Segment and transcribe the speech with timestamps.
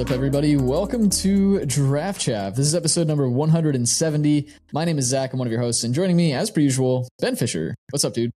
[0.00, 0.56] What's up, everybody?
[0.56, 2.54] Welcome to Draft Chaff.
[2.54, 4.48] This is episode number 170.
[4.72, 5.34] My name is Zach.
[5.34, 7.74] I'm one of your hosts, and joining me, as per usual, Ben Fisher.
[7.90, 8.30] What's up, dude?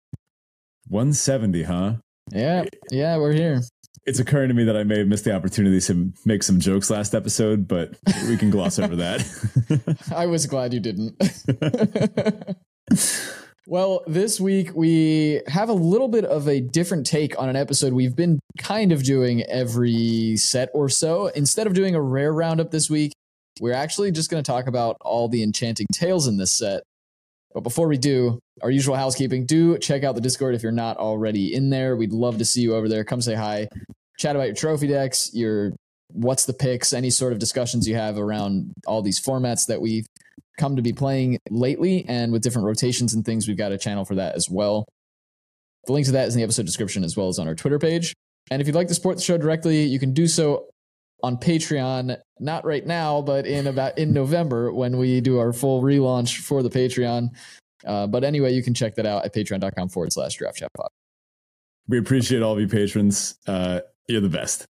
[0.89, 1.94] 170, huh?
[2.34, 3.62] Yeah, yeah, we're here.
[4.05, 6.90] It's occurring to me that I may have missed the opportunity to make some jokes
[6.90, 7.95] last episode, but
[8.27, 10.05] we can gloss over that.
[10.13, 11.16] I was glad you didn't.
[13.66, 17.94] Well, this week we have a little bit of a different take on an episode
[17.94, 21.27] we've been kind of doing every set or so.
[21.27, 23.13] Instead of doing a rare roundup this week,
[23.62, 26.84] we're actually just going to talk about all the enchanting tales in this set.
[27.54, 30.98] But before we do, our usual housekeeping, do check out the Discord if you're not
[30.98, 31.95] already in there.
[31.95, 33.05] We'd love to see you over there.
[33.05, 33.70] Come say hi,
[34.20, 35.71] chat about your trophy decks, your
[36.13, 40.05] what's the picks, any sort of discussions you have around all these formats that we've
[40.57, 44.05] come to be playing lately and with different rotations and things we've got a channel
[44.05, 44.85] for that as well.
[45.85, 47.79] The link to that is in the episode description as well as on our twitter
[47.79, 48.13] page.
[48.51, 50.67] And if you'd like to support the show directly you can do so
[51.23, 52.17] on patreon.
[52.39, 56.61] Not right now but in about in november when we do our full relaunch for
[56.61, 57.29] the patreon.
[57.85, 60.89] Uh, but anyway you can check that out at patreon.com forward slash draft chaff pod
[61.87, 63.35] we appreciate all of you patrons.
[63.45, 64.66] Uh, you're the best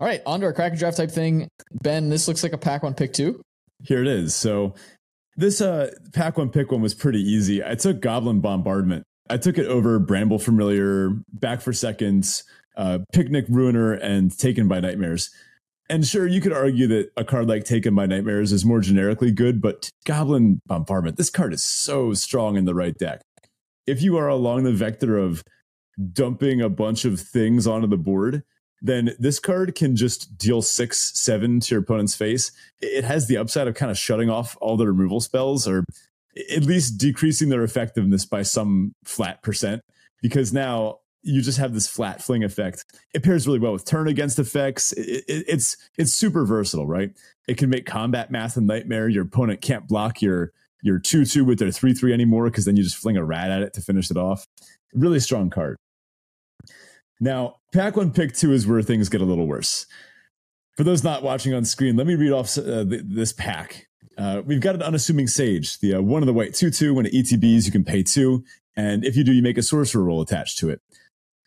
[0.00, 1.48] all right, on to our Kraken draft type thing.
[1.82, 3.40] Ben, this looks like a pack one pick two.
[3.82, 4.34] Here it is.
[4.34, 4.74] So
[5.36, 7.64] this uh pack one pick one was pretty easy.
[7.64, 9.04] I took Goblin Bombardment.
[9.28, 12.44] I took it over Bramble Familiar, Back for Seconds,
[12.76, 15.30] uh, Picnic Ruiner, and Taken by Nightmares.
[15.88, 19.32] And sure, you could argue that a card like Taken by Nightmares is more generically
[19.32, 23.22] good, but Goblin Bombardment, this card is so strong in the right deck.
[23.86, 25.42] If you are along the vector of
[26.12, 28.42] dumping a bunch of things onto the board,
[28.82, 32.52] then this card can just deal six, seven to your opponent's face.
[32.80, 35.84] It has the upside of kind of shutting off all the removal spells or
[36.54, 39.80] at least decreasing their effectiveness by some flat percent
[40.20, 42.84] because now you just have this flat fling effect.
[43.12, 44.92] It pairs really well with turn against effects.
[44.92, 47.10] It, it, it's it's super versatile, right?
[47.48, 49.08] It can make combat math a nightmare.
[49.08, 52.76] Your opponent can't block your your two two with their three three anymore because then
[52.76, 54.46] you just fling a rat at it to finish it off.
[54.94, 55.76] Really strong card.
[57.20, 59.86] Now, pack one, pick two is where things get a little worse.
[60.76, 63.86] For those not watching on screen, let me read off uh, this pack.
[64.18, 66.94] Uh, we've got an unassuming sage, the uh, one of the white two two.
[66.94, 68.44] When it ETBs, you can pay two,
[68.76, 70.80] and if you do, you make a sorcerer roll attached to it.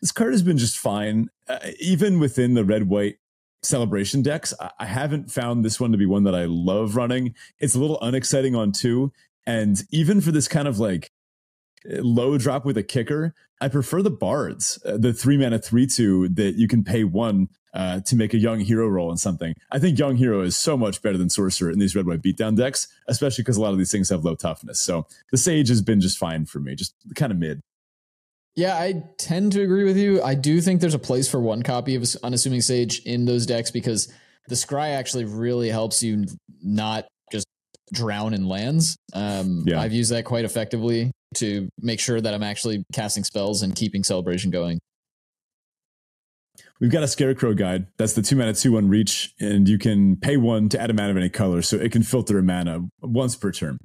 [0.02, 3.18] This card has been just fine, uh, even within the red white
[3.63, 4.53] celebration decks.
[4.59, 7.36] I-, I haven't found this one to be one that I love running.
[7.59, 9.12] It's a little unexciting on two,
[9.46, 11.12] and even for this kind of like
[11.85, 13.34] low drop with a kicker.
[13.62, 17.50] I prefer the bards, uh, the three mana three two that you can pay one
[17.73, 19.53] uh, to make a young hero roll on something.
[19.72, 22.56] I think young hero is so much better than sorcerer in these red white beatdown
[22.56, 24.81] decks, especially because a lot of these things have low toughness.
[24.81, 27.62] So the sage has been just fine for me, just kind of mid.
[28.56, 30.22] Yeah, I tend to agree with you.
[30.22, 33.72] I do think there's a place for one copy of unassuming sage in those decks
[33.72, 34.12] because
[34.47, 36.25] the scry actually really helps you
[36.62, 37.07] not
[37.91, 38.97] drown in lands.
[39.13, 39.79] Um, yeah.
[39.81, 44.03] I've used that quite effectively to make sure that I'm actually casting spells and keeping
[44.03, 44.79] celebration going.
[46.79, 47.88] We've got a scarecrow guide.
[47.97, 50.94] That's the two mana, two one reach, and you can pay one to add a
[50.94, 53.79] mana of any color, so it can filter a mana once per turn.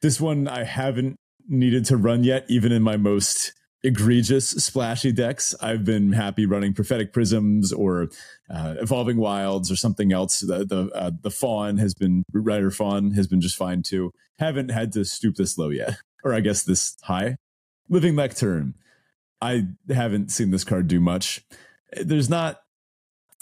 [0.00, 1.16] This one I haven't
[1.46, 5.54] needed to run yet, even in my most egregious splashy decks.
[5.60, 8.08] I've been happy running prophetic prisms or
[8.50, 10.40] uh, evolving wilds or something else.
[10.40, 14.12] The the uh, the fawn has been rider fawn has been just fine too.
[14.38, 17.36] Haven't had to stoop this low yet or I guess this high.
[17.88, 18.74] Living Lectern.
[19.40, 21.44] I haven't seen this card do much.
[21.92, 22.60] There's not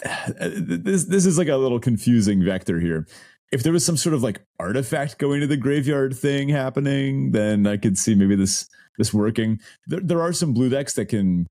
[0.39, 3.07] this this is like a little confusing vector here.
[3.51, 7.65] If there was some sort of like artifact going to the graveyard thing happening, then
[7.65, 8.69] I could see maybe this
[8.99, 9.59] this working.
[9.87, 11.47] There, there are some blue decks that can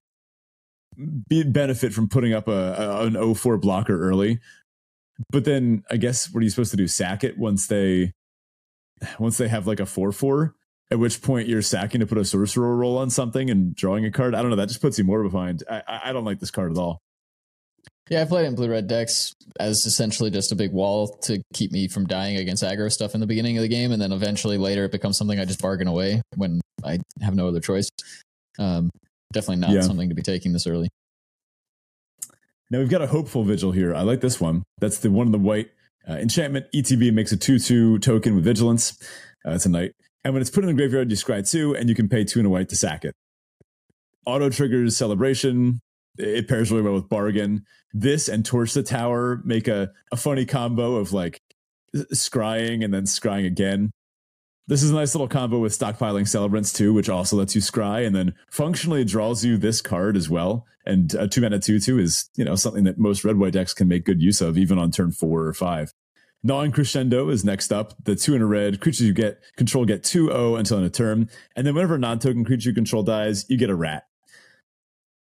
[1.29, 4.39] be, benefit from putting up a, a an 04 blocker early.
[5.31, 6.87] But then I guess what are you supposed to do?
[6.87, 8.13] Sack it once they
[9.19, 10.55] once they have like a 4 4?
[10.91, 14.11] at which point you're sacking to put a sorcerer roll on something and drawing a
[14.11, 14.35] card.
[14.35, 14.57] I don't know.
[14.57, 15.63] That just puts you more behind.
[15.71, 17.03] I, I don't like this card at all.
[18.11, 21.73] Yeah, I played in blue red decks as essentially just a big wall to keep
[21.73, 24.57] me from dying against aggro stuff in the beginning of the game, and then eventually
[24.57, 27.91] later it becomes something I just bargain away when I have no other choice.
[28.59, 28.91] Um,
[29.33, 29.83] definitely not yeah.
[29.83, 30.89] something to be taking this early.
[32.71, 33.95] Now we've got a hopeful vigil here.
[33.95, 34.63] I like this one.
[34.79, 35.71] That's the one of the white
[36.09, 36.67] uh, enchantment.
[36.75, 38.99] ETB makes a two-two token with vigilance.
[39.47, 39.93] Uh, it's a knight.
[40.25, 42.41] And when it's put in the graveyard, you scry two, and you can pay two
[42.41, 43.15] and a white to sack it.
[44.27, 45.81] Auto triggers celebration.
[46.19, 47.65] It pairs really well with bargain.
[47.93, 51.41] This and torch the tower make a, a funny combo of like
[51.95, 53.91] scrying and then scrying again.
[54.67, 58.07] This is a nice little combo with stockpiling celebrants too, which also lets you scry
[58.07, 60.67] and then functionally draws you this card as well.
[60.85, 63.73] And a two mana two two is you know something that most red white decks
[63.73, 65.95] can make good use of even on turn four or five.
[66.43, 67.95] Gnawing crescendo is next up.
[68.05, 70.93] The two in a red creatures you get control get 2 0 until end of
[70.93, 71.29] turn.
[71.57, 74.08] And then whenever non token creature you control dies, you get a rat.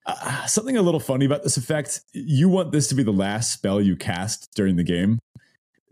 [0.05, 3.51] Uh, something a little funny about this effect you want this to be the last
[3.51, 5.17] spell you cast during the game.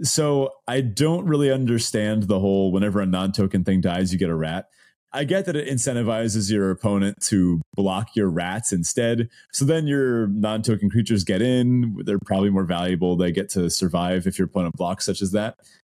[0.02, 4.30] So I don't really understand the whole whenever a non token thing dies, you get
[4.30, 4.68] a rat.
[5.16, 9.30] I get that it incentivizes your opponent to block your rats instead.
[9.52, 12.02] So then your non token creatures get in.
[12.04, 13.16] They're probably more valuable.
[13.16, 15.58] They get to survive if your opponent blocks, such as that.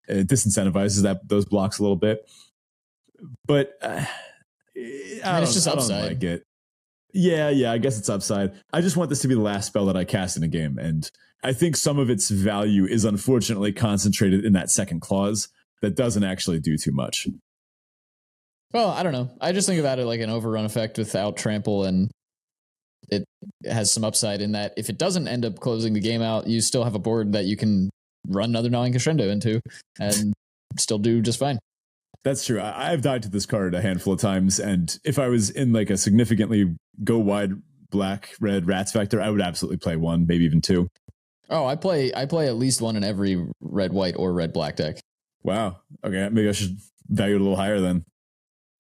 [0.08, 2.30] It disincentivizes that those blocks a little bit.
[3.46, 4.04] But uh,
[4.76, 6.04] I, mean, it's just I upside.
[6.04, 6.44] like it.
[7.14, 8.54] Yeah, yeah, I guess it's upside.
[8.74, 10.80] I just want this to be the last spell that I cast in a game.
[10.80, 11.10] And
[11.44, 15.50] I think some of its value is unfortunately concentrated in that second clause
[15.82, 17.28] that doesn't actually do too much.
[18.74, 19.30] Well, I don't know.
[19.40, 22.10] I just think about it like an overrun effect without trample, and
[23.10, 23.24] it
[23.66, 26.62] has some upside in that if it doesn't end up closing the game out, you
[26.62, 27.92] still have a board that you can
[28.28, 29.62] run another gnawing crescendo into
[30.00, 30.34] and
[30.78, 31.60] still do just fine.
[32.24, 32.62] That's true.
[32.62, 35.74] I, have died to this card a handful of times, and if I was in
[35.74, 37.54] like a significantly go wide
[37.90, 40.90] black red rats factor, I would absolutely play one, maybe even two.
[41.50, 44.76] Oh, I play I play at least one in every red white or red black
[44.76, 45.00] deck.
[45.44, 45.82] Wow.
[46.04, 48.04] Okay, maybe I should value it a little higher then.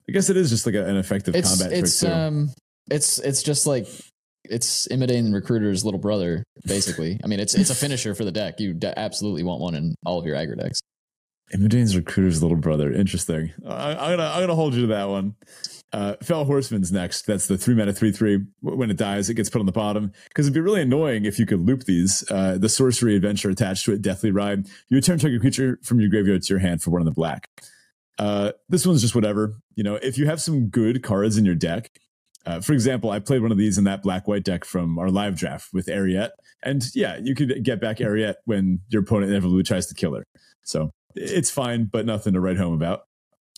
[0.07, 2.15] I guess it is just like a, an effective it's, combat it's, trick too.
[2.15, 2.54] Um,
[2.89, 3.88] it's it's just like
[4.44, 7.19] it's Imodane's Recruiter's little brother, basically.
[7.24, 8.60] I mean, it's it's a finisher for the deck.
[8.60, 10.81] You de- absolutely want one in all of your aggro decks.
[11.54, 12.92] Imodane's Recruiter's little brother.
[12.92, 13.54] Interesting.
[13.65, 15.36] I, am gonna I'm gonna hold you to that one.
[15.94, 17.28] Uh, Fell Horseman's next.
[17.28, 18.40] That's the three mana three three.
[18.62, 21.38] When it dies, it gets put on the bottom because it'd be really annoying if
[21.38, 22.24] you could loop these.
[22.31, 24.66] Uh, the sorcery adventure attached to it, Deathly Ride.
[24.90, 27.48] You return target creature from your graveyard to your hand for one of the black.
[28.18, 29.56] Uh, this one's just whatever.
[29.75, 31.92] You know, if you have some good cards in your deck,
[32.46, 35.10] uh, for example, I played one of these in that black white deck from our
[35.10, 36.31] live draft with Eriette,
[36.63, 40.24] and yeah, you could get back Eriette when your opponent inevitably tries to kill her.
[40.63, 43.04] So it's fine, but nothing to write home about.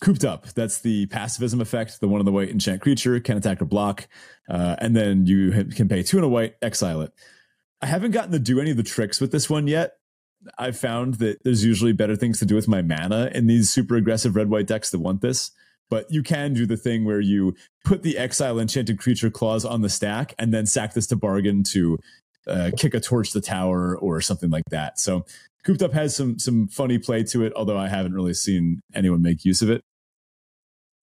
[0.02, 0.46] Cooped up.
[0.48, 2.00] That's the pacifism effect.
[2.00, 4.08] The one in the white enchant creature can attack or block,
[4.48, 7.12] uh, and then you can pay two in a white, exile it.
[7.80, 9.92] I haven't gotten to do any of the tricks with this one yet.
[10.58, 13.96] I've found that there's usually better things to do with my mana in these super
[13.96, 15.50] aggressive red white decks that want this.
[15.88, 17.54] But you can do the thing where you
[17.84, 21.62] put the exile enchanted creature clause on the stack and then sack this to bargain
[21.64, 21.98] to
[22.46, 24.98] uh, kick a torch to the tower or something like that.
[24.98, 25.24] So
[25.66, 29.20] Cooped Up has some some funny play to it, although I haven't really seen anyone
[29.20, 29.82] make use of it.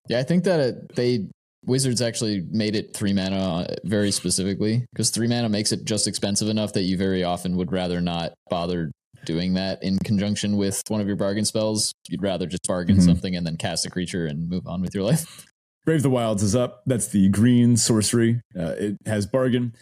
[0.07, 1.27] Yeah, I think that it, they
[1.65, 6.07] Wizards actually made it three mana uh, very specifically because three mana makes it just
[6.07, 8.91] expensive enough that you very often would rather not bother
[9.25, 11.93] doing that in conjunction with one of your bargain spells.
[12.07, 13.05] You'd rather just bargain mm-hmm.
[13.05, 15.45] something and then cast a creature and move on with your life.
[15.85, 16.83] Brave the Wilds is up.
[16.85, 18.41] That's the green sorcery.
[18.57, 19.73] Uh, it has bargain.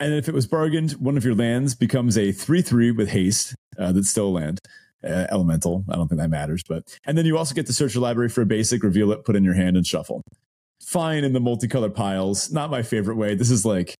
[0.00, 3.54] And if it was bargained, one of your lands becomes a 3 3 with haste.
[3.78, 4.58] Uh, that's still a land.
[5.04, 5.84] Uh, elemental.
[5.88, 6.62] I don't think that matters.
[6.68, 9.24] But And then you also get to search your library for a basic, reveal it,
[9.24, 10.22] put in your hand, and shuffle.
[10.80, 12.52] Fine in the multicolored piles.
[12.52, 13.34] Not my favorite way.
[13.34, 13.96] This is like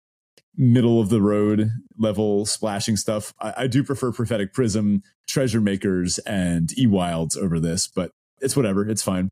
[0.56, 3.32] middle of the road level splashing stuff.
[3.40, 8.56] I, I do prefer Prophetic Prism, Treasure Makers, and E Wilds over this, but it's
[8.56, 8.88] whatever.
[8.88, 9.28] It's fine.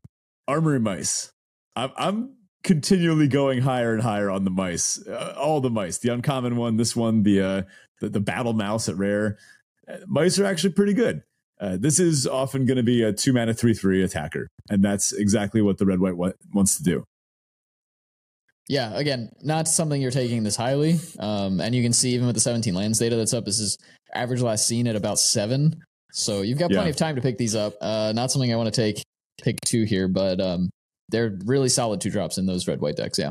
[0.47, 1.31] Armory Mice.
[1.75, 5.05] I'm, I'm continually going higher and higher on the mice.
[5.07, 5.97] Uh, all the mice.
[5.97, 7.61] The uncommon one, this one, the uh,
[7.99, 9.37] the, the battle mouse at rare.
[9.87, 11.23] Uh, mice are actually pretty good.
[11.59, 15.13] Uh, this is often going to be a two mana three three attacker, and that's
[15.13, 16.15] exactly what the red white
[16.53, 17.05] wants to do
[18.71, 20.97] yeah, again, not something you're taking this highly.
[21.19, 23.77] Um, and you can see even with the 17 lands data that's up, this is
[24.13, 25.81] average last seen at about seven.
[26.13, 26.91] So you've got plenty yeah.
[26.91, 27.73] of time to pick these up.
[27.81, 29.03] Uh, not something I want to take
[29.41, 30.69] pick two here, but um,
[31.11, 33.19] they're really solid two drops in those red white decks.
[33.19, 33.29] Yeah.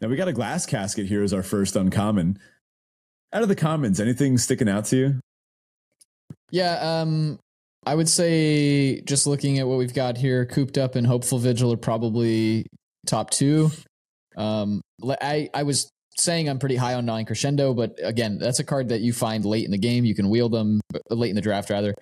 [0.00, 2.38] Now we got a glass casket here as our first uncommon.
[3.32, 5.20] Out of the commons, anything sticking out to you?
[6.50, 7.38] Yeah, um,
[7.86, 11.72] I would say just looking at what we've got here, cooped up and hopeful vigil
[11.72, 12.66] are probably
[13.06, 13.70] top two.
[14.36, 18.64] Um, I I was saying I'm pretty high on Gnawing Crescendo, but again, that's a
[18.64, 20.04] card that you find late in the game.
[20.04, 21.94] You can wield them late in the draft, rather.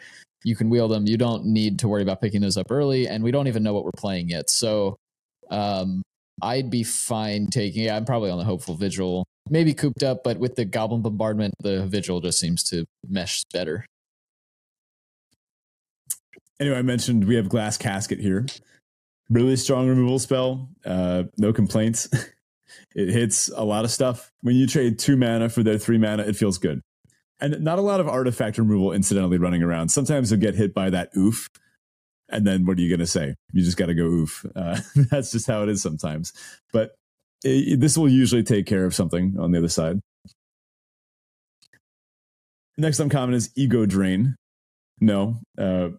[0.44, 1.06] You can wheel them.
[1.06, 3.74] You don't need to worry about picking those up early, and we don't even know
[3.74, 4.50] what we're playing yet.
[4.50, 4.96] So,
[5.50, 6.02] um,
[6.40, 7.84] I'd be fine taking.
[7.84, 11.54] Yeah, I'm probably on the hopeful vigil, maybe cooped up, but with the goblin bombardment,
[11.60, 13.84] the vigil just seems to mesh better.
[16.60, 18.46] Anyway, I mentioned we have glass casket here
[19.30, 20.68] really strong removal spell.
[20.84, 22.08] Uh, no complaints.
[22.94, 24.30] it hits a lot of stuff.
[24.42, 26.80] When you trade two mana for their three mana, it feels good.
[27.40, 29.90] And not a lot of artifact removal incidentally running around.
[29.90, 31.48] Sometimes you'll get hit by that oof.
[32.28, 33.34] And then what are you going to say?
[33.52, 34.44] You just got to go oof.
[34.54, 34.80] Uh,
[35.10, 36.32] that's just how it is sometimes.
[36.72, 36.92] But
[37.44, 40.00] it, this will usually take care of something on the other side.
[42.76, 44.36] Next uncommon is ego drain.
[45.00, 45.90] No, uh,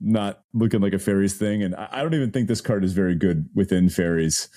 [0.00, 1.62] not looking like a fairies thing.
[1.62, 4.48] And I, I don't even think this card is very good within fairies.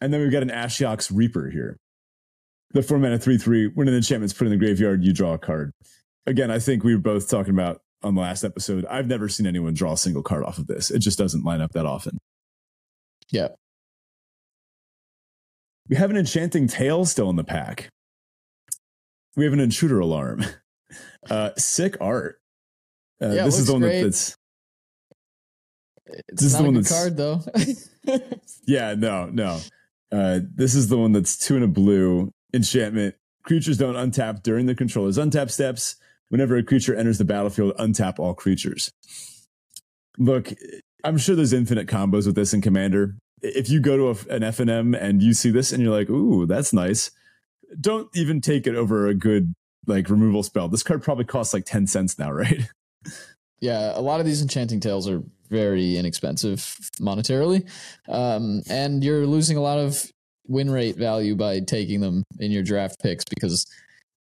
[0.00, 1.76] And then we've got an Ashiok's Reaper here.
[2.72, 5.38] The four mana 3 3, when an enchantment's put in the graveyard, you draw a
[5.38, 5.72] card.
[6.26, 8.84] Again, I think we were both talking about on the last episode.
[8.86, 10.90] I've never seen anyone draw a single card off of this.
[10.90, 12.18] It just doesn't line up that often.
[13.30, 13.48] Yeah.
[15.88, 17.88] We have an enchanting tale still in the pack.
[19.36, 20.44] We have an intruder alarm.
[21.28, 22.40] Uh, sick art.
[23.22, 24.02] Uh, Yeah, this is the one great.
[24.04, 24.34] that's
[26.06, 27.42] It's This is the a one that's- card though.
[28.66, 29.60] yeah, no, no.
[30.10, 33.14] Uh, this is the one that's two and a blue enchantment.
[33.42, 35.96] Creatures don't untap during the controller's untap steps.
[36.28, 38.92] Whenever a creature enters the battlefield, untap all creatures.
[40.18, 40.52] Look,
[41.04, 43.16] I'm sure there's infinite combos with this in Commander.
[43.40, 46.44] If you go to a, an FNM and you see this and you're like, "Ooh,
[46.44, 47.10] that's nice,"
[47.80, 49.54] don't even take it over a good
[49.86, 50.68] like removal spell.
[50.68, 52.68] This card probably costs like ten cents now, right?
[53.60, 56.60] yeah, a lot of these enchanting tales are very inexpensive
[57.00, 57.68] monetarily,
[58.08, 60.12] um, and you're losing a lot of
[60.48, 63.66] win rate value by taking them in your draft picks because,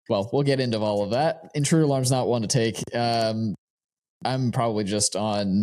[0.08, 1.50] well, we'll get into all of that.
[1.54, 2.82] Intruder alarm's not one to take.
[2.94, 3.54] Um,
[4.24, 5.62] I'm probably just on.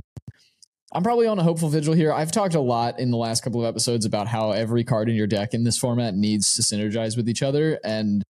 [0.96, 2.14] I'm probably on a hopeful vigil here.
[2.14, 5.16] I've talked a lot in the last couple of episodes about how every card in
[5.16, 7.80] your deck in this format needs to synergize with each other.
[7.84, 8.24] And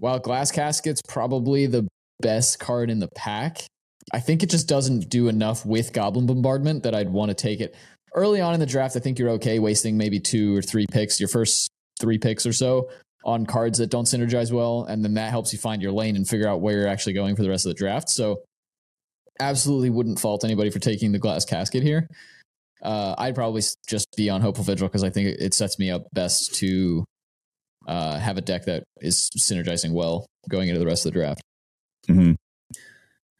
[0.00, 1.88] while Glass Casket's probably the
[2.20, 3.62] best card in the pack,
[4.12, 7.60] I think it just doesn't do enough with Goblin Bombardment that I'd want to take
[7.60, 7.74] it.
[8.14, 11.20] Early on in the draft, I think you're okay wasting maybe two or three picks,
[11.20, 11.68] your first
[12.00, 12.88] three picks or so,
[13.24, 14.84] on cards that don't synergize well.
[14.84, 17.36] And then that helps you find your lane and figure out where you're actually going
[17.36, 18.08] for the rest of the draft.
[18.08, 18.42] So,
[19.38, 22.08] absolutely wouldn't fault anybody for taking the Glass Casket here.
[22.82, 26.06] Uh, I'd probably just be on Hopeful Vigil because I think it- sets me up
[26.12, 27.04] best to
[27.86, 31.42] uh, have a deck that is synergizing well going into the rest of the draft.
[32.08, 32.32] Mm-hmm.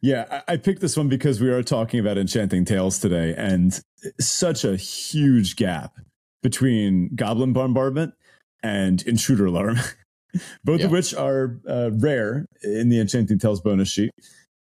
[0.01, 3.79] Yeah, I, picked this one because we are talking about Enchanting Tales today, and
[4.19, 5.95] such a huge gap
[6.43, 8.13] between Goblin Bombardment
[8.61, 9.77] and Intruder Alarm,
[10.63, 10.85] both Yeah.
[10.85, 14.11] of which are uh, rare in the Enchanting Tales bonus sheet.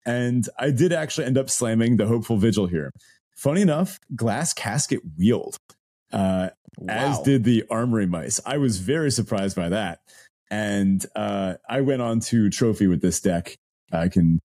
[0.05, 2.91] And I did actually end up slamming the Hopeful Vigil here.
[3.37, 5.57] Funny enough, Glass Casket wheeled,
[6.13, 6.51] uh,
[6.89, 8.41] as did the Armory Mice.
[8.45, 10.01] I was very surprised by that.
[10.51, 13.57] And uh, I went on to Trophy with this deck.
[13.93, 14.41] I can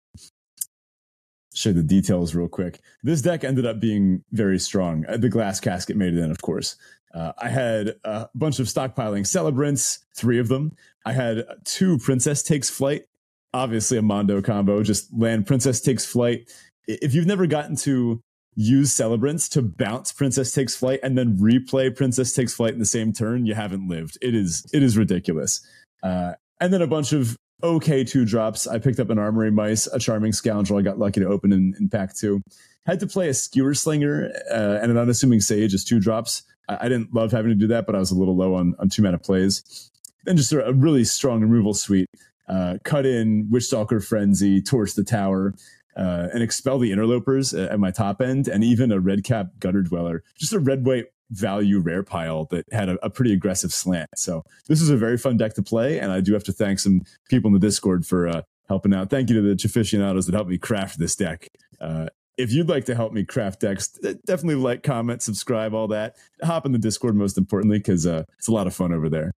[1.54, 2.80] share the details real quick.
[3.02, 5.04] This deck ended up being very strong.
[5.08, 6.76] Uh, The glass casket made it in, of course.
[7.14, 10.72] Uh, I had a bunch of stockpiling celebrants, three of them.
[11.04, 13.04] I had two Princess Takes Flight,
[13.52, 16.50] obviously a Mondo combo, just land Princess Takes Flight.
[16.86, 18.22] If you've never gotten to
[18.54, 22.86] use celebrants to bounce Princess Takes Flight and then replay Princess Takes Flight in the
[22.86, 24.16] same turn, you haven't lived.
[24.22, 25.60] It is it is ridiculous.
[26.02, 28.66] Uh, and then a bunch of okay two drops.
[28.66, 30.78] I picked up an Armory Mice, a Charming Scoundrel.
[30.78, 32.42] I got lucky to open in, in pack two.
[32.86, 36.42] Had to play a Skewer Slinger uh, and an Unassuming Sage as two drops.
[36.68, 38.74] I, I didn't love having to do that, but I was a little low on,
[38.78, 39.90] on two mana plays.
[40.24, 42.10] Then just a, a really strong removal suite.
[42.48, 45.54] Uh, cut in Witchstalker Frenzy, Torch the Tower,
[45.96, 49.82] uh, and expel the interlopers at my top end, and even a red cap gutter
[49.82, 50.22] dweller.
[50.36, 54.10] Just a red white value rare pile that had a, a pretty aggressive slant.
[54.16, 56.78] So this is a very fun deck to play, and I do have to thank
[56.78, 59.10] some people in the Discord for uh, helping out.
[59.10, 61.48] Thank you to the aficionados that helped me craft this deck.
[61.80, 62.06] Uh,
[62.38, 63.88] if you'd like to help me craft decks,
[64.26, 66.16] definitely like, comment, subscribe, all that.
[66.42, 69.32] Hop in the Discord most importantly because uh, it's a lot of fun over there.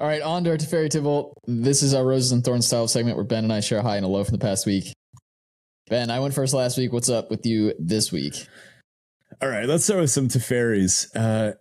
[0.00, 1.34] All right, on to our Teferi Tibalt.
[1.46, 3.96] This is our Roses and Thorns style segment where Ben and I share a high
[3.96, 4.92] and a low from the past week.
[5.88, 6.92] Ben, I went first last week.
[6.92, 8.46] What's up with you this week?
[9.42, 11.08] All right, let's start with some Teferis.
[11.14, 11.54] Uh,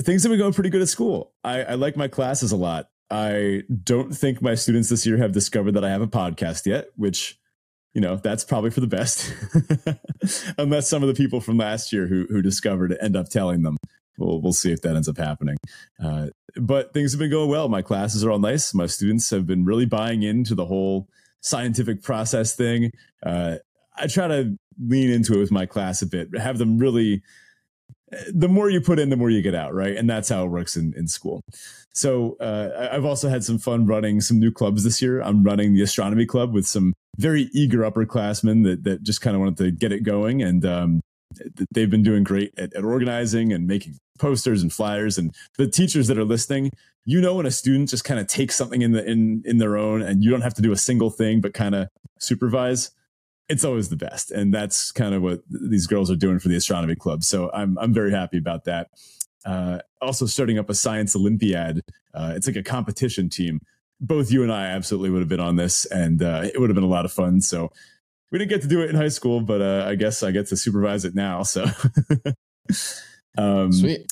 [0.00, 1.32] things have been going pretty good at school.
[1.44, 2.88] I, I like my classes a lot.
[3.10, 6.86] I don't think my students this year have discovered that I have a podcast yet,
[6.96, 7.38] which,
[7.92, 9.32] you know, that's probably for the best.
[10.58, 13.62] Unless some of the people from last year who, who discovered it end up telling
[13.62, 13.76] them.
[14.18, 15.56] We'll, we'll see if that ends up happening.
[16.02, 17.68] Uh, but things have been going well.
[17.68, 18.74] My classes are all nice.
[18.74, 21.08] My students have been really buying into the whole
[21.40, 22.92] scientific process thing.
[23.24, 23.56] Uh,
[23.96, 27.22] I try to lean into it with my class a bit, have them really.
[28.30, 29.96] The more you put in, the more you get out, right?
[29.96, 31.40] And that's how it works in, in school.
[31.94, 35.22] So uh, I've also had some fun running some new clubs this year.
[35.22, 39.40] I'm running the astronomy club with some very eager upperclassmen that that just kind of
[39.40, 41.00] wanted to get it going, and um,
[41.72, 45.18] they've been doing great at, at organizing and making posters and flyers.
[45.18, 46.70] And the teachers that are listening,
[47.04, 49.76] you know, when a student just kind of takes something in the in in their
[49.76, 51.88] own, and you don't have to do a single thing, but kind of
[52.18, 52.90] supervise
[53.48, 54.30] it's always the best.
[54.30, 57.24] And that's kind of what these girls are doing for the astronomy club.
[57.24, 58.88] So I'm, I'm very happy about that.
[59.44, 61.82] Uh, also starting up a science Olympiad.
[62.14, 63.60] Uh, it's like a competition team.
[64.00, 66.74] Both you and I absolutely would have been on this and uh, it would have
[66.74, 67.40] been a lot of fun.
[67.40, 67.70] So
[68.30, 70.48] we didn't get to do it in high school, but uh, I guess I get
[70.48, 71.42] to supervise it now.
[71.42, 71.66] So
[73.38, 74.10] um, sweet.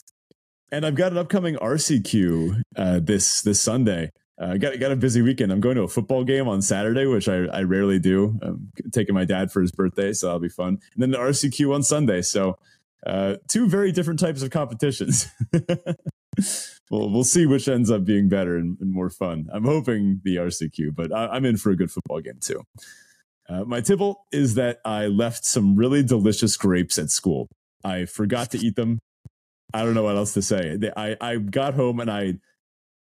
[0.73, 5.21] And I've got an upcoming RCQ uh, this this Sunday uh, got got a busy
[5.21, 5.53] weekend.
[5.53, 8.39] I'm going to a football game on Saturday, which I, I rarely do.
[8.41, 10.81] I'm taking my dad for his birthday, so that'll be fun.
[10.95, 12.23] And then the RCQ on Sunday.
[12.23, 12.59] So
[13.07, 15.29] uh, two very different types of competitions.
[16.91, 19.47] well, we'll see which ends up being better and, and more fun.
[19.53, 22.63] I'm hoping the RCQ, but I, am in for a good football game too.
[23.47, 27.49] Uh, my Tibalt is that I left some really delicious grapes at school.
[27.85, 29.01] I forgot to eat them.
[29.75, 30.79] I don't know what else to say.
[30.97, 32.35] I, I got home and I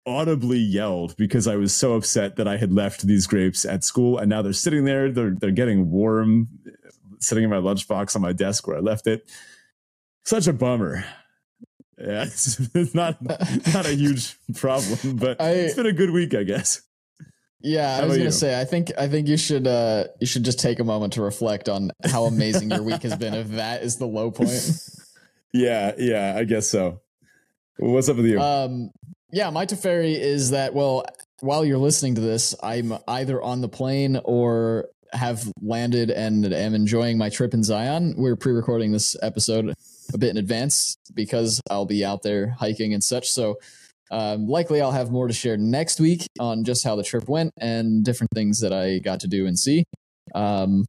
[0.06, 4.18] audibly yelled because I was so upset that I had left these grapes at school
[4.18, 5.12] and now they're sitting there.
[5.12, 6.48] They're they're getting warm,
[7.20, 9.30] sitting in my lunchbox on my desk where I left it.
[10.26, 11.06] Such a bummer.
[11.98, 13.22] Yeah, it's, it's not
[13.74, 16.82] not a huge problem, but I, it's been a good week, I guess.
[17.62, 18.32] Yeah, how I was gonna you?
[18.32, 21.22] say, I think I think you should uh you should just take a moment to
[21.22, 23.34] reflect on how amazing your week has been.
[23.34, 24.52] If that is the low point.
[25.52, 27.02] Yeah, yeah, I guess so.
[27.78, 28.40] What's up with you?
[28.40, 28.92] Um,
[29.32, 31.06] yeah, my Teferi is that, well,
[31.42, 36.76] while you're listening to this, I'm either on the plane or have landed and am
[36.76, 38.16] enjoying my trip in Zion.
[38.18, 39.74] We're pre recording this episode
[40.14, 43.30] a bit in advance because I'll be out there hiking and such.
[43.30, 43.58] So,
[44.12, 47.54] um, likely I'll have more to share next week on just how the trip went
[47.58, 49.86] and different things that I got to do and see.
[50.34, 50.86] Um,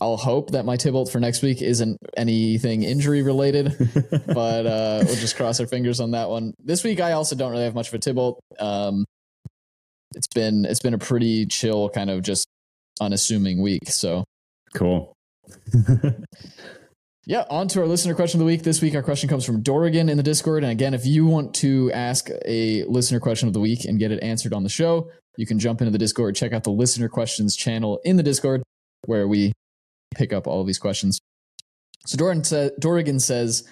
[0.00, 3.74] I'll hope that my Tibalt for next week isn't anything injury related,
[4.26, 6.54] but uh, we'll just cross our fingers on that one.
[6.58, 8.38] This week, I also don't really have much of a Tibalt.
[8.58, 9.04] Um,
[10.14, 12.46] it's been it's been a pretty chill, kind of just
[13.00, 13.88] unassuming week.
[13.88, 14.24] So
[14.74, 15.12] cool.
[17.26, 18.62] yeah, on to our listener question of the week.
[18.62, 20.64] This week, our question comes from Dorrigan in the Discord.
[20.64, 24.10] And again, if you want to ask a listener question of the week and get
[24.10, 27.08] it answered on the show, you can jump into the Discord, check out the listener
[27.08, 28.62] questions channel in the Discord,
[29.04, 29.52] where we
[30.14, 31.18] pick up all these questions.
[32.06, 33.64] So Doran sa- says,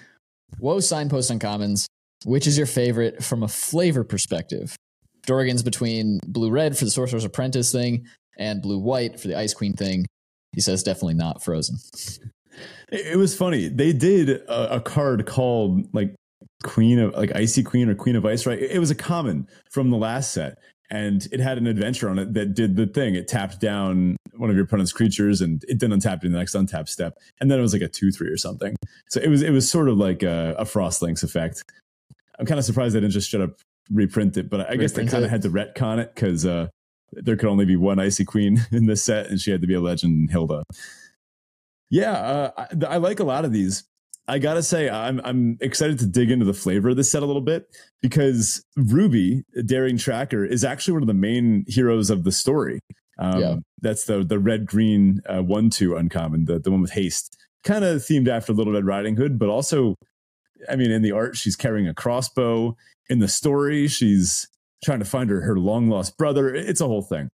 [0.59, 1.87] Whoa, signpost uncommons.
[2.25, 4.77] Which is your favorite from a flavor perspective?
[5.27, 8.07] Dorrigan's between blue red for the Sorcerer's Apprentice thing
[8.39, 10.07] and blue white for the Ice Queen thing.
[10.53, 11.77] He says definitely not frozen.
[12.91, 13.69] It was funny.
[13.69, 16.15] They did a, a card called like
[16.63, 18.59] Queen of like Icy Queen or Queen of Ice, right?
[18.59, 20.59] It was a common from the last set
[20.91, 23.15] and it had an adventure on it that did the thing.
[23.15, 26.55] It tapped down one of your opponent's creatures, and it didn't untap in the next
[26.55, 28.77] untap step, and then it was like a two three or something.
[29.09, 31.63] So it was it was sort of like a, a Frost Lynx effect.
[32.39, 35.07] I'm kind of surprised they didn't just shut up reprint it, but I guess they
[35.07, 36.69] kind of had to retcon it because uh,
[37.13, 39.75] there could only be one Icy Queen in this set, and she had to be
[39.75, 40.63] a legend Hylda.
[41.91, 43.85] Yeah, uh, I, I like a lot of these.
[44.31, 47.27] I gotta say, I'm I'm excited to dig into the flavor of this set a
[47.27, 47.67] little bit
[48.01, 52.79] because Ruby, Daring Tracker, is actually one of the main heroes of the story.
[53.19, 53.57] Um, yeah.
[53.81, 57.85] That's the the red green uh, one two uncommon, the the one with haste, kind
[57.85, 59.97] of themed after Little Red Riding Hood, but also,
[60.69, 62.77] I mean, in the art, she's carrying a crossbow.
[63.09, 64.47] In the story, she's
[64.85, 66.55] trying to find her her long lost brother.
[66.55, 67.31] It's a whole thing.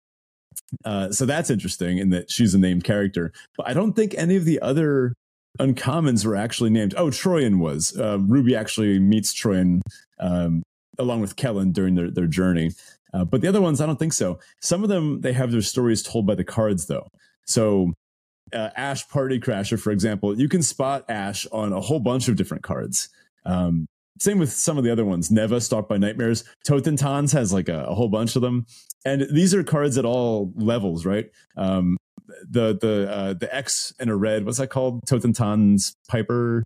[0.85, 4.37] Uh, so that's interesting in that she's a named character, but I don't think any
[4.37, 5.13] of the other
[5.59, 6.93] uncommons were actually named.
[6.97, 7.97] Oh, Troyan was.
[7.97, 9.81] Uh, Ruby actually meets Troyan
[10.19, 10.63] um,
[10.97, 12.71] along with Kellen during their, their journey.
[13.13, 14.39] Uh, but the other ones, I don't think so.
[14.61, 17.07] Some of them, they have their stories told by the cards, though.
[17.45, 17.93] So,
[18.53, 22.35] uh, Ash Party Crasher, for example, you can spot Ash on a whole bunch of
[22.35, 23.09] different cards.
[23.45, 23.87] Um,
[24.19, 25.29] same with some of the other ones.
[25.29, 26.43] Neva, Stalked by Nightmares.
[26.67, 28.65] Totentanz has like a, a, whole bunch of them.
[29.03, 31.29] And these are cards at all levels, right?
[31.57, 31.97] Um,
[32.47, 34.45] the the uh, the X in a red.
[34.45, 35.01] What's that called?
[35.05, 36.63] Totentanz Piper,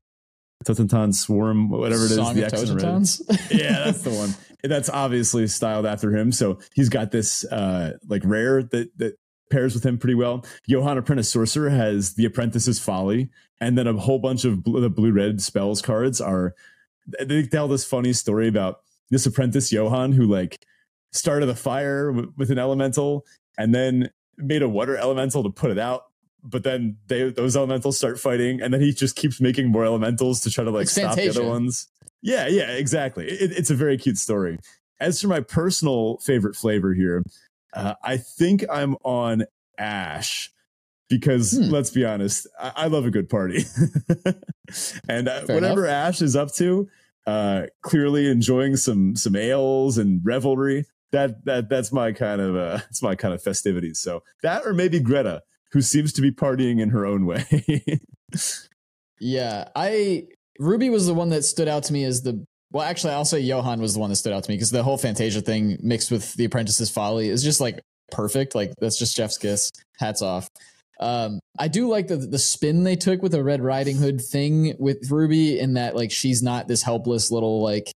[0.65, 2.15] Totentanz Swarm, whatever it is.
[2.15, 3.07] Song the X in a red.
[3.51, 4.35] yeah, that's the one.
[4.63, 6.31] That's obviously styled after him.
[6.31, 9.17] So he's got this uh, like rare that that
[9.49, 10.45] pairs with him pretty well.
[10.67, 14.89] Johann Apprentice Sorcerer has the Apprentice's Folly, and then a whole bunch of blue, the
[14.89, 16.53] blue red spells cards are.
[17.19, 20.63] They tell this funny story about this apprentice Johann who like
[21.11, 23.25] started a fire w- with an elemental
[23.57, 26.05] and then made a water elemental to put it out
[26.43, 30.39] but then they those elementals start fighting and then he just keeps making more elementals
[30.39, 31.87] to try to like stop the other ones.
[32.21, 33.27] Yeah yeah exactly.
[33.27, 34.57] It, it's a very cute story.
[35.01, 37.23] As for my personal favorite flavor here
[37.73, 39.45] uh, i think i'm on
[39.77, 40.51] ash
[41.07, 41.69] because hmm.
[41.69, 43.65] let's be honest I, I, love a good party.
[45.07, 46.09] And uh, whatever enough.
[46.09, 46.87] ash is up to
[47.25, 52.79] uh, clearly enjoying some some ales and revelry that that that's my kind of uh
[52.89, 53.99] it's my kind of festivities.
[53.99, 55.43] So that or maybe Greta.
[55.71, 58.01] who seems to be partying in her own way.
[59.19, 60.27] yeah, I
[60.59, 63.39] Ruby was the one that stood out to me as the well, actually, I'll say
[63.39, 66.11] Johann was the one that stood out to me because the whole Fantasia thing mixed
[66.11, 67.79] with the Apprentice's Folly is just like
[68.11, 68.53] perfect.
[68.53, 69.71] Like that's just Jeff's kiss.
[69.97, 70.47] Hats off.
[70.99, 74.75] Um, I do like the the spin they took with the Red Riding Hood thing
[74.77, 77.91] with Ruby in that like she's not this helpless little like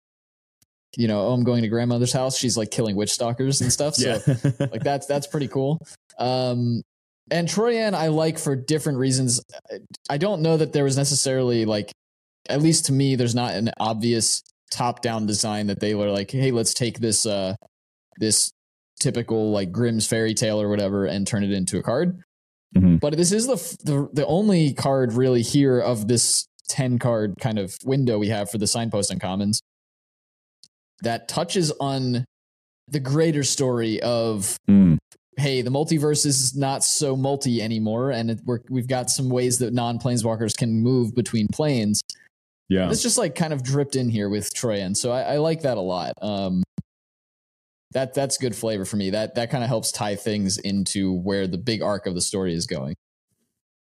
[0.95, 2.37] you know, oh, I'm going to grandmother's house.
[2.37, 3.95] She's like killing witch stalkers and stuff.
[3.95, 4.51] So yeah.
[4.71, 5.85] like that's that's pretty cool.
[6.19, 6.83] Um,
[7.31, 9.43] and Troyan I like for different reasons.
[10.09, 11.91] I don't know that there was necessarily like,
[12.49, 16.31] at least to me, there's not an obvious top down design that they were like,
[16.31, 17.55] hey, let's take this uh
[18.17, 18.51] this
[18.99, 22.21] typical like Grimm's fairy tale or whatever and turn it into a card.
[22.75, 22.97] Mm-hmm.
[22.97, 27.59] But this is the, the the only card really here of this 10 card kind
[27.59, 29.59] of window we have for the signpost uncommons
[31.03, 32.25] that touches on
[32.87, 34.97] the greater story of mm.
[35.37, 38.39] hey the multiverse is not so multi anymore and it,
[38.69, 42.01] we have got some ways that non planeswalkers can move between planes
[42.69, 45.61] yeah it's just like kind of dripped in here with troyan so I, I like
[45.61, 46.63] that a lot um
[47.91, 51.47] that that's good flavor for me that that kind of helps tie things into where
[51.47, 52.95] the big arc of the story is going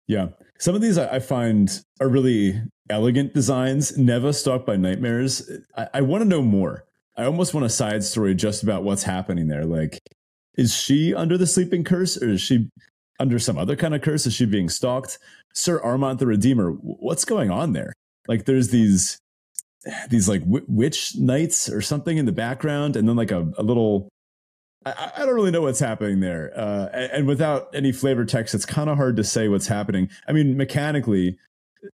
[0.06, 3.96] yeah some of these I find are really elegant designs.
[3.96, 5.50] Neva stalked by nightmares.
[5.76, 6.85] I, I want to know more.
[7.16, 9.64] I almost want a side story just about what's happening there.
[9.64, 9.98] Like,
[10.56, 12.68] is she under the sleeping curse or is she
[13.18, 14.26] under some other kind of curse?
[14.26, 15.18] Is she being stalked?
[15.54, 17.94] Syr Armont the Redeemer, what's going on there?
[18.28, 19.18] Like, there's these
[20.10, 23.62] these like w- witch knights or something in the background, and then like a, a
[23.62, 24.08] little.
[24.84, 28.54] I, I, don't really know what's happening there, uh, and, and without any flavor text,
[28.54, 30.10] it's kind of hard to say what's happening.
[30.28, 31.38] I mean, mechanically,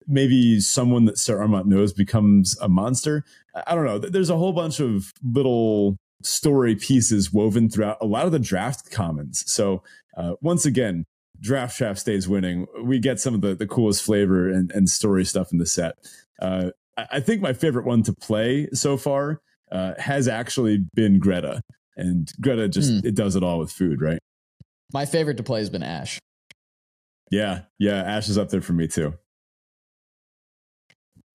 [0.07, 3.25] maybe someone that Syr Armont knows becomes a monster.
[3.55, 3.99] I don't know.
[3.99, 8.91] There's a whole bunch of little story pieces woven throughout a lot of the draft
[8.91, 9.45] commons.
[9.47, 9.83] So
[10.17, 11.05] uh, once again,
[11.41, 12.67] Draft Chaff stays winning.
[12.83, 15.97] We get some of the, the coolest flavor and, and story stuff in the set.
[16.41, 21.63] Uh, I think my favorite one to play so far uh, has actually been Greta,
[21.97, 23.05] and Greta just mm.
[23.05, 24.19] it does it all with food, right?
[24.93, 26.19] My favorite to play has been Ash.
[27.31, 29.15] Yeah, yeah, Ash is up there for me too.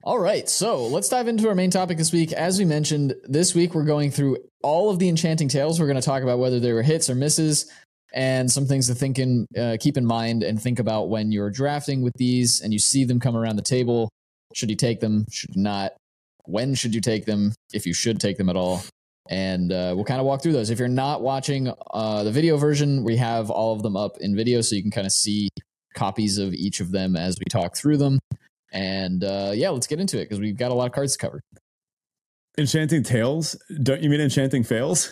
[0.07, 2.31] All right, so let's dive into our main topic this week.
[2.31, 5.81] As we mentioned, this week we're going through all of the enchanting tales.
[5.81, 7.69] We're going to talk about whether they were hits or misses,
[8.13, 11.49] and some things to think in, uh, keep in mind and think about when you're
[11.49, 14.07] drafting with these and you see them come around the table.
[14.53, 15.25] Should you take them?
[15.29, 15.91] Should you not?
[16.45, 17.51] When should you take them?
[17.73, 18.81] If you should take them at all?
[19.29, 20.69] And uh, we'll kind of walk through those.
[20.69, 24.37] If you're not watching uh, the video version, we have all of them up in
[24.37, 25.49] video, so you can kind of see
[25.95, 28.19] copies of each of them as we talk through them.
[28.71, 31.19] And uh, yeah, let's get into it because we've got a lot of cards to
[31.19, 31.41] cover.
[32.59, 33.55] Enchanting Tales?
[33.83, 35.11] Don't you mean Enchanting Fails?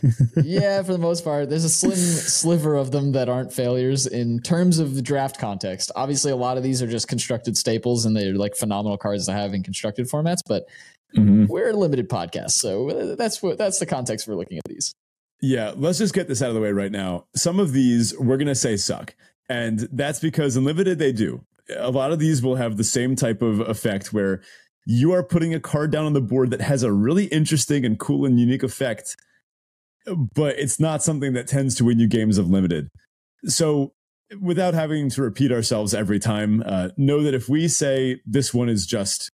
[0.44, 1.48] yeah, for the most part.
[1.48, 5.90] There's a slim sliver of them that aren't failures in terms of the draft context.
[5.96, 9.32] Obviously, a lot of these are just constructed staples and they're like phenomenal cards to
[9.32, 10.68] have in constructed formats, but
[11.16, 11.46] mm-hmm.
[11.46, 12.52] we're a limited podcast.
[12.52, 14.94] So that's what that's the context we're looking at these.
[15.40, 17.24] Yeah, let's just get this out of the way right now.
[17.34, 19.14] Some of these we're going to say suck.
[19.48, 21.44] And that's because in limited they do
[21.76, 24.42] a lot of these will have the same type of effect where
[24.86, 27.98] you are putting a card down on the board that has a really interesting and
[27.98, 29.16] cool and unique effect,
[30.34, 32.88] but it's not something that tends to win you games of limited.
[33.44, 33.92] So,
[34.40, 38.68] without having to repeat ourselves every time, uh, know that if we say this one
[38.68, 39.30] is just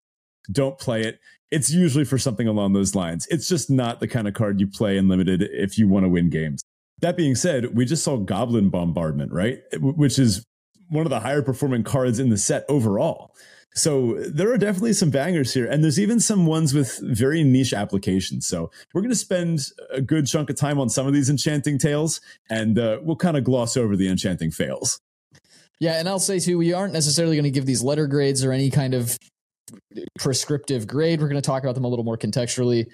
[0.51, 1.19] don't play it,
[1.51, 3.27] it's usually for something along those lines.
[3.31, 6.09] It's just not the kind of card you play in limited if you want to
[6.09, 6.63] win games.
[7.01, 9.59] That being said, we just saw Goblin Bombardment, right?
[9.81, 10.45] Which is
[10.95, 13.35] one of the higher performing cards in the set overall.
[13.77, 17.75] So there are definitely some bangers here, and there's even some ones with very niche
[17.75, 18.47] applications.
[18.47, 21.79] So we're going to spend a good chunk of time on some of these enchanting
[21.79, 25.01] tales, and uh, we'll kind of gloss over the enchanting fails.
[25.81, 28.53] Yeah, and I'll say too, we aren't necessarily going to give these letter grades or
[28.53, 29.19] any kind of
[30.21, 31.21] prescriptive grade.
[31.21, 32.87] We're going to talk about them a little more contextually.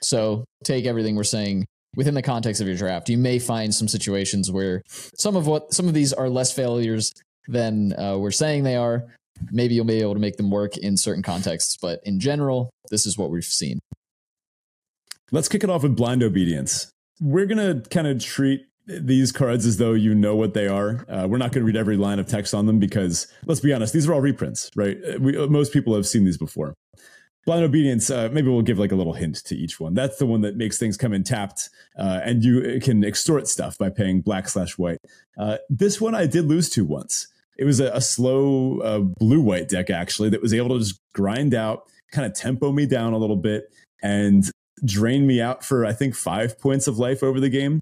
[0.00, 3.10] So take everything we're saying within the context of your draft.
[3.10, 7.12] You may find some situations where some of what some of these are less failures
[7.48, 9.04] than uh, we're saying they are.
[9.50, 13.06] Maybe you'll be able to make them work in certain contexts, but in general, this
[13.06, 13.80] is what we've seen.
[15.30, 16.90] Let's kick it off with blind obedience.
[17.20, 21.06] We're going to kind of treat these cards as though you know what they are.
[21.08, 23.72] Uh, we're not going to read every line of text on them because, let's be
[23.72, 24.98] honest, these are all reprints, right?
[25.20, 26.74] We, most people have seen these before.
[27.44, 28.08] Blind obedience.
[28.10, 29.94] Uh, maybe we'll give like a little hint to each one.
[29.94, 33.76] That's the one that makes things come in tapped, uh, and you can extort stuff
[33.76, 34.98] by paying black slash white.
[35.36, 37.26] Uh, this one I did lose to once
[37.56, 40.98] it was a, a slow uh, blue white deck actually that was able to just
[41.14, 44.50] grind out, kind of tempo me down a little bit, and
[44.84, 47.80] drain me out for I think five points of life over the game.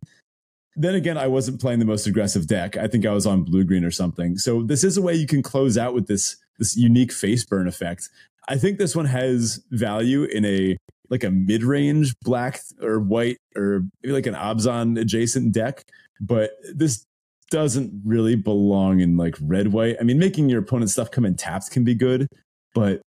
[0.77, 2.77] then again, I wasn't playing the most aggressive deck.
[2.77, 4.37] I think I was on blue green or something.
[4.37, 7.67] So this is a way you can close out with this this unique face burn
[7.67, 8.11] effect.
[8.49, 10.77] I think this one has value in a
[11.09, 15.83] like a mid range black or white or maybe like an Abzan adjacent deck,
[16.21, 17.05] but this
[17.51, 19.97] doesn't really belong in like red white.
[20.01, 22.29] I mean, making your opponent's stuff come in tapped can be good,
[22.75, 23.03] but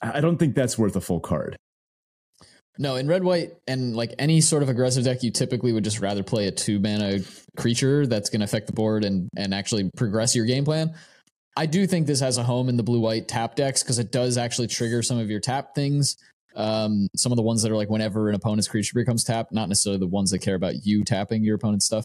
[0.00, 1.56] I don't think that's worth a full card.
[2.78, 6.00] No, in red white and like any sort of aggressive deck, you typically would just
[6.00, 7.18] rather play a two mana
[7.56, 10.94] creature that's going to affect the board and and actually progress your game plan.
[11.56, 14.10] I do think this has a home in the blue white tap decks because it
[14.10, 16.16] does actually trigger some of your tap things.
[16.54, 19.68] Um, some of the ones that are like whenever an opponent's creature becomes tapped, not
[19.68, 22.04] necessarily the ones that care about you tapping your opponent's stuff.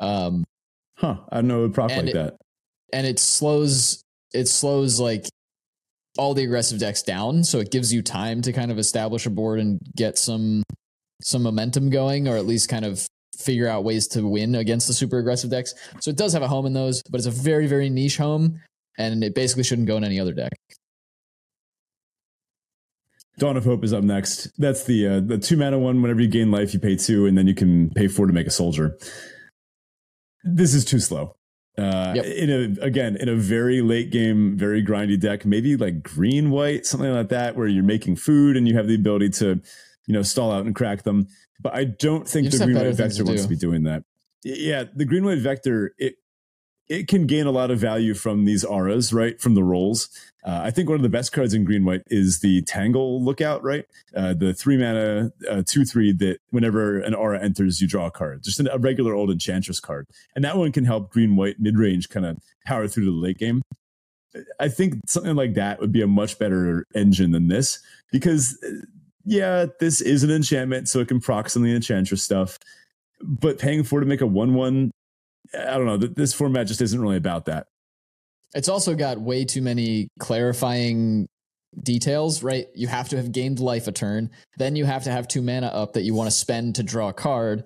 [0.00, 0.44] Um,
[0.96, 1.16] huh?
[1.30, 2.36] I know it would proc like it, that.
[2.92, 4.02] And it slows
[4.32, 5.26] it slows like
[6.18, 9.30] all the aggressive decks down, so it gives you time to kind of establish a
[9.30, 10.62] board and get some
[11.22, 13.06] some momentum going, or at least kind of
[13.38, 15.74] figure out ways to win against the super aggressive decks.
[16.00, 18.60] So it does have a home in those, but it's a very very niche home,
[18.98, 20.52] and it basically shouldn't go in any other deck.
[23.38, 24.52] Dawn of Hope is up next.
[24.58, 26.02] That's the uh, the two mana one.
[26.02, 28.46] Whenever you gain life, you pay two, and then you can pay four to make
[28.46, 28.98] a soldier.
[30.44, 31.36] This is too slow.
[31.78, 32.26] Uh, yep.
[32.26, 36.84] in a again in a very late game, very grindy deck, maybe like green white,
[36.84, 39.60] something like that, where you're making food and you have the ability to,
[40.06, 41.26] you know, stall out and crack them.
[41.60, 44.04] But I don't think the green white vector to wants to be doing that.
[44.44, 46.16] Yeah, the green white vector it
[46.88, 49.40] it can gain a lot of value from these auras, right?
[49.40, 50.08] From the rolls.
[50.44, 53.62] Uh, I think one of the best cards in green white is the Tangle Lookout,
[53.62, 53.86] right?
[54.14, 58.10] Uh, the three mana, uh, two, three that whenever an aura enters, you draw a
[58.10, 58.42] card.
[58.42, 60.06] Just a regular old Enchantress card.
[60.34, 63.38] And that one can help green white mid range kind of power through the late
[63.38, 63.62] game.
[64.58, 67.78] I think something like that would be a much better engine than this
[68.10, 68.84] because, uh,
[69.24, 72.58] yeah, this is an enchantment, so it can of the Enchantress stuff.
[73.20, 74.90] But paying for to make a 1 1
[75.54, 75.96] I don't know.
[75.96, 77.66] This format just isn't really about that.
[78.54, 81.28] It's also got way too many clarifying
[81.82, 82.66] details, right?
[82.74, 84.30] You have to have gained life a turn.
[84.58, 87.08] Then you have to have two mana up that you want to spend to draw
[87.08, 87.64] a card.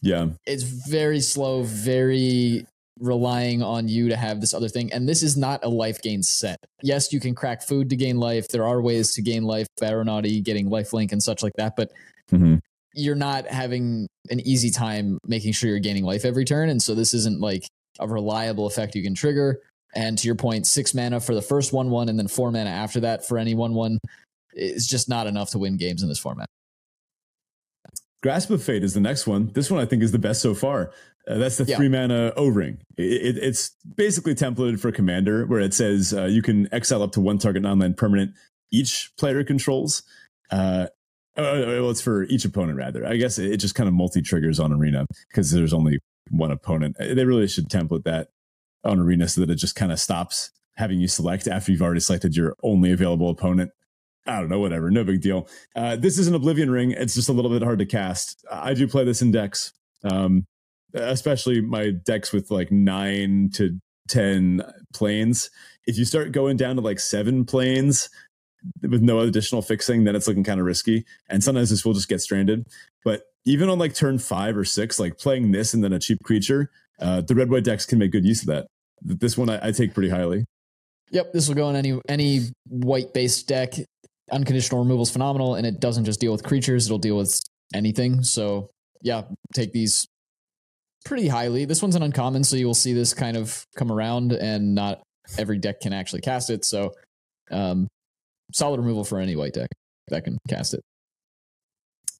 [0.00, 0.28] Yeah.
[0.46, 2.66] It's very slow, very
[3.00, 4.92] relying on you to have this other thing.
[4.92, 6.58] And this is not a life gain set.
[6.82, 8.48] Yes, you can crack food to gain life.
[8.48, 11.74] There are ways to gain life, Aeronauty, getting life link and such like that.
[11.76, 11.90] But
[12.30, 12.56] mm-hmm
[12.98, 16.68] you're not having an easy time making sure you're gaining life every turn.
[16.68, 17.64] And so this isn't like
[18.00, 19.60] a reliable effect you can trigger.
[19.94, 22.70] And to your point, six mana for the first one one, and then four mana
[22.70, 23.98] after that for any one one
[24.52, 26.46] is just not enough to win games in this format.
[28.22, 29.50] Grasp of Fate is the next one.
[29.54, 30.90] This one I think is the best so far.
[31.28, 31.76] Uh, that's the yeah.
[31.76, 32.78] three mana O ring.
[32.96, 37.12] It, it, it's basically templated for Commander, where it says uh, you can exile up
[37.12, 38.32] to one target non land permanent
[38.70, 40.02] each player controls.
[40.50, 40.86] Uh,
[41.38, 43.06] uh, well, it's for each opponent rather.
[43.06, 46.96] I guess it just kind of multi triggers on Arena because there's only one opponent.
[47.00, 48.28] Uh, they really should template that
[48.84, 52.00] on Arena so that it just kind of stops having you select after you've already
[52.00, 53.70] selected your only available opponent.
[54.26, 55.48] I don't know, whatever, no big deal.
[55.74, 56.90] Uh, this is an Oblivion Ring.
[56.90, 58.44] It's just a little bit hard to cast.
[58.50, 59.72] I do play this in decks,
[60.04, 60.44] um,
[60.92, 65.50] especially my decks with like nine to 10 plains.
[65.86, 68.10] If you start going down to like seven plains,
[68.82, 71.04] with no additional fixing, then it's looking kind of risky.
[71.28, 72.66] And sometimes this will just get stranded.
[73.04, 76.22] But even on like turn five or six, like playing this and then a cheap
[76.22, 78.66] creature, uh, the red white decks can make good use of that.
[79.02, 80.44] This one I, I take pretty highly.
[81.10, 83.74] Yep, this will go in any any white based deck.
[84.30, 87.40] Unconditional removal is phenomenal, and it doesn't just deal with creatures; it'll deal with
[87.72, 88.22] anything.
[88.22, 88.68] So
[89.00, 89.22] yeah,
[89.54, 90.06] take these
[91.04, 91.64] pretty highly.
[91.64, 95.00] This one's an uncommon, so you will see this kind of come around, and not
[95.38, 96.64] every deck can actually cast it.
[96.64, 96.92] So
[97.50, 97.88] um,
[98.52, 99.68] solid removal for any white deck
[100.08, 100.80] that can cast it.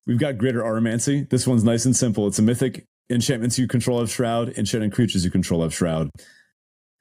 [0.07, 1.29] We've got Greater Auramancy.
[1.29, 2.27] This one's nice and simple.
[2.27, 2.85] It's a mythic.
[3.11, 4.57] Enchantments you control have Shroud.
[4.57, 6.11] Enchanted creatures you control have Shroud.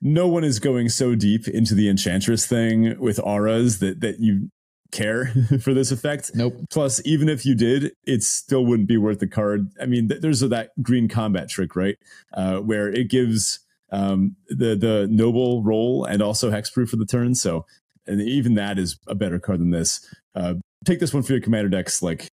[0.02, 4.50] No one is going so deep into the Enchantress thing with auras that that you
[4.92, 6.32] care for this effect.
[6.34, 6.56] Nope.
[6.70, 9.70] Plus, even if you did, it still wouldn't be worth the card.
[9.82, 11.98] I mean, th- there's a, that green combat trick, right?
[12.34, 13.60] Uh, where it gives
[13.92, 17.36] um, the the noble roll and also hexproof for the turn.
[17.36, 17.66] So
[18.08, 20.06] and even that is a better card than this.
[20.36, 22.28] Uh, take this one for your commander decks, like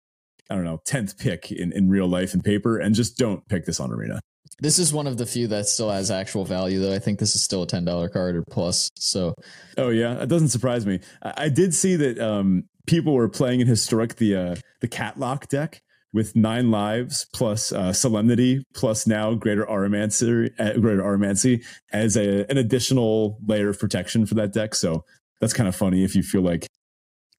[0.48, 3.66] I don't know, tenth pick in in real life and paper, and just don't pick
[3.66, 4.20] this on arena.
[4.60, 6.92] This is one of the few that still has actual value, though.
[6.92, 8.90] I think this is still a ten dollar card or plus.
[8.96, 9.34] So,
[9.78, 11.00] oh yeah, that doesn't surprise me.
[11.22, 15.48] I, I did see that um, people were playing in historic the uh, the Catlock
[15.48, 15.80] deck
[16.12, 22.44] with nine lives plus uh, solemnity plus now greater auramancy uh, greater auramancy as a,
[22.50, 25.04] an additional layer of protection for that deck so
[25.40, 26.66] that's kind of funny if you feel like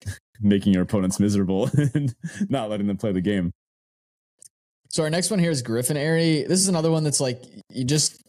[0.41, 2.15] making your opponents miserable and
[2.49, 3.51] not letting them play the game.
[4.89, 6.45] So our next one here is Gryphonary.
[6.45, 8.21] This is another one that's like you just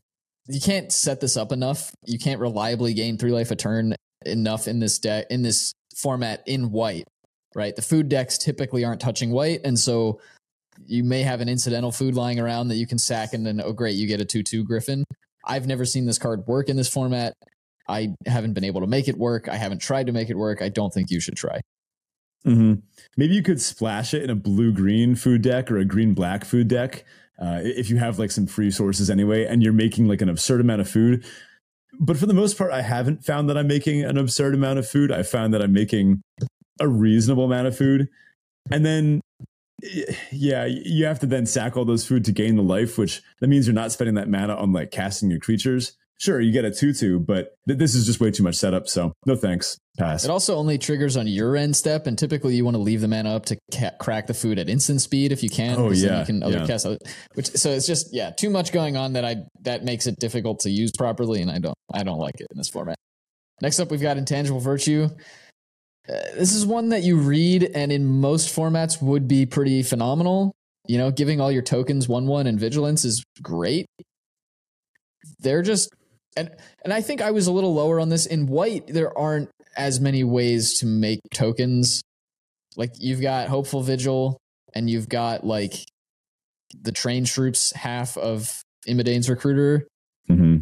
[0.46, 1.92] you can't set this up enough.
[2.06, 6.42] You can't reliably gain three life a turn enough in this deck in this format
[6.46, 7.08] in white,
[7.54, 7.74] right?
[7.74, 10.20] The food decks typically aren't touching white, and so
[10.84, 13.72] you may have an incidental food lying around that you can sack, and then oh
[13.72, 15.04] great, you get a two-two Griffin.
[15.44, 17.34] I've never seen this card work in this format.
[17.92, 19.48] I haven't been able to make it work.
[19.48, 20.62] I haven't tried to make it work.
[20.62, 21.60] I don't think you should try.
[22.46, 22.74] Mm-hmm.
[23.16, 26.44] Maybe you could splash it in a blue green food deck or a green black
[26.44, 27.04] food deck
[27.40, 30.60] uh, if you have like some free sources anyway, and you're making like an absurd
[30.60, 31.24] amount of food.
[32.00, 34.88] But for the most part, I haven't found that I'm making an absurd amount of
[34.88, 35.12] food.
[35.12, 36.22] I found that I'm making
[36.80, 38.08] a reasonable amount of food.
[38.70, 39.20] And then,
[40.30, 43.48] yeah, you have to then sack all those food to gain the life, which that
[43.48, 46.70] means you're not spending that mana on like casting your creatures sure you get a
[46.70, 48.88] tutu, but th- this is just way too much setup.
[48.88, 49.78] So no thanks.
[49.98, 50.24] Pass.
[50.24, 53.08] It also only triggers on your end step, and typically you want to leave the
[53.08, 55.76] mana up to ca- crack the food at instant speed if you can.
[55.78, 56.66] Oh yeah, you can other yeah.
[56.66, 56.86] cast.
[57.34, 60.60] Which so it's just yeah, too much going on that I that makes it difficult
[60.60, 62.96] to use properly, and I don't I don't like it in this format.
[63.60, 65.08] Next up, we've got intangible virtue.
[66.08, 70.52] Uh, this is one that you read, and in most formats would be pretty phenomenal.
[70.86, 73.84] You know, giving all your tokens one one and vigilance is great.
[75.40, 75.90] They're just
[76.36, 76.50] and
[76.84, 78.26] and I think I was a little lower on this.
[78.26, 82.02] In white, there aren't as many ways to make tokens.
[82.76, 84.38] Like you've got hopeful vigil,
[84.74, 85.74] and you've got like
[86.80, 89.86] the train troops half of Imodane's recruiter,
[90.30, 90.58] mm-hmm.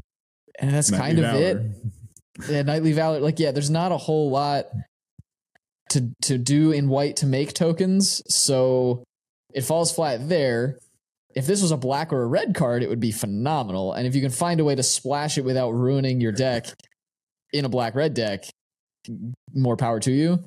[0.59, 1.42] and that's Knightly kind of Valor.
[1.42, 2.50] it.
[2.50, 3.20] Yeah, Knightly Valor.
[3.20, 4.66] Like yeah, there's not a whole lot
[5.90, 9.04] to to do in white to make tokens, so
[9.54, 10.78] it falls flat there
[11.35, 13.93] if this was a black or a red card, it would be phenomenal.
[13.93, 16.66] And if you can find a way to splash it without ruining your deck
[17.53, 18.45] in a black red deck,
[19.55, 20.38] more power to you.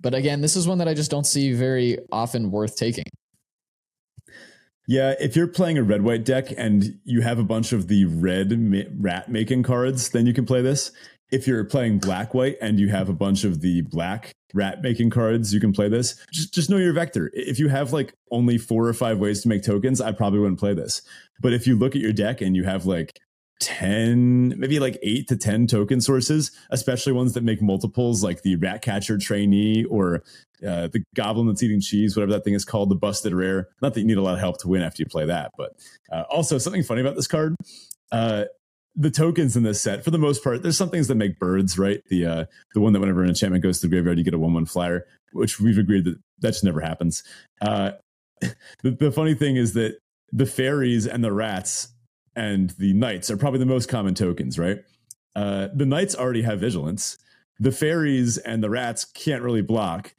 [0.00, 3.04] But again, this is one that I just don't see very often worth taking.
[4.86, 8.06] Yeah, if you're playing a red white deck and you have a bunch of the
[8.06, 10.92] red ma- rat making cards, then you can play this
[11.30, 15.10] if you're playing black white and you have a bunch of the black rat making
[15.10, 16.14] cards, you can play this.
[16.32, 17.30] Just just know your vector.
[17.34, 20.60] If you have like only four or five ways to make tokens, I probably wouldn't
[20.60, 21.02] play this.
[21.40, 23.18] But if you look at your deck and you have like
[23.60, 28.54] 10 maybe like 8 to 10 token sources especially ones that make multiples like the
[28.56, 30.22] rat catcher trainee or
[30.64, 33.94] uh, the goblin that's eating cheese whatever that thing is called the busted rare not
[33.94, 35.72] that you need a lot of help to win after you play that but
[36.12, 37.56] uh, also something funny about this card
[38.12, 38.44] uh,
[38.98, 41.78] the tokens in this set, for the most part, there's some things that make birds,
[41.78, 42.02] right?
[42.08, 44.38] The uh, the one that whenever an enchantment goes to the graveyard, you get a
[44.38, 47.22] one one flyer, which we've agreed that that just never happens.
[47.60, 47.92] Uh,
[48.40, 49.98] the, the funny thing is that
[50.32, 51.88] the fairies and the rats
[52.34, 54.78] and the knights are probably the most common tokens, right?
[55.36, 57.18] Uh, the knights already have vigilance.
[57.60, 60.14] The fairies and the rats can't really block.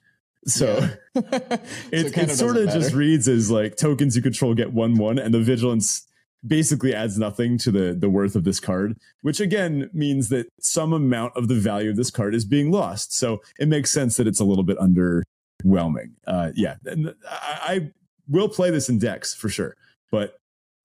[0.46, 1.22] So, yeah.
[1.22, 2.80] it, so it, it sort of matter.
[2.80, 6.08] just reads as like tokens you control get one one, and the vigilance
[6.46, 10.94] basically adds nothing to the the worth of this card which again means that some
[10.94, 13.14] amount of the value of this card is being lost.
[13.14, 16.12] So it makes sense that it's a little bit underwhelming.
[16.26, 17.92] Uh yeah and I, I
[18.28, 19.76] will play this in decks for sure
[20.12, 20.38] but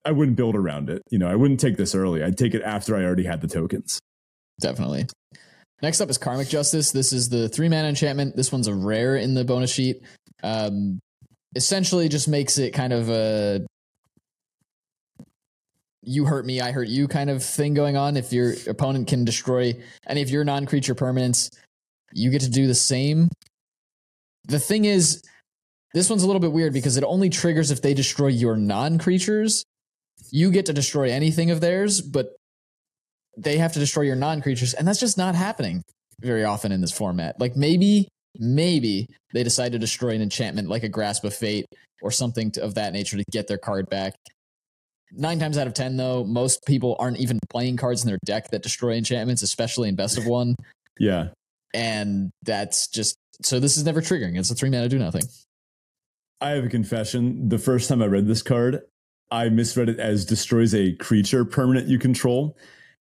[0.03, 1.01] i wouldn't build around it.
[1.09, 2.23] You know i wouldn't take this early.
[2.23, 3.99] I'd take it after i already had the tokens.
[4.59, 5.07] Definitely.
[5.81, 6.91] Next up is karmic justice.
[6.91, 8.35] This is the three mana enchantment.
[8.35, 10.01] This one's a rare in the bonus sheet.
[10.43, 10.99] Um
[11.55, 13.65] essentially just makes it kind of a
[16.05, 18.15] you hurt me, I hurt you kind of thing going on.
[18.15, 19.73] If your opponent can destroy
[20.07, 21.53] any of your non creature permanents,
[22.13, 23.29] you get to do the same.
[24.47, 25.23] The thing is,
[25.93, 28.99] this one's a little bit weird because it only triggers if they destroy your non
[28.99, 29.63] creatures.
[30.31, 32.35] You get to destroy anything of theirs, but
[33.37, 34.73] they have to destroy your non creatures.
[34.73, 35.81] And that's just not happening
[36.21, 37.39] very often in this format.
[37.39, 41.65] Like maybe, maybe they decide to destroy an enchantment like a Grasp of Fate
[42.01, 44.13] or something to, of that nature to get their card back
[45.17, 48.51] nine times out of ten, though, most people aren't even playing cards in their deck
[48.51, 50.55] that destroy enchantments, especially in best of one.
[50.99, 51.29] Yeah,
[51.73, 53.59] and that's just so.
[53.59, 54.37] This is never triggering.
[54.37, 55.23] It's a three mana do nothing.
[56.41, 57.49] I have a confession.
[57.49, 58.81] The first time I read this card,
[59.31, 62.57] I misread it as destroys a creature permanent you control.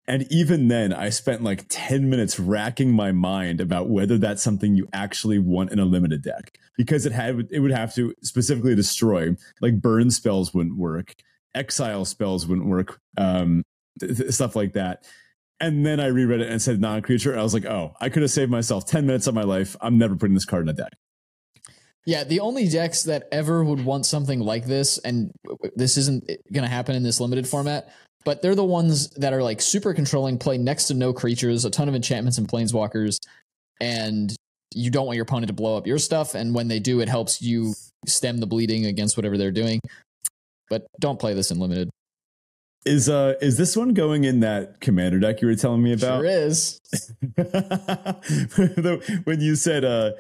[0.09, 4.75] And even then, I spent like 10 minutes racking my mind about whether that's something
[4.75, 8.75] you actually want in a limited deck because it had it would have to specifically
[8.75, 11.15] destroy like burn spells wouldn't work
[11.55, 13.63] exile spells wouldn't work, um,
[14.01, 15.05] th- th- stuff like that.
[15.61, 17.39] And then I reread it and said non creature.
[17.39, 19.77] I was like, oh, I could have saved myself 10 minutes of my life.
[19.81, 20.93] I'm never putting this card in a deck.
[22.05, 25.31] Yeah, the only decks that ever would want something like this, and
[25.77, 27.93] this isn't going to happen in this limited format,
[28.25, 31.71] but they're the ones that are like super controlling, play next to no creatures, a
[31.71, 33.19] ton of enchantments and planeswalkers,
[33.81, 34.35] and
[34.75, 36.35] you don't want your opponent to blow up your stuff.
[36.35, 37.75] And when they do, it helps you
[38.07, 39.81] stem the bleeding against whatever they're doing.
[40.73, 41.91] But don't play this in limited.
[42.87, 46.23] Is uh is this one going in that commander deck you were telling me about?
[46.23, 46.81] Sure is.
[49.25, 50.13] when you said uh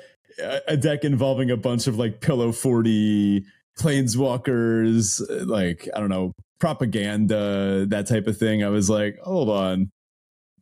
[0.68, 2.84] a deck involving a bunch of like pillow fort
[3.78, 8.62] planeswalkers, like I don't know, propaganda, that type of thing.
[8.62, 9.90] I was like, hold on.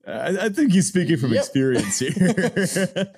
[0.07, 1.41] I, I think he's speaking from yep.
[1.41, 3.13] experience here.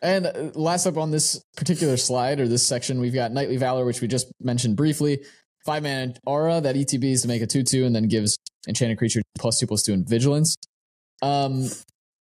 [0.00, 3.84] and uh, last up on this particular slide or this section, we've got Knightly Valor,
[3.84, 5.20] which we just mentioned briefly.
[5.64, 8.36] Five mana aura that ETBs to make a 2 2 and then gives
[8.68, 10.56] enchanted creature plus 2 plus 2 in vigilance.
[11.22, 11.68] Um,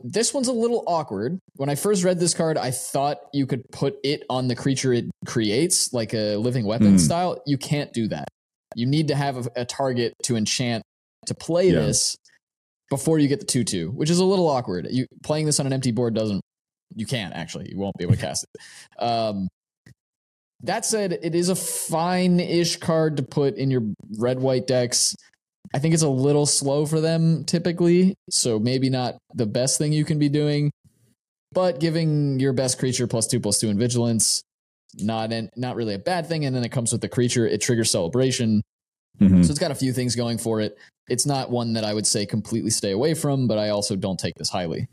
[0.03, 1.39] this one's a little awkward.
[1.55, 4.93] When I first read this card, I thought you could put it on the creature
[4.93, 6.99] it creates, like a living weapon mm.
[6.99, 7.41] style.
[7.45, 8.27] You can't do that.
[8.75, 10.83] You need to have a, a target to enchant
[11.27, 11.79] to play yeah.
[11.79, 12.17] this
[12.89, 14.87] before you get the 2 2, which is a little awkward.
[14.91, 16.41] You Playing this on an empty board doesn't,
[16.95, 17.69] you can't actually.
[17.71, 19.03] You won't be able to cast it.
[19.03, 19.47] Um,
[20.63, 23.83] that said, it is a fine ish card to put in your
[24.17, 25.15] red white decks.
[25.73, 29.91] I think it's a little slow for them typically, so maybe not the best thing
[29.91, 30.71] you can be doing.
[31.51, 34.41] But giving your best creature plus two plus two in vigilance,
[34.95, 36.45] not an, not really a bad thing.
[36.45, 38.61] And then it comes with the creature, it triggers celebration.
[39.19, 39.43] Mm-hmm.
[39.43, 40.77] So it's got a few things going for it.
[41.07, 44.19] It's not one that I would say completely stay away from, but I also don't
[44.19, 44.87] take this highly.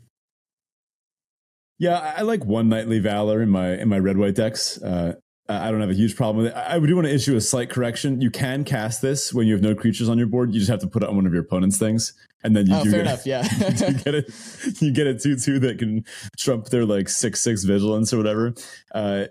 [1.79, 4.79] Yeah, I like one Knightly Valor in my in my red white decks.
[4.79, 5.13] Uh,
[5.61, 6.57] I don't have a huge problem with it.
[6.57, 8.21] I do want to issue a slight correction.
[8.21, 10.53] You can cast this when you have no creatures on your board.
[10.53, 12.75] You just have to put it on one of your opponent's things, and then you
[12.75, 13.25] oh, do fair get, enough.
[13.25, 13.43] Yeah,
[13.87, 14.81] you get it.
[14.81, 16.05] You get a two two that can
[16.37, 18.53] trump their like six six vigilance or whatever.
[18.93, 19.25] Uh,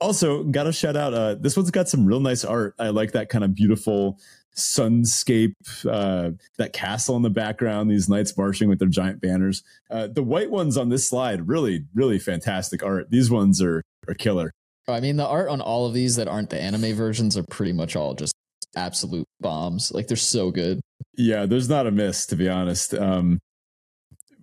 [0.00, 1.14] also, got to shout out.
[1.14, 2.74] Uh, this one's got some real nice art.
[2.78, 4.18] I like that kind of beautiful
[4.56, 5.54] sunscape,
[5.88, 9.62] uh, that castle in the background, these knights marching with their giant banners.
[9.90, 13.10] Uh, the white ones on this slide, really, really fantastic art.
[13.10, 14.52] These ones are are killer.
[14.88, 17.72] I mean, the art on all of these that aren't the anime versions are pretty
[17.72, 18.34] much all just
[18.76, 19.92] absolute bombs.
[19.92, 20.80] Like they're so good.
[21.16, 22.94] Yeah, there's not a miss to be honest.
[22.94, 23.40] Um,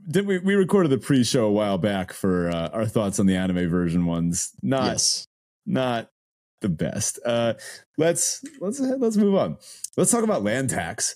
[0.09, 3.35] did we we recorded the pre-show a while back for uh, our thoughts on the
[3.35, 4.51] anime version ones?
[4.61, 5.25] Not yes.
[5.65, 6.09] not
[6.61, 7.19] the best.
[7.25, 7.53] Uh,
[7.97, 9.57] let's let's let's move on.
[9.95, 11.15] Let's talk about land tax.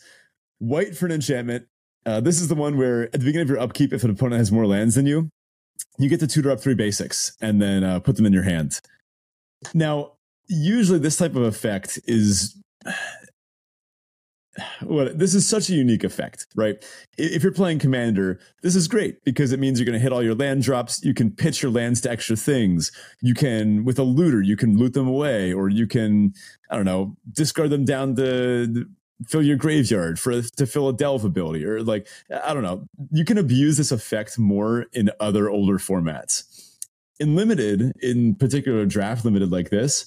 [0.60, 1.68] White for an enchantment.
[2.06, 4.40] Uh, this is the one where at the beginning of your upkeep, if an opponent
[4.40, 5.30] has more lands than you,
[5.98, 8.80] you get to tutor up three basics and then uh, put them in your hand.
[9.74, 10.14] Now,
[10.48, 12.56] usually this type of effect is
[14.82, 16.84] what this is such a unique effect, right?
[17.18, 20.24] If you're playing commander, this is great because it means you're going to hit all
[20.24, 21.04] your land drops.
[21.04, 22.92] You can pitch your lands to extra things.
[23.22, 26.34] You can, with a looter, you can loot them away, or you can,
[26.72, 28.86] I don't know, discard them down to
[29.28, 32.08] fill your graveyard for to fill a delve ability, or like
[32.44, 32.88] I don't know.
[33.12, 36.57] You can abuse this effect more in other older formats
[37.20, 40.06] in limited, in particular draft limited like this,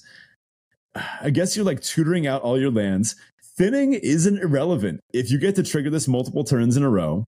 [1.21, 3.15] I guess you're like tutoring out all your lands.
[3.57, 5.01] Thinning isn't irrelevant.
[5.13, 7.25] If you get to trigger this multiple turns in a row,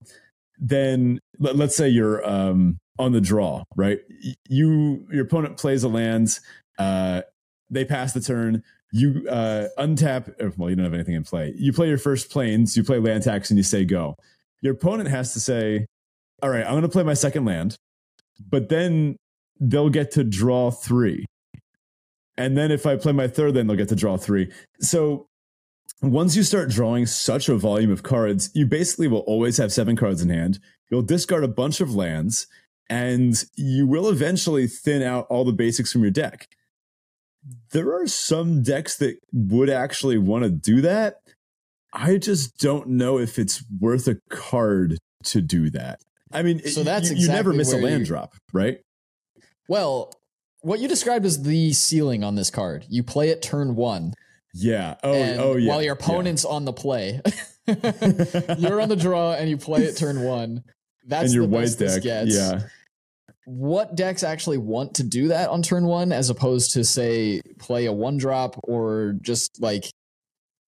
[0.58, 3.98] then let, us say you're um, on the draw, right?
[4.48, 6.38] You your opponent plays a land,
[6.78, 7.22] uh,
[7.70, 8.62] they pass the turn.
[8.92, 10.56] You uh, untap.
[10.56, 11.52] Well, you don't have anything in play.
[11.56, 12.76] You play your first planes.
[12.76, 14.14] You play land tax, and you say go.
[14.60, 15.86] Your opponent has to say,
[16.42, 17.76] "All right, I'm going to play my second land,"
[18.48, 19.16] but then
[19.60, 21.24] they'll get to draw three.
[22.36, 24.50] And then if I play my third, then they'll get to draw three.
[24.80, 25.26] So
[26.02, 29.96] once you start drawing such a volume of cards, you basically will always have seven
[29.96, 30.58] cards in hand.
[30.90, 32.46] You'll discard a bunch of lands,
[32.90, 36.48] and you will eventually thin out all the basics from your deck.
[37.72, 41.16] There are some decks that would actually want to do that.
[41.92, 46.00] I just don't know if it's worth a card to do that.
[46.32, 48.80] I mean, so that's you, exactly you never miss a land drop, right?
[49.68, 50.12] Well,
[50.60, 52.86] what you described is the ceiling on this card.
[52.88, 54.14] You play it turn one.
[54.54, 54.94] Yeah.
[55.02, 55.68] Oh, oh yeah.
[55.68, 56.54] While your opponent's yeah.
[56.54, 57.20] on the play,
[57.66, 60.64] you're on the draw and you play it turn one.
[61.06, 62.02] That's and your the white deck.
[62.02, 62.34] Gets.
[62.34, 62.62] Yeah.
[63.46, 67.84] What decks actually want to do that on turn one, as opposed to say play
[67.86, 69.84] a one drop or just like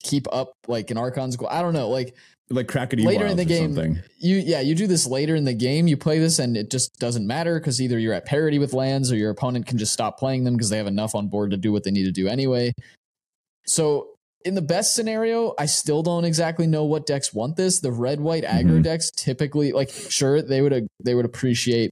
[0.03, 1.55] keep up like an Archon's Glory?
[1.55, 1.89] I don't know.
[1.89, 2.15] Like
[2.51, 3.75] like Crackety later in the game.
[3.75, 4.03] Something.
[4.19, 5.89] You yeah, you do this later in the game.
[5.89, 9.11] You play this and it just doesn't matter because either you're at parity with lands
[9.11, 11.57] or your opponent can just stop playing them because they have enough on board to
[11.57, 12.73] do what they need to do anyway.
[13.67, 14.11] So
[14.45, 17.81] in the best scenario, I still don't exactly know what decks want this.
[17.81, 18.83] The red white aggro mm-hmm.
[18.83, 21.91] decks typically like sure they would they would appreciate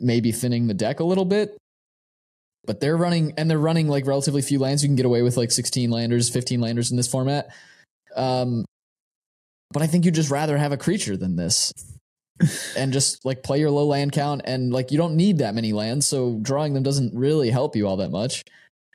[0.00, 1.56] maybe thinning the deck a little bit.
[2.64, 4.82] But they're running and they're running like relatively few lands.
[4.82, 7.48] You can get away with like 16 landers, 15 landers in this format.
[8.16, 8.64] Um,
[9.72, 11.72] but I think you'd just rather have a creature than this.
[12.76, 15.72] and just like play your low land count and like you don't need that many
[15.72, 18.44] lands, so drawing them doesn't really help you all that much.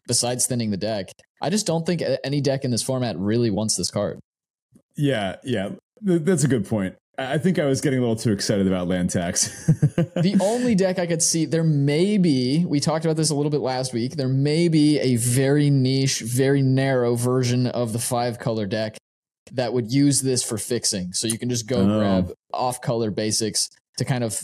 [0.07, 1.09] besides thinning the deck.
[1.41, 4.19] I just don't think any deck in this format really wants this card.
[4.95, 5.69] Yeah, yeah,
[6.01, 6.95] that's a good point.
[7.17, 9.65] I think I was getting a little too excited about land tax.
[9.67, 13.51] the only deck I could see, there may be, we talked about this a little
[13.51, 18.39] bit last week, there may be a very niche, very narrow version of the five
[18.39, 18.97] color deck
[19.51, 21.13] that would use this for fixing.
[21.13, 21.99] So you can just go oh.
[21.99, 24.43] grab off color basics to kind of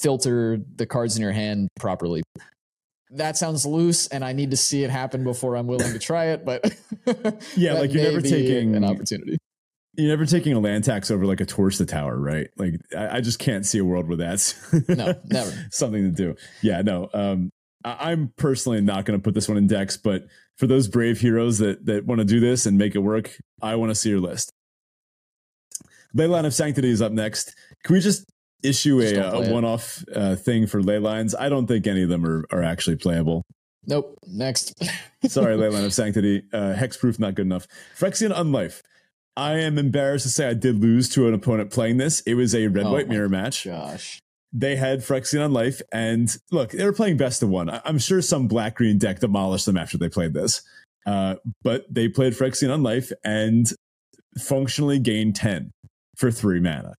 [0.00, 2.22] filter the cards in your hand properly.
[3.10, 6.26] That sounds loose, and I need to see it happen before I'm willing to try
[6.26, 6.44] it.
[6.44, 6.64] But
[7.56, 9.36] yeah, like you're never taking an opportunity.
[9.96, 12.48] You're never taking a land tax over like a torch the tower, right?
[12.56, 14.54] Like I, I just can't see a world where that's
[14.88, 16.36] no, never something to do.
[16.62, 17.10] Yeah, no.
[17.12, 17.50] Um,
[17.84, 20.26] I, I'm personally not going to put this one in decks, but
[20.60, 23.76] for those brave heroes that that want to do this and make it work, I
[23.76, 24.52] want to see your list.
[26.14, 27.54] Leyline of Sanctity is up next.
[27.82, 28.26] Can we just
[28.62, 31.34] issue just a, a one-off uh, thing for ley lines?
[31.34, 33.42] I don't think any of them are, are actually playable.
[33.86, 34.18] Nope.
[34.26, 34.74] Next.
[35.28, 36.42] Sorry, Leyline of Sanctity.
[36.52, 37.66] Uh, hexproof, not good enough.
[37.98, 38.82] Phyrexian Unlife.
[39.36, 42.20] I am embarrassed to say I did lose to an opponent playing this.
[42.22, 43.64] It was a red white oh mirror match.
[43.64, 44.20] Gosh.
[44.52, 47.70] They had Phyrexian Unlife, and look, they were playing best of one.
[47.70, 50.62] I'm sure some black green deck demolished them after they played this.
[51.06, 53.66] Uh, but they played Phyrexian Unlife and
[54.38, 55.72] functionally gained 10
[56.16, 56.94] for three mana.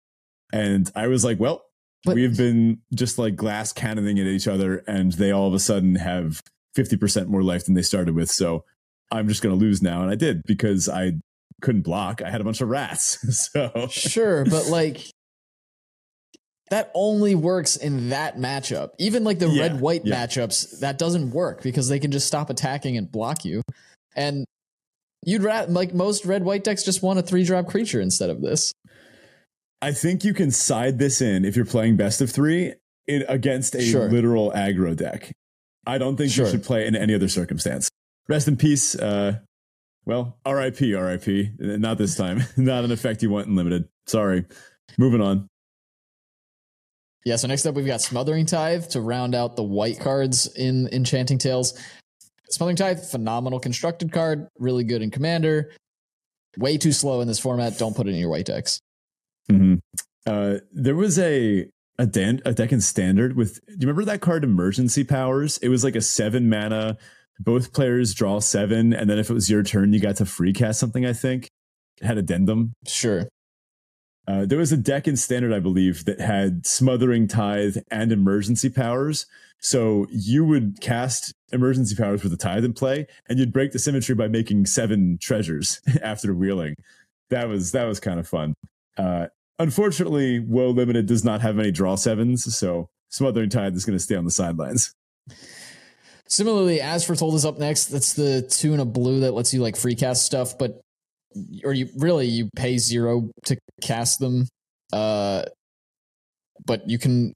[0.54, 1.64] And I was like, well,
[2.04, 5.60] but, we've been just like glass cannoning at each other, and they all of a
[5.60, 6.41] sudden have
[6.76, 8.30] 50% more life than they started with.
[8.30, 8.66] So
[9.12, 10.02] I'm just going to lose now.
[10.02, 11.14] And I did because I
[11.62, 12.22] couldn't block.
[12.22, 13.49] I had a bunch of rats.
[13.54, 15.06] so sure, but like
[16.72, 18.91] that only works in that matchup.
[18.97, 20.15] Even like the yeah, red white yeah.
[20.15, 23.61] matchups, that doesn't work because they can just stop attacking and block you.
[24.15, 24.45] And
[25.26, 28.41] you'd rat like most red white decks just want a three drop creature instead of
[28.41, 28.72] this.
[29.82, 32.74] I think you can side this in if you're playing best of three
[33.05, 34.09] in, against a sure.
[34.09, 35.34] literal aggro deck.
[35.86, 36.45] I don't think sure.
[36.45, 37.89] you should play in any other circumstance.
[38.30, 39.39] Rest in peace, uh,
[40.05, 41.49] well, RIP, RIP.
[41.59, 42.43] Not this time.
[42.55, 43.89] Not an effect you want in limited.
[44.07, 44.45] Sorry.
[44.97, 45.49] Moving on.
[47.26, 50.88] Yeah, so next up we've got Smothering Tithe to round out the white cards in
[50.91, 51.80] Enchanting Tales.
[52.49, 55.72] Smothering Tithe, phenomenal constructed card, really good in Commander.
[56.57, 57.78] Way too slow in this format.
[57.78, 58.82] Don't put it in your white decks.
[59.49, 59.76] Mm-hmm.
[60.26, 61.67] Uh, there was a
[61.97, 63.65] a, dan- a deck in Standard with.
[63.67, 65.57] Do you remember that card, Emergency Powers?
[65.59, 66.97] It was like a seven mana
[67.43, 70.53] both players draw seven, and then if it was your turn, you got to free
[70.53, 71.05] cast something.
[71.05, 71.49] I think
[71.99, 72.74] it had addendum.
[72.86, 73.28] Sure.
[74.32, 78.69] Uh, there was a deck in standard, I believe, that had smothering tithe and emergency
[78.69, 79.25] powers.
[79.59, 83.79] So you would cast emergency powers with the tithe in play, and you'd break the
[83.79, 86.75] symmetry by making seven treasures after wheeling.
[87.29, 88.53] That was that was kind of fun.
[88.97, 89.27] Uh,
[89.59, 94.03] unfortunately, Woe Limited does not have any draw sevens, so smothering tithe is going to
[94.03, 94.93] stay on the sidelines.
[96.27, 97.88] Similarly, As Foretold is up next.
[97.88, 100.79] That's the two in a blue that lets you like free cast stuff, but
[101.63, 104.47] or you really you pay zero to cast them.
[104.91, 105.43] Uh,
[106.65, 107.34] but you can,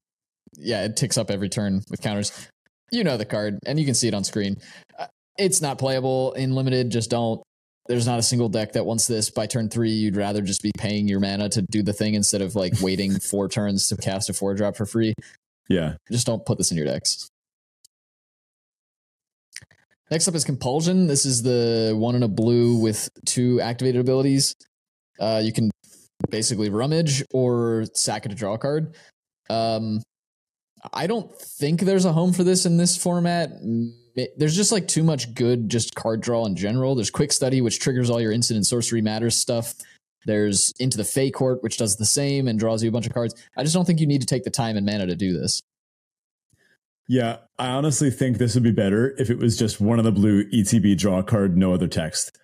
[0.57, 2.49] yeah, it ticks up every turn with counters.
[2.91, 4.57] You know the card, and you can see it on screen.
[4.97, 6.91] Uh, it's not playable in limited.
[6.91, 7.41] Just don't.
[7.87, 9.91] There's not a single deck that wants this by turn three.
[9.91, 13.19] You'd rather just be paying your mana to do the thing instead of like waiting
[13.19, 15.13] four turns to cast a four drop for free.
[15.67, 17.27] Yeah, just don't put this in your decks.
[20.11, 21.07] Next up is Compulsion.
[21.07, 24.55] This is the one in a blue with two activated abilities.
[25.19, 25.71] Uh, you can
[26.29, 28.95] basically rummage or sack it to draw a card.
[29.49, 30.01] Um,
[30.93, 33.51] I don't think there's a home for this in this format.
[34.37, 36.93] There's just like too much good just card draw in general.
[36.93, 39.73] There's Quick Study, which triggers all your and sorcery matters stuff.
[40.25, 43.13] There's Into the Fae Court, which does the same and draws you a bunch of
[43.13, 43.35] cards.
[43.57, 45.61] I just don't think you need to take the time and mana to do this.
[47.07, 50.11] Yeah, I honestly think this would be better if it was just one of the
[50.11, 52.37] blue ETB draw card, no other text.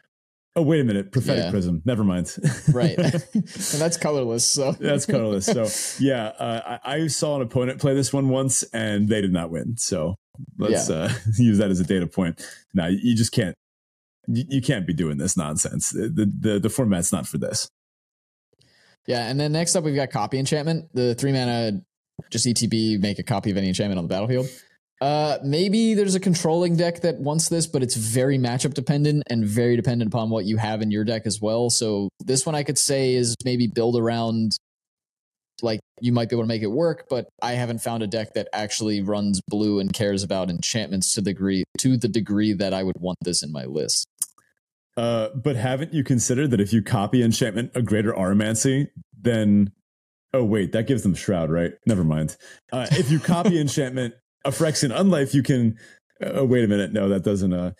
[0.55, 1.13] Oh, wait a minute.
[1.13, 1.49] Prophetic yeah.
[1.49, 1.81] Prism.
[1.85, 2.35] Never mind.
[2.73, 2.97] right.
[2.97, 4.45] and that's colorless.
[4.45, 5.45] So that's colorless.
[5.45, 5.67] So
[6.03, 9.49] yeah, uh, I, I, saw an opponent play this one once and they did not
[9.49, 9.77] win.
[9.77, 10.15] So
[10.57, 10.95] let's yeah.
[10.95, 12.45] uh, use that as a data point.
[12.73, 13.55] Now you just can't,
[14.27, 15.91] you, you, can't be doing this nonsense.
[15.91, 17.69] The, the, the format's not for this.
[19.07, 19.29] Yeah.
[19.29, 21.81] And then next up, we've got copy enchantment, the three mana
[22.29, 24.47] just ETB, make a copy of any enchantment on the battlefield.
[25.01, 29.43] Uh, maybe there's a controlling deck that wants this, but it's very matchup dependent and
[29.43, 31.71] very dependent upon what you have in your deck as well.
[31.71, 34.51] So this one I could say is maybe build around
[35.63, 38.33] like you might be able to make it work, but I haven't found a deck
[38.35, 42.73] that actually runs blue and cares about enchantments to the degree to the degree that
[42.73, 44.07] I would want this in my list.
[44.97, 49.71] Uh, but haven't you considered that if you copy enchantment a Greater Auramancy, then
[50.33, 51.73] Oh wait, that gives them shroud, right?
[51.85, 52.37] Never mind.
[52.71, 54.13] Uh, if you copy enchantment
[54.45, 55.77] a Phyrexian Unlife, you can
[56.21, 56.93] Oh, wait a minute.
[56.93, 57.53] No, that doesn't.
[57.53, 57.71] Uh,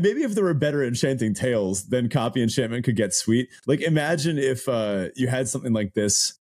[0.00, 3.48] maybe if there were better enchanting tales, then copy enchantment could get sweet.
[3.66, 6.38] Like imagine if uh, you had something like this.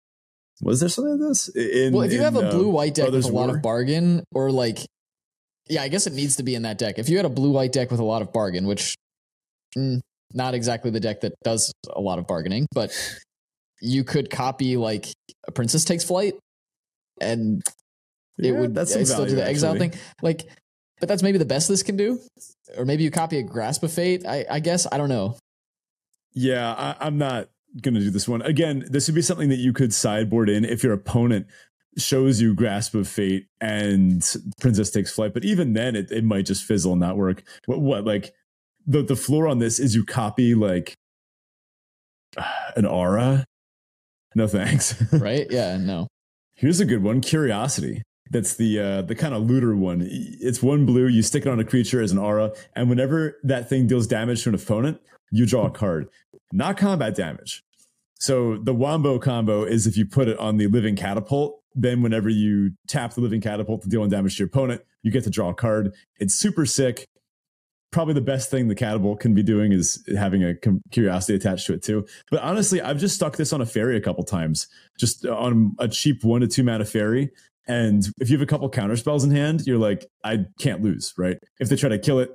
[0.62, 1.48] Was there something like this?
[1.48, 4.22] In, well, if you in, have a blue white deck with a lot of bargain,
[4.32, 4.78] or like,
[5.68, 6.98] yeah, I guess it needs to be in that deck.
[6.98, 8.94] If you had a blue white deck with a lot of bargain, which
[9.76, 10.00] mm,
[10.34, 12.92] not exactly the deck that does a lot of bargaining, but
[13.80, 15.06] you could copy like
[15.46, 16.34] a princess takes flight,
[17.20, 17.62] and
[18.38, 19.94] it yeah, would that's still do the exile thing.
[20.22, 20.46] Like
[21.00, 22.20] but that's maybe the best this can do.
[22.76, 24.26] Or maybe you copy a Grasp of Fate.
[24.26, 24.86] I, I guess.
[24.92, 25.36] I don't know.
[26.32, 27.48] Yeah, I, I'm not
[27.82, 28.42] to do this one.
[28.42, 31.46] Again, this would be something that you could sideboard in if your opponent
[31.96, 34.22] shows you Grasp of Fate and
[34.60, 35.34] Princess Takes Flight.
[35.34, 37.42] But even then, it, it might just fizzle and not work.
[37.66, 38.32] What, what like
[38.86, 40.94] the, the floor on this is you copy like
[42.76, 43.46] an aura.
[44.34, 45.00] No thanks.
[45.12, 45.46] right?
[45.50, 46.08] Yeah, no.
[46.54, 48.02] Here's a good one Curiosity.
[48.30, 50.06] That's the uh, the kind of looter one.
[50.08, 51.08] It's one blue.
[51.08, 54.44] You stick it on a creature as an aura, and whenever that thing deals damage
[54.44, 55.00] to an opponent,
[55.32, 56.08] you draw a card.
[56.52, 57.64] Not combat damage.
[58.20, 62.28] So the wombo combo is if you put it on the living catapult, then whenever
[62.28, 65.50] you tap the living catapult to deal damage to your opponent, you get to draw
[65.50, 65.94] a card.
[66.18, 67.08] It's super sick.
[67.93, 70.55] Probably the best thing the catapult can be doing is having a
[70.93, 72.07] curiosity attached to it too.
[72.30, 74.68] But honestly, I've just stuck this on a fairy a couple times,
[74.99, 77.30] just on a cheap one to two mana fairy.
[77.66, 81.12] And if you have a couple counter spells in hand, you're like, I can't lose,
[81.18, 81.36] right?
[81.59, 82.30] If they try to kill it,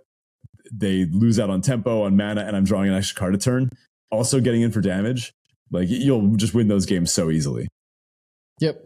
[0.72, 3.70] they lose out on tempo, on mana, and I'm drawing an extra card a turn.
[4.12, 5.34] Also getting in for damage.
[5.72, 7.68] Like you'll just win those games so easily.
[8.60, 8.84] Yep.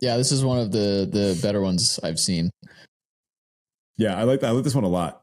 [0.00, 2.50] Yeah, this is one of the the better ones I've seen.
[3.96, 5.22] Yeah, I like I like this one a lot.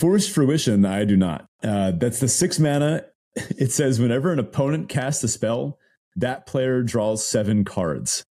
[0.00, 1.46] Forced fruition, I do not.
[1.62, 3.04] Uh, that's the six mana.
[3.36, 5.78] It says whenever an opponent casts a spell,
[6.16, 8.24] that player draws seven cards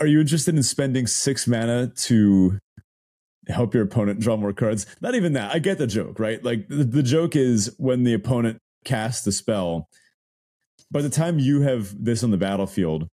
[0.00, 2.58] are you interested in spending six mana to
[3.48, 4.86] help your opponent draw more cards?
[5.00, 5.54] Not even that.
[5.54, 6.42] I get the joke, right?
[6.42, 9.88] Like the, the joke is when the opponent casts the spell,
[10.90, 13.08] by the time you have this on the battlefield,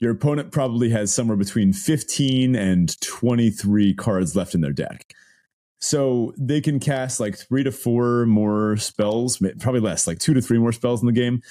[0.00, 5.12] your opponent probably has somewhere between 15 and 23 cards left in their deck.
[5.80, 10.42] So they can cast like three to four more spells, probably less, like two to
[10.42, 11.42] three more spells in the game,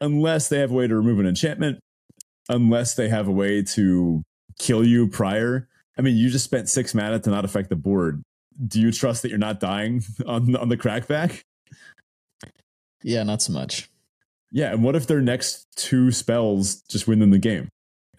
[0.00, 1.80] unless they have a way to remove an enchantment
[2.48, 4.22] unless they have a way to
[4.58, 5.68] kill you prior.
[5.98, 8.22] I mean, you just spent six mana to not affect the board.
[8.66, 11.42] Do you trust that you're not dying on on the crackback?
[13.02, 13.90] Yeah, not so much.
[14.50, 17.68] Yeah, and what if their next two spells just win them the game?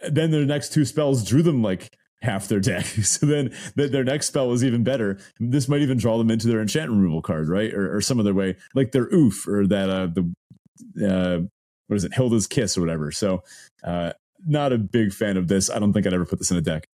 [0.08, 1.89] Then their next two spells drew them like
[2.22, 2.86] half their deck.
[3.03, 5.18] So then their next spell was even better.
[5.39, 7.74] This might even draw them into their enchant removal card, right?
[7.74, 11.47] Or, or some other way, like their oof or that uh the uh
[11.88, 13.11] what is it, Hylda's Kiss or whatever.
[13.11, 13.43] So,
[13.84, 14.13] uh,
[14.45, 15.70] not a big fan of this.
[15.70, 16.88] I don't think I'd ever put this in a deck.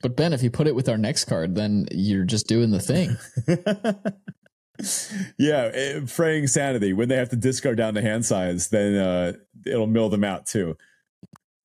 [0.00, 2.80] But Ben, if you put it with our next card, then you're just doing the
[2.80, 3.16] thing.
[5.38, 6.92] yeah, it, eh, fraying sanity.
[6.92, 9.32] When they have to discard down to hand size, then uh,
[9.64, 10.76] it'll mill them out too.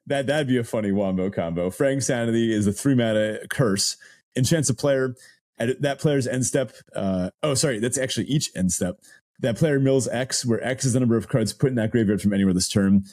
[0.07, 1.69] That that'd be a funny wombo combo.
[1.69, 3.97] Fraying sanity is a three mana curse.
[4.35, 5.15] Enchants a player
[5.59, 6.71] at that player's end step.
[6.95, 8.99] Uh, oh, sorry, that's actually each end step
[9.39, 12.21] that player mills X, where X is the number of cards put in that graveyard
[12.21, 13.03] from anywhere this turn.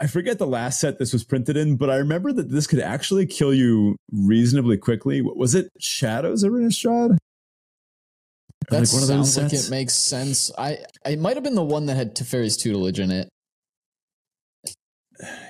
[0.00, 2.80] I forget the last set this was printed in, but I remember that this could
[2.80, 5.22] actually kill you reasonably quickly.
[5.22, 7.18] Was it Shadows of Innistrad?
[8.70, 10.50] That like sounds like it makes sense.
[10.58, 13.28] I it might have been the one that had Teferi's tutelage in it.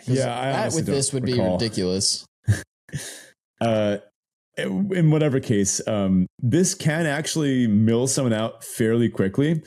[0.07, 1.59] Yeah, I that with this would recall.
[1.59, 2.27] be ridiculous.
[3.61, 3.99] uh,
[4.57, 9.63] in whatever case, um, this can actually mill someone out fairly quickly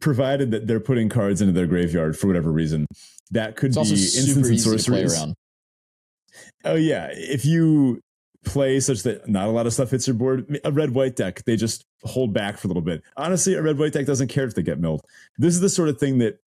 [0.00, 2.86] provided that they're putting cards into their graveyard for whatever reason.
[3.30, 5.34] That could it's be instants and sorceries.
[6.64, 8.00] Oh yeah, if you
[8.44, 11.42] play such that not a lot of stuff hits your board, a red white deck
[11.44, 13.02] they just hold back for a little bit.
[13.16, 15.00] Honestly, a red white deck doesn't care if they get milled.
[15.38, 16.38] This is the sort of thing that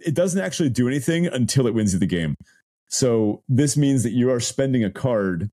[0.00, 2.34] it doesn't actually do anything until it wins you the game.
[2.88, 5.50] So this means that you are spending a card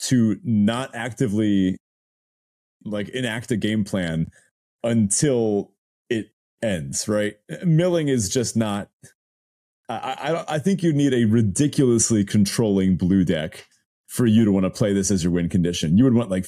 [0.00, 1.76] to not actively
[2.84, 4.26] like enact a game plan
[4.82, 5.72] until
[6.10, 6.32] it
[6.62, 7.36] ends, right?
[7.64, 8.88] Milling is just not.
[9.88, 13.66] I, I, I think you need a ridiculously controlling blue deck
[14.08, 15.96] for you to want to play this as your win condition.
[15.96, 16.46] You would want like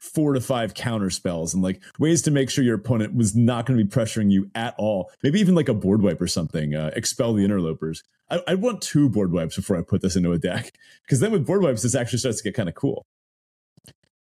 [0.00, 3.66] four to five counter spells and like ways to make sure your opponent was not
[3.66, 5.10] going to be pressuring you at all.
[5.22, 6.74] Maybe even like a board wipe or something.
[6.74, 8.02] Uh, expel the interlopers.
[8.30, 10.72] I, I want two board wipes before I put this into a deck
[11.02, 13.06] because then with board wipes, this actually starts to get kind of cool.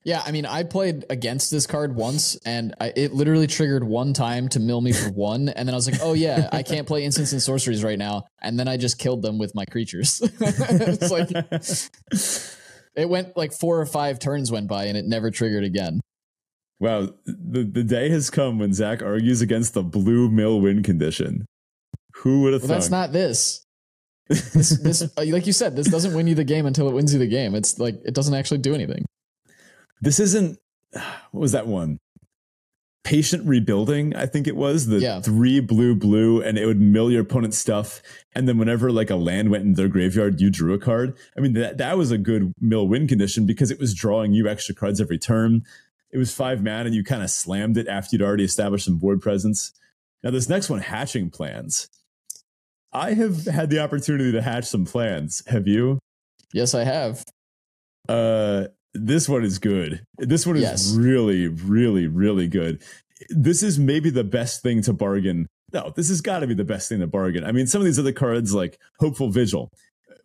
[0.05, 4.13] Yeah, I mean, I played against this card once, and I, it literally triggered one
[4.13, 6.87] time to mill me for one, and then I was like, "Oh yeah, I can't
[6.87, 10.21] play instants and sorceries right now," and then I just killed them with my creatures.
[10.41, 11.31] it's like,
[12.97, 16.01] It went like four or five turns went by and it never triggered again.
[16.81, 21.47] Wow, the the day has come when Zach argues against the blue mill win condition.
[22.17, 22.75] Who would have Well, thought?
[22.75, 23.61] that's not this.
[24.29, 27.13] This, this uh, like you said, this doesn't win you the game until it wins
[27.13, 27.55] you the game.
[27.55, 29.05] It's like it doesn't actually do anything.
[30.01, 30.59] this isn't.
[31.33, 31.99] What was that one?
[33.05, 35.21] Patient rebuilding, I think it was the Yeah.
[35.21, 38.03] three blue blue, and it would mill your opponent's stuff.
[38.35, 41.15] And then whenever like a land went in their graveyard, you drew a card.
[41.37, 44.49] I mean, that that was a good mill win condition because it was drawing you
[44.49, 45.63] extra cards every turn.
[46.13, 48.97] It was five mana, and you kind of slammed it after you'd already established some
[48.99, 49.73] board presence.
[50.23, 51.89] Now, this next one, hatching plans.
[52.91, 55.43] I have had the opportunity to hatch some plans.
[55.49, 55.99] Have you?
[56.55, 57.23] Yes, I have.
[58.09, 60.05] Uh, this one is good.
[60.19, 60.95] This one is Yes.
[60.95, 62.83] really, really, really good.
[63.31, 65.49] This is maybe the best thing to bargain.
[65.73, 67.45] No, this has got to be the best thing to bargain.
[67.45, 69.71] I mean, some of these other cards, like Hopeful Vigil,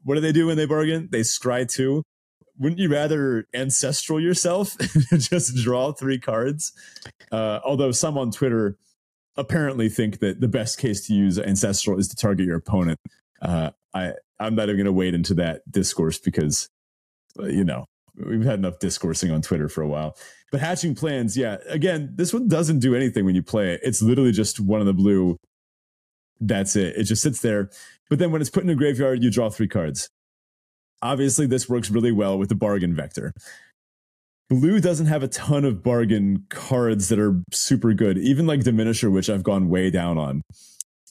[0.04, 1.10] what do they do when they bargain?
[1.12, 2.04] They scry two.
[2.58, 4.76] Wouldn't you rather ancestral yourself
[5.12, 6.72] and just draw three cards?
[7.32, 8.78] Uh, although some on Twitter
[9.38, 13.00] apparently think that the best case to use ancestral is to target your opponent.
[13.42, 16.70] Uh, I I'm not even going to wade into that discourse because
[17.40, 17.86] uh, you know
[18.16, 20.16] we've had enough discoursing on Twitter for a while.
[20.52, 21.58] But hatching plans, yeah.
[21.68, 23.82] Again, this one doesn't do anything when you play it.
[23.84, 25.38] It's literally just one of the blue.
[26.40, 26.96] That's it.
[26.96, 27.70] It just sits there.
[28.10, 30.10] But then when it's put in a graveyard, you draw three cards.
[31.02, 33.34] Obviously, this works really well with the bargain vector.
[34.50, 39.12] Blue doesn't have a ton of bargain cards that are super good, even like Diminisher,
[39.12, 40.42] which I've gone way down on.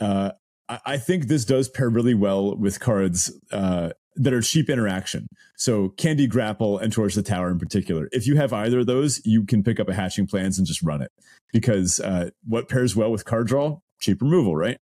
[0.00, 0.32] Uh,
[0.68, 5.28] I, I think this does pair really well with cards uh, that are cheap interaction.
[5.56, 8.08] So Candy Grapple and Torch the Tower in particular.
[8.12, 10.82] If you have either of those, you can pick up a Hatching Plans and just
[10.82, 11.10] run it.
[11.52, 13.78] Because uh, what pairs well with card draw?
[14.00, 14.76] Cheap removal, right?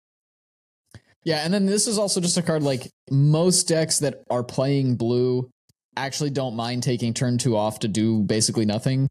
[1.24, 4.96] Yeah, and then this is also just a card like most decks that are playing
[4.96, 5.50] blue
[5.96, 9.08] actually don't mind taking turn two off to do basically nothing.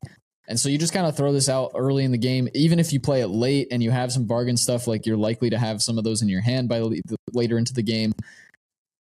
[0.48, 2.50] And so you just kind of throw this out early in the game.
[2.54, 5.50] Even if you play it late and you have some bargain stuff, like you're likely
[5.50, 6.84] to have some of those in your hand by
[7.32, 8.14] later into the game.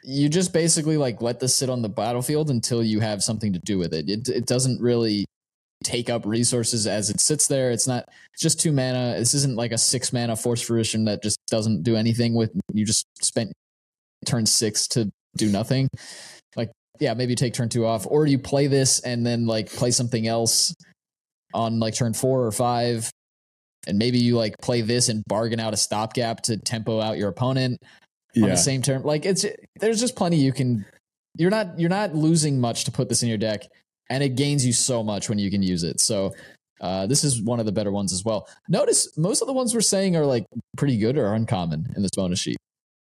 [0.03, 3.59] You just basically like let this sit on the battlefield until you have something to
[3.59, 4.09] do with it.
[4.09, 5.25] It, it doesn't really
[5.83, 7.71] take up resources as it sits there.
[7.71, 9.15] It's not it's just two mana.
[9.17, 12.85] This isn't like a six mana force fruition that just doesn't do anything with you
[12.85, 13.51] just spent
[14.25, 15.89] turn six to do nothing.
[16.55, 19.91] Like, yeah, maybe take turn two off, or you play this and then like play
[19.91, 20.73] something else
[21.53, 23.09] on like turn four or five.
[23.85, 27.27] And maybe you like play this and bargain out a stopgap to tempo out your
[27.27, 27.81] opponent
[28.35, 28.49] on Yeah.
[28.49, 29.03] the same term.
[29.03, 29.45] Like it's
[29.79, 30.85] there's just plenty you can
[31.37, 33.63] you're not you're not losing much to put this in your deck
[34.09, 35.99] and it gains you so much when you can use it.
[35.99, 36.33] So
[36.81, 38.47] uh, this is one of the better ones as well.
[38.67, 40.45] Notice most of the ones we're saying are like
[40.77, 42.57] pretty good or uncommon in this bonus sheet.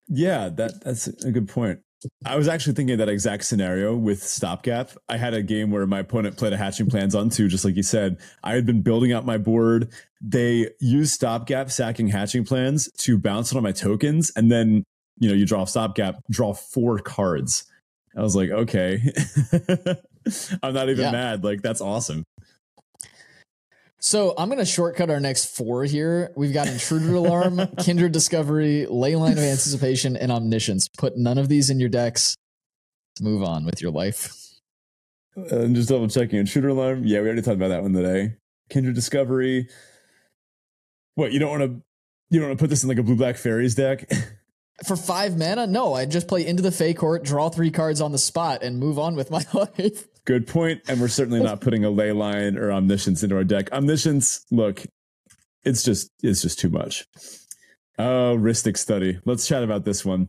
[0.08, 1.80] Yeah, that that's a good point.
[2.24, 4.92] I was actually thinking of that exact scenario with stopgap.
[5.10, 7.76] I had a game where my opponent played a hatching plans on two, just like
[7.76, 8.18] you said.
[8.44, 9.90] I had been building out my board.
[10.22, 14.84] They used stopgap sacking hatching plans to bounce it on my tokens, and then
[15.20, 17.64] you know you draw a stopgap, draw four cards.
[18.18, 19.02] I was like, okay,
[20.64, 21.12] I'm not even Yeah.
[21.12, 21.44] mad.
[21.44, 22.24] Like that's awesome.
[24.00, 26.32] So I'm going to shortcut our next four here.
[26.36, 30.88] We've got Intruder Alarm, Kindred Discovery, Leyline of Anticipation, and Omniscience.
[30.96, 32.36] Put none of these in your decks.
[33.20, 34.32] Move on with your life.
[35.36, 36.38] Uh, And just double checking.
[36.38, 37.04] Intruder alarm.
[37.04, 38.36] Yeah, we already talked about that one today.
[38.70, 39.70] Kindred discovery.
[41.16, 41.82] What you don't want to
[42.30, 44.10] you don't want to put this in like a blue black fairies deck.
[44.84, 48.12] For five mana, no, I just play into the Fae Court, draw three cards on
[48.12, 50.08] the spot, and move on with my life.
[50.26, 50.82] Good point.
[50.88, 53.72] And we're certainly not putting a ley line or omniscience into our deck.
[53.72, 54.84] Omniscience, look,
[55.64, 57.06] it's just it's just too much.
[57.98, 59.20] Oh, Rhystic study.
[59.24, 60.28] Let's chat about this one.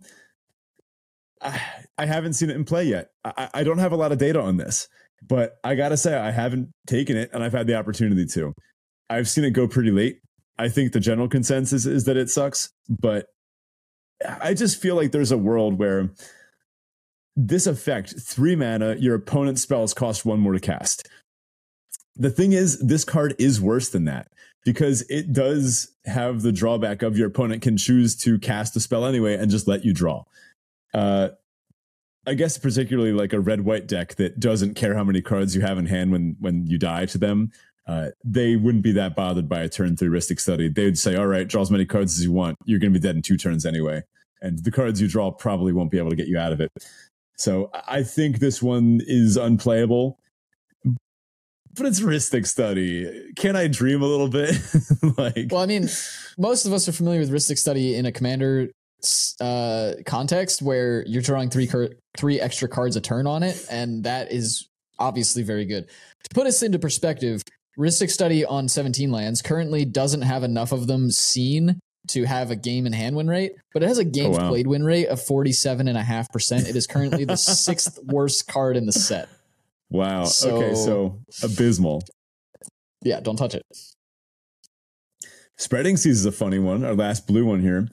[1.43, 1.61] I,
[1.99, 3.09] I haven't seen it in play yet.
[3.25, 4.87] I, I don't have a lot of data on this,
[5.27, 8.53] but I gotta say I haven't taken it, and I've had the opportunity to.
[9.11, 10.21] I've seen it go pretty late.
[10.59, 13.27] I think the general consensus is that it sucks, but
[14.25, 16.11] I just feel like there's a world where
[17.37, 21.09] this effect, three mana, your opponent's spells cost one more to cast.
[22.17, 24.29] The thing is, this card is worse than that
[24.65, 29.05] because it does have the drawback of your opponent can choose to cast a spell
[29.05, 30.25] anyway and just let you draw.
[30.95, 31.29] Uh,
[32.27, 35.61] I guess particularly like a red white deck that doesn't care how many cards you
[35.61, 37.53] have in hand when when you die to them.
[37.87, 40.69] Uh, they wouldn't be that bothered by a turn three Rhystic Study.
[40.69, 42.57] They would say, "All right, draw as many cards as you want.
[42.65, 44.03] You're going to be dead in two turns anyway,
[44.43, 46.71] and the cards you draw probably won't be able to get you out of it."
[47.37, 50.19] So I think this one is unplayable,
[51.77, 53.33] but it's Rhystic Study.
[53.37, 54.57] Can I dream a little bit?
[55.19, 55.89] like, Well, I mean,
[56.39, 58.71] most of us are familiar with Rhystic Study in a commander
[59.41, 64.05] uh, context where you're drawing three cur- three extra cards a turn on it, and
[64.05, 64.69] that is
[64.99, 65.87] obviously very good.
[65.87, 67.43] To put us into perspective,
[67.79, 72.57] Rhystic Study on 17 lands currently doesn't have enough of them seen to have a
[72.57, 74.49] game in hand win rate, but it has a oh, games Oh, wow.
[74.49, 76.69] played win rate of 47.5%.
[76.69, 79.29] It is currently the sixth worst card in the set.
[79.91, 80.25] Wow.
[80.25, 82.03] So- okay, so abysmal.
[83.03, 83.63] Yeah, don't touch it.
[85.59, 86.85] Spreading Seas is a funny one.
[86.85, 87.89] Our last blue one here.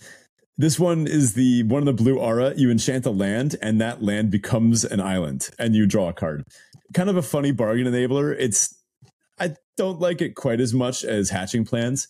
[0.57, 2.53] This one is the one of the blue aura.
[2.55, 6.43] You enchant a land, and that land becomes an island, and you draw a card.
[6.93, 8.35] Kind of a funny bargain enabler.
[8.37, 8.75] It's
[9.77, 12.07] don't like it quite as much as hatching plans,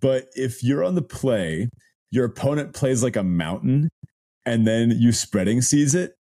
[0.00, 1.68] but if you're on the play,
[2.10, 3.88] your opponent plays like a mountain,
[4.44, 6.14] and then you spreading seas it.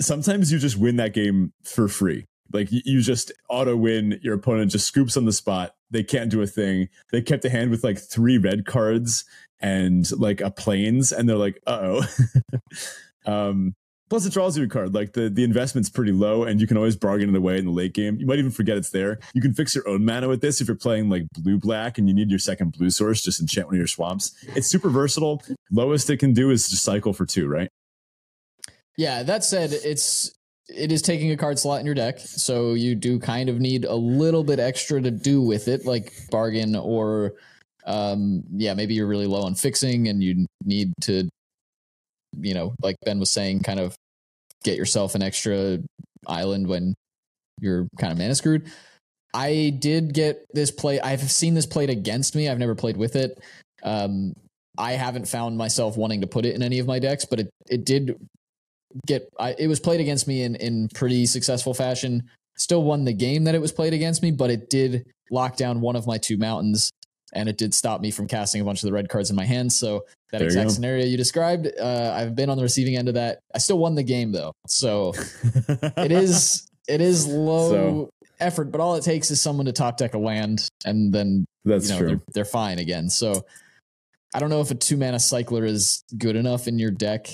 [0.00, 2.26] Sometimes you just win that game for free.
[2.52, 4.18] Like you- just auto win.
[4.22, 5.74] Your opponent just scoops on the spot.
[5.90, 6.88] They can't do a thing.
[7.12, 9.24] They kept a hand with like three red cards
[9.60, 12.06] and like a planes, and they're like, uh oh.
[13.26, 13.74] um,
[14.08, 14.94] plus, it draws you a card.
[14.94, 17.70] Like the the investment's pretty low, and you can always bargain it away in the
[17.70, 18.16] late game.
[18.18, 19.18] You might even forget it's there.
[19.34, 22.08] You can fix your own mana with this if you're playing like blue black and
[22.08, 23.22] you need your second blue source.
[23.22, 24.34] Just enchant one of your swamps.
[24.54, 25.42] It's super versatile.
[25.70, 27.68] Lowest it can do is just cycle for two, right?
[28.96, 30.32] Yeah, that said, it's
[30.68, 33.84] it is taking a card slot in your deck, so you do kind of need
[33.84, 37.34] a little bit extra to do with it, like bargain or
[37.86, 41.28] um yeah, maybe you're really low on fixing and you need to
[42.40, 43.96] you know, like Ben was saying, kind of
[44.62, 45.78] get yourself an extra
[46.26, 46.94] island when
[47.60, 48.70] you're kind of mana screwed.
[49.34, 51.00] I did get this play.
[51.00, 52.48] I've seen this played against me.
[52.48, 53.38] I've never played with it.
[53.82, 54.32] Um,
[54.78, 57.50] I haven't found myself wanting to put it in any of my decks, but it
[57.68, 58.16] it did
[59.06, 59.28] get.
[59.38, 62.22] I, it was played against me in in pretty successful fashion.
[62.56, 65.80] Still won the game that it was played against me, but it did lock down
[65.80, 66.90] one of my two mountains,
[67.34, 69.44] and it did stop me from casting a bunch of the red cards in my
[69.44, 69.72] hand.
[69.72, 70.72] So that There exact go.
[70.74, 73.40] scenario you described, uh, I've been on the receiving end of that.
[73.54, 75.12] I still won the game though, so
[75.96, 78.10] it is it is low So-
[78.40, 81.86] effort, but all it takes is someone to top deck a land, and then That's
[81.88, 82.08] you know true.
[82.08, 83.08] they're, they're fine again.
[83.08, 83.44] So
[84.34, 87.28] I don't know if a two mana cycler is good enough in your deck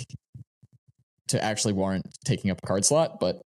[1.29, 3.41] to actually warrant taking up a card slot, but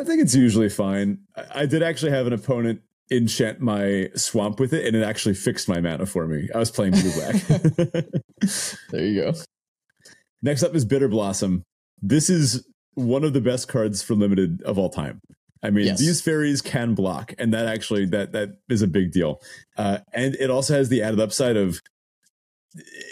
[0.00, 1.18] I think it's usually fine.
[1.36, 2.80] I, I did actually have an opponent
[3.10, 6.48] enchant my swamp with it, and it actually fixed my mana for me.
[6.54, 7.34] I was playing blue black.
[8.90, 9.32] there you go.
[10.42, 11.62] Next up is Bitter Blossom.
[12.00, 15.20] This is one of the best cards for limited of all time.
[15.62, 15.98] I mean, Yes.
[15.98, 19.40] these fairies can block, and that actually that that is a big deal.
[19.76, 21.80] Uh, and it also has the added upside of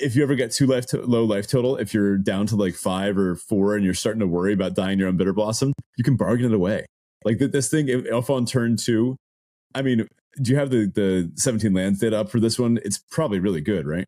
[0.00, 2.74] if you ever get too life to- low life total, if you're down to like
[2.74, 6.04] five or four, and you're starting to worry about dying your own Bitter Blossom, you
[6.04, 6.86] can bargain it away.
[7.24, 9.16] Like th- this thing, if, if on turn two,
[9.76, 10.08] I mean,
[10.40, 12.78] do you have the the 17 lands data up for this one?
[12.84, 14.06] It's probably really good, right?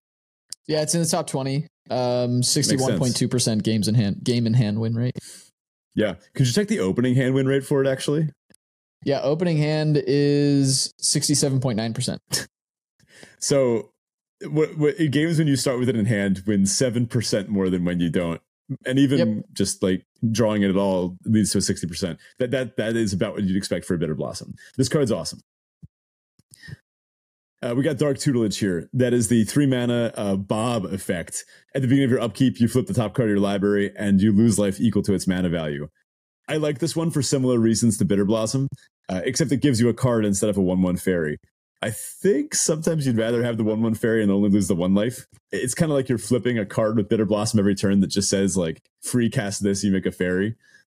[0.67, 1.67] Yeah, it's in the top twenty.
[1.91, 5.17] Um, sixty-one point two percent games in hand, game in hand win rate.
[5.95, 6.15] Yeah.
[6.35, 8.29] Could you check the opening hand win rate for it actually?
[9.05, 12.21] Yeah, opening hand is sixty-seven point nine percent.
[13.41, 13.91] So,
[14.49, 18.01] what, what games when you start with it in hand seven percent more than when
[18.01, 18.41] you don't,
[18.87, 19.45] and even Yep.
[19.53, 22.19] just like drawing it at all leads to a sixty percent.
[22.39, 24.55] That that that is about what you'd expect for a bitter blossom.
[24.77, 25.41] This card's awesome.
[27.61, 28.89] Uh, we got Dark Tutelage here.
[28.93, 31.45] That is the three mana uh, Bob effect.
[31.75, 34.21] At the beginning of your upkeep, you flip the top card of your library and
[34.21, 35.89] you lose life equal to its mana value.
[36.47, 38.69] I like this one for similar reasons to Bitter Blossom,
[39.09, 41.39] uh, except it gives you a card instead of a 1 1 fairy.
[41.83, 44.95] I think sometimes you'd rather have the 1 1 fairy and only lose the one
[44.95, 45.27] life.
[45.51, 48.31] It's kind of like you're flipping a card with Bitter Blossom every turn that just
[48.31, 50.55] says, like, free cast this, you make a fairy.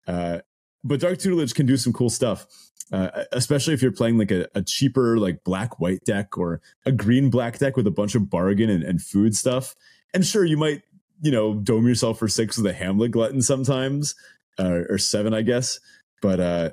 [0.07, 0.39] Uh,
[0.84, 2.45] but Dark Tutelage can do some cool stuff,
[2.92, 6.92] uh, especially if you're playing like a, a cheaper, like black white deck or a
[6.92, 9.76] green black deck with a bunch of bargain and, and food stuff.
[10.14, 10.82] And sure, you might,
[11.22, 14.16] you know, dome yourself for six with a Hamlet Glutton sometimes,
[14.58, 15.80] uh, or seven, I guess.
[16.22, 16.70] But uh,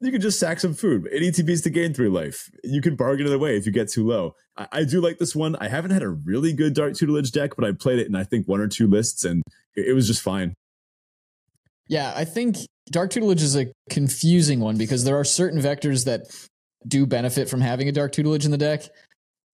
[0.00, 1.08] you can just sack some food.
[1.12, 2.50] It ETBs to gain three life.
[2.64, 4.34] You can bargain it away if you get too low.
[4.56, 5.54] I, I do like this one.
[5.60, 8.24] I haven't had a really good Dark Tutelage deck, but I played it in I
[8.24, 9.44] think one or two lists, and
[9.76, 10.54] it, it was just fine.
[11.88, 12.56] Yeah, I think
[12.90, 16.26] Dark Tutelage is a confusing one because there are certain vectors that
[16.86, 18.88] do benefit from having a Dark Tutelage in the deck.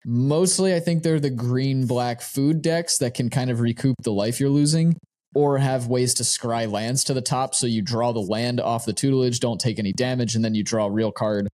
[0.05, 4.13] Mostly, I think they're the green black food decks that can kind of recoup the
[4.13, 4.97] life you're losing
[5.35, 8.87] or have ways to scry lands to the top so you draw the land off
[8.87, 11.49] the tutelage, don't take any damage, and then you draw a real card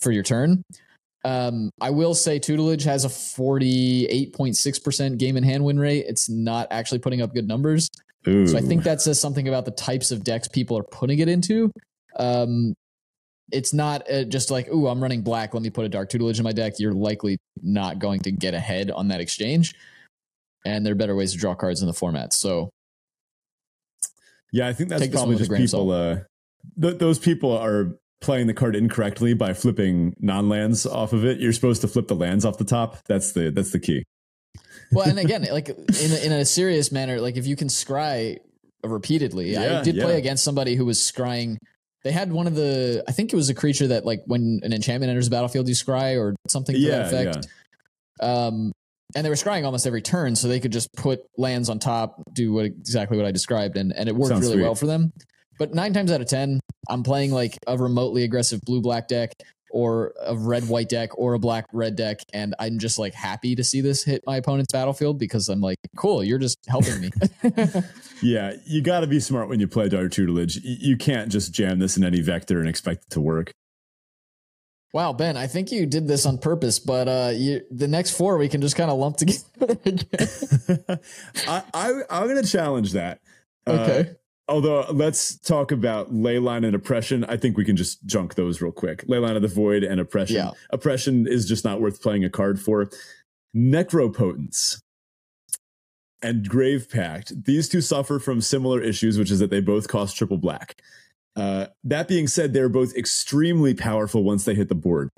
[0.00, 0.62] for your turn.
[1.24, 6.06] Um, I will say tutelage has a 48.6% game in hand win rate.
[6.08, 7.90] It's not actually putting up good numbers.
[8.28, 8.46] Ooh.
[8.46, 11.28] So I think that says something about the types of decks people are putting it
[11.28, 11.70] into.
[12.16, 12.74] Um,
[13.50, 15.54] it's not uh, just like, ooh, I'm running black.
[15.54, 16.74] Let me put a dark tutelage in my deck.
[16.78, 19.74] You're likely not going to get ahead on that exchange.
[20.66, 22.34] And there are better ways to draw cards in the format.
[22.34, 22.70] So
[24.52, 25.90] Yeah, I think that's probably one with a just people.
[25.90, 26.16] Uh,
[26.80, 31.38] th- those people are playing the card incorrectly by flipping non-lands off of it.
[31.38, 32.98] You're supposed to flip the lands off the top.
[33.06, 34.04] That's the that's the key.
[34.92, 38.38] Well, and again, like in a, in a serious manner, like if you can scry
[38.84, 40.04] repeatedly, Yeah, I did yeah.
[40.04, 41.56] play against somebody who was scrying.
[42.04, 44.72] They had one of the, I think it was a creature that like when an
[44.72, 47.48] enchantment enters the battlefield, you scry or something to Yeah, that effect.
[48.20, 48.72] Um,
[49.14, 52.22] and they were scrying almost every turn, so they could just put lands on top,
[52.34, 54.62] do what exactly what I described, and and it worked Sounds really sweet.
[54.64, 55.12] well for them.
[55.58, 56.60] But nine times out of ten,
[56.90, 59.32] I'm playing like a remotely aggressive blue black deck
[59.70, 63.54] or a red white deck or a black red deck, and I'm just like happy
[63.54, 67.10] to see this hit my opponent's battlefield because I'm like, cool, you're just helping me.
[68.22, 70.58] Yeah, you got to be smart when you play Dark Tutelage.
[70.62, 73.52] You can't just jam this in any vector and expect it to work.
[74.92, 78.38] wow, Ben, I think you did this on purpose, but uh, you, the next four
[78.38, 79.44] we can just kind of lump together.
[79.84, 80.00] again.
[81.46, 83.20] I, I I'm gonna challenge that.
[83.66, 84.10] Uh, okay.
[84.48, 87.24] Although let's talk about Leyline and Oppression.
[87.24, 89.06] I think we can just junk those real quick.
[89.06, 90.36] Leyline of the Void and Oppression.
[90.36, 90.50] Yeah.
[90.70, 92.88] Oppression is just not worth playing a card for.
[93.56, 94.80] Necropotence
[96.22, 97.44] and Grave Pact.
[97.44, 100.80] These two suffer from similar issues, which is that they both cost triple black.
[101.36, 105.10] Uh, that being said, they're both extremely powerful once they hit the board.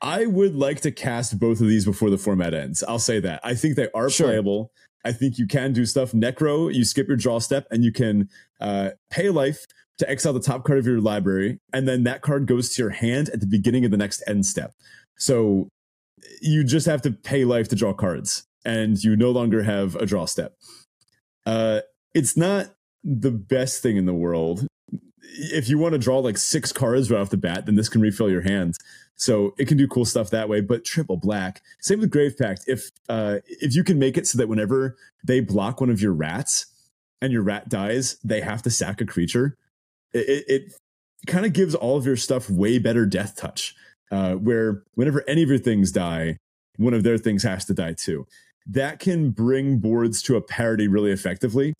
[0.00, 2.84] I would like to cast both of these before the format ends.
[2.84, 3.40] I'll say that.
[3.42, 4.26] I think they are Sure.
[4.28, 4.70] playable.
[5.06, 6.12] I think you can do stuff.
[6.12, 8.28] Necro, you skip your draw step and you can
[8.60, 9.64] uh, pay life
[9.98, 12.90] to exile the top card of your library, and then that card goes to your
[12.90, 14.72] hand at the beginning of the next end step.
[15.16, 15.68] So
[16.42, 20.04] you just have to pay life to draw cards, and you no longer have a
[20.04, 20.54] draw step.
[21.46, 21.80] Uh,
[22.12, 24.66] it's not the best thing in the world.
[25.22, 28.00] If you want to draw like six cards right off the bat, then this can
[28.00, 28.74] refill your hand.
[29.16, 30.60] So it can do cool stuff that way.
[30.60, 32.64] But triple black, same with Grave Pact.
[32.66, 36.12] If uh, if you can make it so that whenever they block one of your
[36.12, 36.66] rats
[37.22, 39.56] and your rat dies, they have to sack a creature.
[40.12, 40.72] It, it, it
[41.26, 43.74] kind of gives all of your stuff way better death touch.
[44.12, 46.36] Uh, where whenever any of your things die,
[46.76, 48.26] one of their things has to die too.
[48.66, 51.74] That can bring boards to a parity really effectively,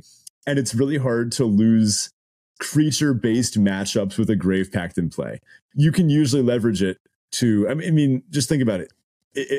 [0.47, 2.11] and it's really hard to lose
[2.59, 5.41] creature based matchups with a Grave Pact in play.
[5.75, 6.99] You can usually leverage it
[7.33, 7.69] to.
[7.69, 8.93] I mean, I mean just think about it.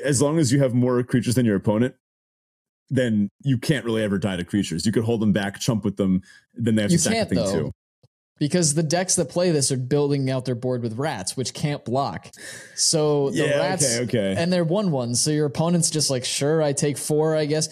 [0.03, 1.95] As long as you have more creatures than your opponent,
[2.89, 4.85] then you can't really ever die to creatures.
[4.85, 6.21] You could hold them back, chump with them,
[6.53, 7.59] then they have You to sack can't, the thing though.
[7.65, 7.71] too.
[8.39, 11.83] because the decks that play this are building out their board with rats, which can't
[11.85, 12.29] block.
[12.75, 14.41] So the Yeah, rats, okay, okay.
[14.41, 15.21] and they're one ones.
[15.21, 17.67] So your opponent's just like, sure, I take four, I guess.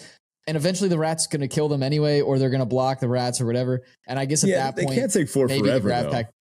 [0.48, 3.08] And eventually the rat's going to kill them anyway, or they're going to block the
[3.08, 3.82] rats or whatever.
[4.06, 5.88] And I guess at yeah, that point they can't take four maybe forever.
[5.88, 6.32] the Grave Pact.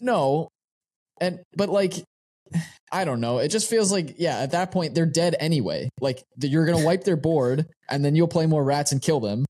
[0.00, 0.48] No,
[1.20, 1.94] and but like,
[2.90, 3.38] I don't know.
[3.38, 5.88] It just feels like yeah, at that point they're dead anyway.
[6.00, 9.44] Like you're gonna wipe their board, and then you'll play more rats and kill them,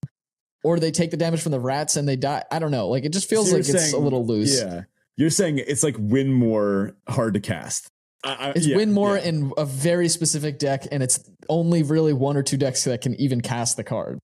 [0.65, 2.45] or they take the damage from the rats and they die.
[2.51, 2.89] I don't know.
[2.89, 4.61] Like it just feels So like it's a little loose.
[4.61, 4.83] Yeah,
[5.17, 7.89] you're saying it's like win more hard to cast.
[8.25, 9.25] I, I, It's yeah, win more yeah.
[9.25, 13.15] in a very specific deck, and it's only really one or two decks that can
[13.21, 14.19] even cast the card.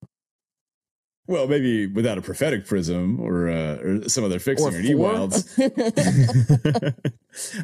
[1.27, 4.93] Well, maybe without a prophetic prism or uh, or some other fixing Or or, knee
[4.93, 5.12] four.
[5.12, 5.59] wilds.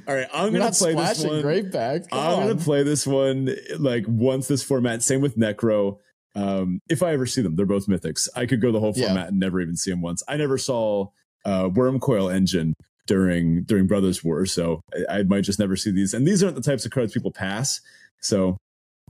[0.08, 1.42] All right, I'm You're gonna play this one.
[1.42, 2.10] Grave Pact.
[2.10, 2.48] Come I'm on.
[2.48, 5.02] gonna play this one like once this format.
[5.02, 5.98] Same with Necro.
[6.34, 8.28] Um, if I ever see them, they're both mythics.
[8.34, 9.06] I could go the whole Yeah.
[9.08, 10.22] format and never even see them once.
[10.28, 11.08] I never saw
[11.44, 12.74] uh, Wurmcoil Engine
[13.06, 16.14] during during Brothers War, so I, I might just never see these.
[16.14, 17.80] And these aren't the types of cards people pass.
[18.20, 18.56] So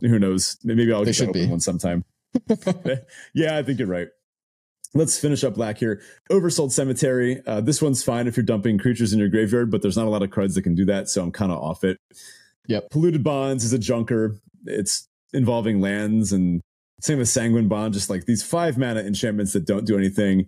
[0.00, 0.56] who knows?
[0.64, 1.46] Maybe I'll They get that open be.
[1.48, 2.04] one sometime.
[3.34, 4.08] yeah, I think you're right.
[4.92, 6.02] Let's finish up black here.
[6.30, 7.40] Oversold Cemetery.
[7.46, 10.10] Uh, this one's fine if you're dumping creatures in your graveyard, but there's not a
[10.10, 11.98] lot of cards that can do that, so I'm kind of off it.
[12.66, 12.90] Yep.
[12.90, 14.36] Polluted Bonds is a junker.
[14.66, 16.60] It's involving lands and
[17.00, 20.46] same with Sanguine Bond, just like these five mana enchantments that don't do anything.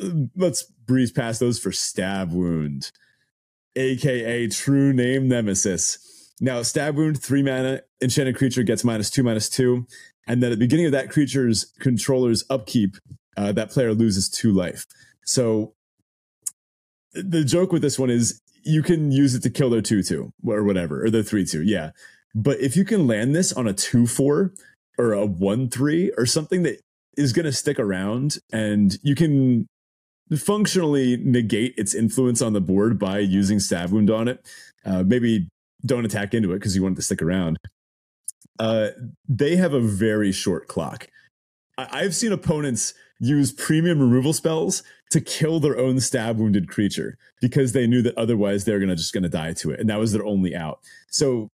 [0.00, 2.90] Uh, Let's breeze past those for Stab Wound,
[3.74, 6.34] aka True Name Nemesis.
[6.40, 9.86] Now, Stab Wound, three mana, enchanted creature gets minus two, minus two.
[10.28, 12.96] And then at the beginning of that creature's controller's upkeep,
[13.38, 14.84] uh, that player loses two life.
[15.24, 15.74] So
[17.12, 20.32] the joke with this one is you can use it to kill their 2 2
[20.44, 21.62] or whatever, or their 3 2.
[21.62, 21.92] Yeah.
[22.34, 24.52] But if you can land this on a 2 4
[24.98, 26.80] or a 1 3 or something that
[27.16, 29.66] is going to stick around and you can
[30.36, 34.44] functionally negate its influence on the board by using stab wound on it,
[34.84, 35.48] uh, maybe
[35.86, 37.56] don't attack into it because you want it to stick around.
[38.58, 38.88] Uh,
[39.28, 41.06] they have a very short clock.
[41.78, 47.16] I- I've seen opponents use premium removal spells to kill their own stab wounded creature
[47.40, 50.12] because they knew that otherwise they're gonna just gonna die to it, and that was
[50.12, 50.80] their only out.
[51.10, 51.50] So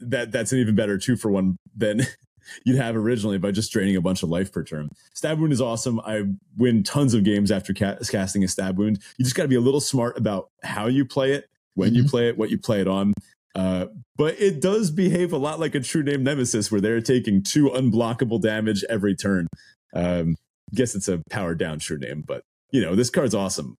[0.00, 2.02] that that's an even better two for one than
[2.64, 4.90] you'd have originally by just draining a bunch of life per turn.
[5.14, 6.00] Stab wound is awesome.
[6.00, 6.24] I
[6.56, 9.00] win tons of games after ca- casting a stab wound.
[9.18, 12.04] You just got to be a little smart about how you play it when you
[12.04, 12.10] Mhm.
[12.10, 13.14] play it, what you play it on.
[13.54, 13.86] Uh,
[14.16, 17.70] but it does behave a lot like a true name Nemesis, where they're taking two
[17.70, 19.46] unblockable damage every turn.
[19.94, 20.36] Um,
[20.72, 23.74] guess it's a powered down true name, but you know this card's awesome.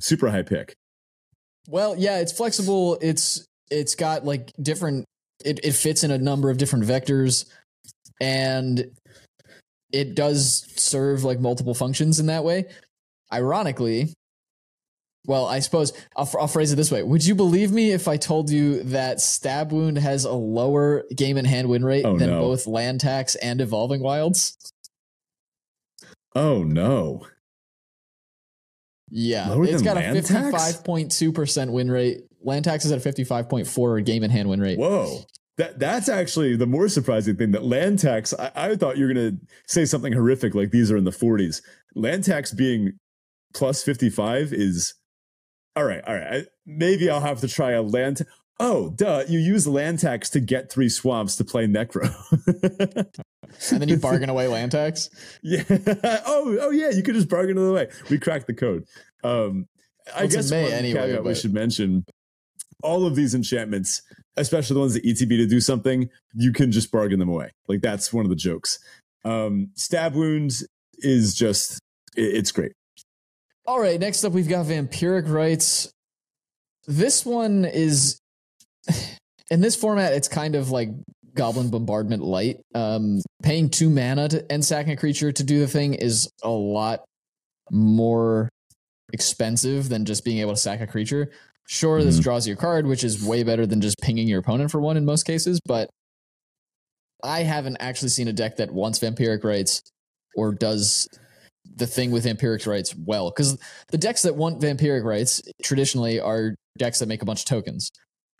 [0.00, 0.74] Super high pick.
[1.68, 2.98] Well, yeah, it's flexible.
[3.00, 5.04] It's it's got like different.
[5.44, 7.46] It it fits in a number of different vectors,
[8.20, 8.90] and
[9.92, 12.66] it does serve like multiple functions in that way.
[13.32, 14.12] Ironically,
[15.26, 18.16] well, I suppose I'll, I'll phrase it this way: Would you believe me if I
[18.16, 22.30] told you that Stab Wound has a lower game in hand win rate Oh, than
[22.30, 22.40] no.
[22.40, 24.56] both Land Tax and Evolving Wilds?
[26.34, 27.26] Oh no!
[29.10, 32.22] Yeah, Lower it's got a fifty-five point two percent win rate.
[32.42, 34.78] Land Tax is at fifty-five point four game in hand win rate.
[34.78, 35.20] Whoa.
[35.56, 37.50] That that's actually the more surprising thing.
[37.50, 39.32] That land tax, I, I thought you were gonna
[39.66, 41.60] say something horrific like these are in the 40s.
[41.96, 42.92] Land tax being
[43.54, 44.94] plus 55 is
[45.74, 46.02] all right.
[46.06, 46.42] All right.
[46.42, 48.22] I, maybe I'll have to try a land.
[48.60, 49.24] Oh, duh!
[49.28, 52.12] You use land tax to get three swamps to play Necro.
[53.70, 55.10] and then you bargain away land tax.
[55.42, 55.62] Yeah.
[56.26, 56.90] oh, oh yeah.
[56.90, 57.88] You could just bargain it away.
[58.10, 58.84] We cracked the code.
[59.22, 59.66] Um,
[60.14, 62.04] I Well, guess May one anyway, caveat we should mention:
[62.82, 64.02] all of these enchantments,
[64.36, 67.52] especially the ones that ETB to do something, you can just bargain them away.
[67.68, 68.78] Like that's one of the jokes.
[69.24, 70.66] Um, stab wounds
[70.98, 71.78] is just
[72.16, 72.72] it- it's great.
[73.66, 75.92] All right, next up we've got Vampiric Rites.
[76.86, 78.18] This one is
[79.50, 80.12] in this format.
[80.12, 80.88] It's kind of like
[81.34, 82.60] Goblin Bombardment Light.
[82.74, 86.50] Um, paying two mana to, and sacking a creature to do the thing is a
[86.50, 87.04] lot
[87.70, 88.48] more
[89.12, 91.30] expensive than just being able to sack a creature.
[91.66, 92.22] Sure, this Mhm.
[92.22, 95.04] draws your card, which is way better than just pinging your opponent for one in
[95.04, 95.90] most cases, but
[97.22, 99.82] I haven't actually seen a deck that wants Vampiric Rites
[100.36, 101.08] or does
[101.76, 103.30] the thing with Vampiric Rites well.
[103.30, 103.58] Because
[103.88, 107.90] the decks that want Vampiric Rites traditionally are decks that make a bunch of tokens.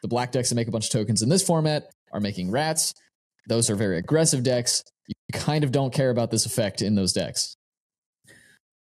[0.02, 2.94] The black decks that make a bunch of tokens in this format are making rats.
[3.48, 4.84] Those are very aggressive decks.
[5.08, 7.56] You kind of don't care about this effect in those decks.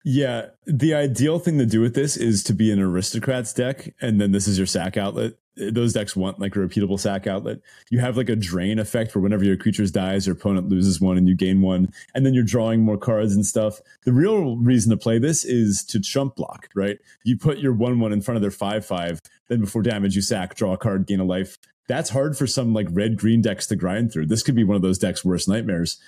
[0.05, 4.21] Yeah, the ideal thing to do with this is to be an aristocrats deck, and
[4.21, 5.35] then this is your sack outlet.
[5.57, 7.59] Those decks want like a repeatable sack outlet.
[7.90, 11.18] You have like a drain effect where whenever your creature dies, your opponent loses one
[11.18, 13.80] and you gain one, and then you're drawing more cards and stuff.
[14.05, 16.98] The real reason to play this is to chump block, right?
[17.24, 20.22] You put your one one in front of their five five, then before damage you
[20.22, 21.59] sack, draw a card, gain a life.
[21.88, 24.26] That's hard for some like red green decks to grind through.
[24.26, 25.98] This could be one of those decks' worst nightmares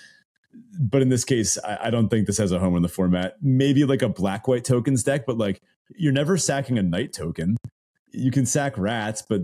[0.79, 3.35] but in this case, I, I don't think this has a home in the format.
[3.41, 5.61] Maybe like a black white tokens deck, but like
[5.95, 7.57] you're never sacking a knight token.
[8.15, 9.41] You can sack rats, but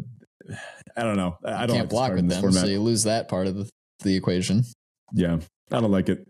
[0.96, 1.38] I don't know.
[1.46, 2.62] I don't like block with them, format.
[2.62, 3.70] so you lose that part of the,
[4.04, 4.64] the equation.
[5.14, 5.40] yeah,
[5.72, 6.28] I don't like it.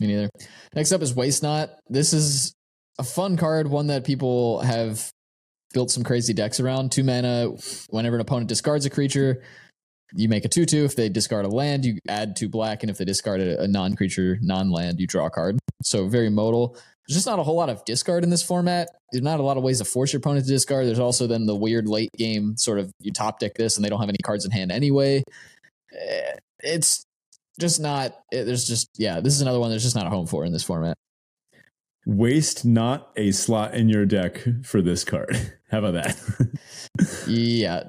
[0.00, 0.30] Me neither.
[0.74, 1.70] Next up is Waste Not.
[1.88, 2.54] This is
[2.98, 5.10] a fun card, one that people have
[5.74, 6.92] built some crazy decks around.
[6.92, 7.48] Two mana,
[7.90, 9.42] whenever an opponent discards a creature,
[10.14, 10.84] you make a 2 2.
[10.84, 12.82] If they discard a land, you add two black.
[12.82, 15.58] And if they discard a, a non creature, non land, you draw a card.
[15.82, 16.74] So very modal.
[17.06, 18.88] There's just not a whole lot of discard in this format.
[19.12, 20.86] There's not a lot of ways to force your opponent to discard.
[20.86, 23.88] There's also then the weird late game sort of you top deck this and they
[23.88, 25.22] don't have any cards in hand anyway.
[25.92, 27.04] Eh, It's
[27.58, 30.26] just not, it, there's just, yeah, this is another one there's just not a home
[30.26, 30.96] for in this format.
[32.06, 35.36] Waste not a slot in your deck for this card.
[35.70, 36.16] How about that?
[37.26, 37.84] Yeah.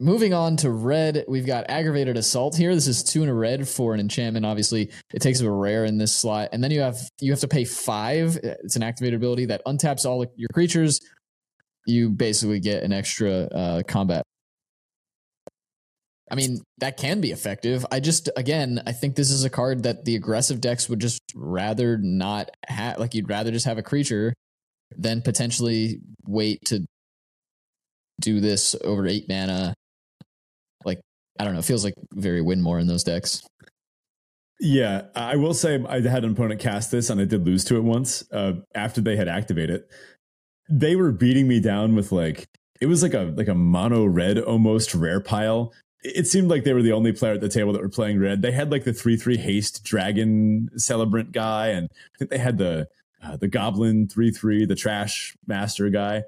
[0.00, 2.74] Moving on to red, we've got aggravated assault here.
[2.74, 4.46] This is two in a red for an enchantment.
[4.46, 7.48] Obviously, it takes a rare in this slot, and then you have you have to
[7.48, 8.36] pay five.
[8.42, 11.00] It's an activated ability that untaps all your creatures.
[11.86, 14.22] You basically get an extra uh, combat.
[16.30, 17.86] I mean, that can be effective.
[17.90, 21.20] I just again, I think this is a card that the aggressive decks would just
[21.34, 22.98] rather not have.
[22.98, 24.34] Like you'd rather just have a creature
[24.96, 26.84] than potentially wait to
[28.20, 29.74] do this over eight mana.
[31.38, 33.42] I don't know, it feels like very win more in those decks.
[34.60, 37.76] Yeah, I will say I had an opponent cast this and I did lose to
[37.76, 39.84] it once uh, after they had activated.
[40.68, 42.48] They were beating me down with like
[42.80, 45.72] it was like a like a mono red almost rare pile.
[46.02, 48.42] It seemed like they were the only player at the table that were playing red.
[48.42, 52.58] They had like the three three haste dragon celebrant guy, and I think they had
[52.58, 52.88] the
[53.22, 56.24] uh, the goblin three three the trash master guy.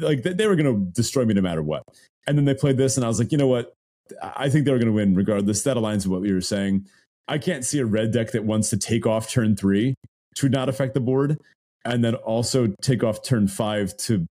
[0.00, 1.84] Like they, they were going to destroy me no matter what.
[2.26, 3.76] And then they played this, and I was like, you know what?
[4.22, 5.62] I think they were going to win regardless.
[5.62, 6.86] That aligns with what you were saying.
[7.26, 9.94] I can't see a red deck that wants to take off turn three
[10.36, 11.38] to not affect the board,
[11.84, 14.26] and then also take off turn five to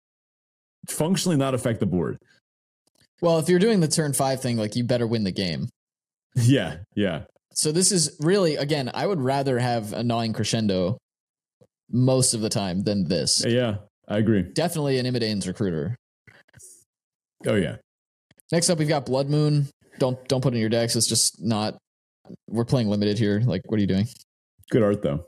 [0.90, 2.18] functionally not affect the board.
[3.22, 5.70] Well, if you're doing the turn five thing, like you better win the game.
[6.36, 7.22] Yeah, yeah,
[7.54, 10.98] So this is really, again, I would rather have a gnawing crescendo
[11.92, 13.46] most of the time than this.
[13.48, 13.76] yeah.
[14.10, 14.42] I agree.
[14.42, 15.96] Definitely an Imidane's recruiter.
[17.48, 17.78] Oh yeah.
[18.54, 19.68] Next up, we've got Blood Moon.
[19.98, 20.96] Don't don't put in your decks.
[20.96, 21.76] It's just not.
[22.48, 23.42] We're playing limited here.
[23.44, 24.08] Like, what are you doing?
[24.70, 25.26] Good art though.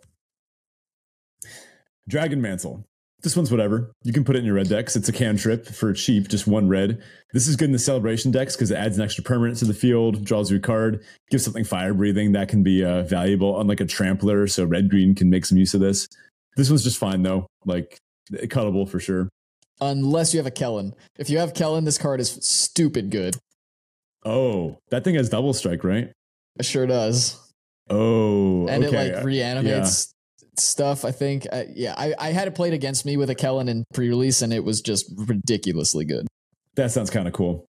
[2.07, 2.85] Dragon Mantle.
[3.23, 3.91] This one's whatever.
[4.03, 4.95] You can put it in your red decks.
[4.95, 7.02] It's a cantrip for cheap, just one red.
[7.34, 9.73] This is good in the celebration decks because it adds an extra permanent to the
[9.73, 13.80] field, draws you a card, gives something fire breathing that can be uh, valuable, unlike
[13.80, 14.45] a trampler.
[14.45, 16.07] So red green can make some use of this.
[16.57, 17.97] This one's just fine though, like
[18.31, 19.30] cuttable for sure.
[19.81, 20.93] Unless you have a Kellen.
[21.18, 23.38] If you have Kellen, this card is stupid good.
[24.23, 26.11] Oh, that thing has double strike, right?
[26.57, 27.39] It sure does.
[27.89, 29.07] Oh, and okay.
[29.07, 30.47] it like reanimates yeah.
[30.57, 31.06] stuff.
[31.06, 31.45] I think.
[31.52, 34.53] Uh, yeah, I, I had it played against me with a Kellen in pre-release, and
[34.53, 36.27] it was just ridiculously good.
[36.76, 37.65] That sounds kind of cool.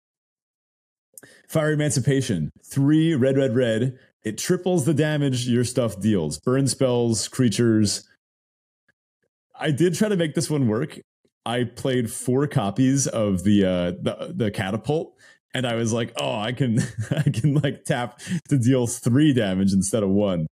[1.47, 3.97] Fiery Emancipation, three red, red, red.
[4.23, 6.39] It triples the damage your stuff deals.
[6.39, 8.07] Burn spells, creatures.
[9.59, 10.99] I did try to make this one work.
[11.45, 15.15] I played four copies of the uh, the the catapult,
[15.53, 16.79] and I was like, oh, I can
[17.11, 20.47] I can like tap to deal three damage instead of one.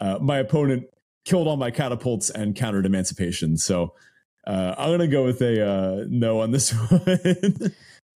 [0.00, 0.84] Uh, my opponent
[1.24, 3.94] killed all my catapults and countered emancipation, so
[4.46, 7.00] uh, I'm gonna go with a uh, no on this one.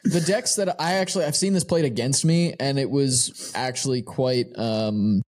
[0.05, 4.03] the decks that I actually I've seen this played against me, and it was actually
[4.03, 5.23] quite um,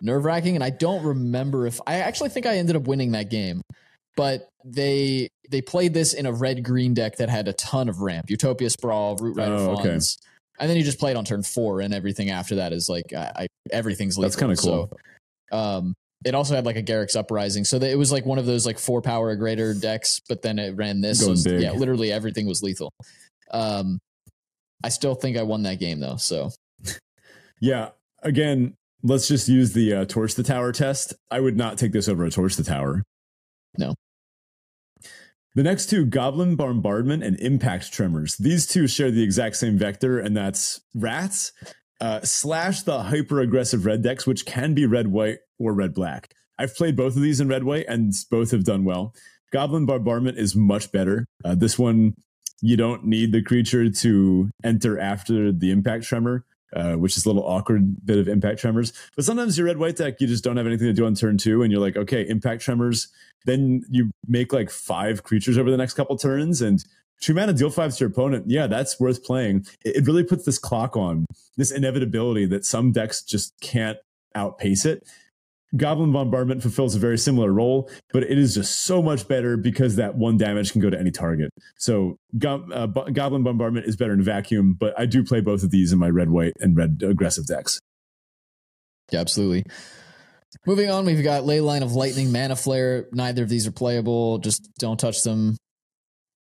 [0.00, 0.54] nerve wracking.
[0.54, 3.62] And I don't remember if I actually think I ended up winning that game
[4.16, 8.00] but they they played this in a red green deck that had a ton of
[8.00, 10.28] ramp, Utopia Sprawl, Root Rider oh, Fawns, okay.
[10.60, 13.12] and then you just play it on turn four, and everything after that is like
[13.12, 14.28] I, I everything's lethal.
[14.28, 14.90] That's kind of cool.
[15.50, 18.46] So, um, it also had like a Garruk's Uprising, so it was like one of
[18.46, 21.26] those like four power or greater decks, but then it ran this.
[21.46, 22.92] Yeah, literally everything was lethal.
[23.50, 23.98] Um,
[24.82, 26.16] I still think I won that game though.
[26.16, 26.50] So,
[27.60, 27.90] yeah.
[28.22, 31.14] Again, let's just use the uh, torch the tower test.
[31.30, 33.02] I would not take this over a torch the tower.
[33.78, 33.94] No.
[35.54, 38.36] The next two, Goblin Bombardment and Impact Tremors.
[38.36, 41.52] These two share the exact same vector, and that's rats
[42.00, 46.32] uh, slash the hyper aggressive red decks, which can be red white or red black.
[46.58, 49.12] I've played both of these in red white, and both have done well.
[49.52, 51.26] Goblin Bombardment is much better.
[51.44, 52.14] Uh, this one,
[52.60, 56.44] you don't need the creature to enter after the Impact Tremor.
[56.74, 58.92] Uh, which is a little awkward bit of impact tremors.
[59.16, 61.36] But sometimes your red white deck, you just don't have anything to do on turn
[61.36, 63.08] two, and you're like, okay, impact tremors.
[63.44, 66.84] Then you make like five creatures over the next couple turns, and
[67.20, 68.44] two mana deal five to your opponent.
[68.48, 69.66] Yeah, that's worth playing.
[69.84, 71.26] It, it really puts this clock on
[71.56, 73.98] this inevitability that some decks just can't
[74.36, 75.04] outpace it.
[75.76, 79.96] Goblin Bombardment fulfills a very similar role, but it is just so much better because
[79.96, 81.50] that one damage can go to any target.
[81.78, 85.62] So Go- uh, B- Goblin Bombardment is better in vacuum, but I do play both
[85.62, 87.78] of these in my red, white, and red aggressive decks.
[89.12, 89.64] Yeah, absolutely.
[90.66, 93.06] Moving on, we've got Leyline of Lightning, Mana Flare.
[93.12, 94.38] Neither of these are playable.
[94.38, 95.56] Just don't touch them.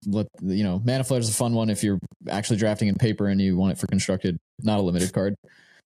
[0.06, 3.28] Let you know, Mana Flare is a fun one if you're actually drafting in paper
[3.28, 5.36] and you want it for constructed, not a limited card.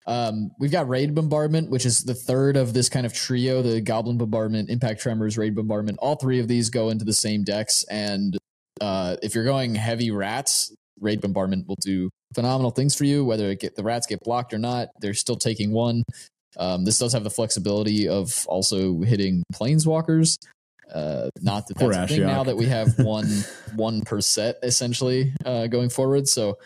[0.07, 3.81] Um, we've got Raid Bombardment, which is the third of this kind of trio the
[3.81, 5.99] Goblin Bombardment, Impact Tremors, Raid Bombardment.
[6.01, 7.83] All three of these go into the same decks.
[7.89, 8.37] And
[8.79, 13.53] uh, if you're going heavy rats, Raid Bombardment will do phenomenal things for you, whether
[13.55, 14.89] get, the rats get blocked or not.
[15.01, 16.03] They're still taking one.
[16.57, 20.37] Um, this does have the flexibility of also hitting planeswalkers.
[20.93, 23.27] Uh, not that that's a thing now that we have one
[23.75, 26.29] one per set essentially uh, going forward.
[26.29, 26.57] So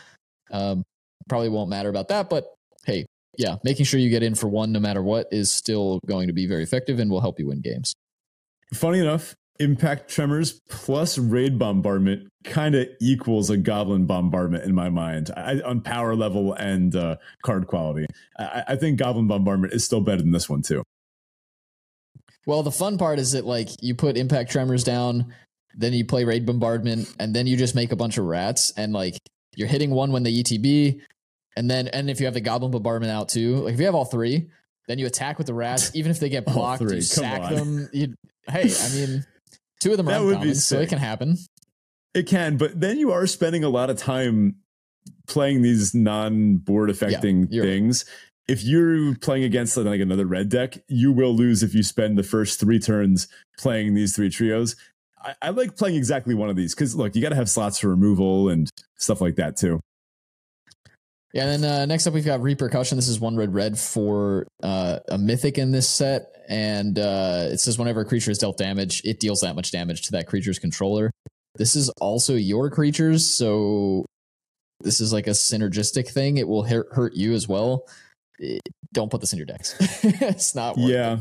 [0.51, 0.83] um,
[1.27, 2.29] probably won't matter about that.
[2.29, 2.53] But
[2.85, 3.05] hey,
[3.37, 6.33] yeah, making sure you get in for one no matter what is still going to
[6.33, 7.93] be very effective and will help you win games.
[8.73, 14.89] Funny enough, impact tremors plus raid bombardment kind of equals a goblin bombardment in my
[14.89, 18.07] mind I, on power level and uh, card quality.
[18.39, 20.83] I, I think goblin bombardment is still better than this one too.
[22.47, 25.33] Well, the fun part is that like you put impact tremors down,
[25.75, 28.93] then you play raid bombardment, and then you just make a bunch of rats, and
[28.93, 29.17] like
[29.55, 31.01] you're hitting one when they ETB,
[31.55, 33.95] and then, and if you have the Goblin Bombardment out too, like if you have
[33.95, 34.49] all three,
[34.87, 35.91] then you attack with the rats.
[35.95, 37.55] Even if they get blocked, you sack on.
[37.55, 37.89] them.
[37.93, 38.15] You,
[38.47, 39.25] hey, I mean,
[39.79, 41.37] two of them are uncommon, so it can happen.
[42.13, 44.57] It can, but then you are spending a lot of time
[45.27, 48.05] playing these non-board affecting yeah, things.
[48.47, 52.23] If you're playing against like another red deck, you will lose if you spend the
[52.23, 54.75] first three turns playing these three trios.
[55.23, 57.79] I, I like playing exactly one of these because look, you got to have slots
[57.79, 59.79] for removal and stuff like that too.
[61.33, 62.97] Yeah, and then uh, next up we've got Repercussion.
[62.97, 67.59] This is one red red for uh, a mythic in this set, and uh, it
[67.59, 70.59] says whenever a creature is dealt damage, it deals that much damage to that creature's
[70.59, 71.09] controller.
[71.55, 74.05] This is also your creatures, so
[74.81, 76.37] this is like a synergistic thing.
[76.37, 77.87] It will hurt, hurt you as well.
[78.39, 79.75] It, don't put this in your decks.
[80.03, 80.77] it's not.
[80.77, 81.13] yeah.
[81.13, 81.19] It.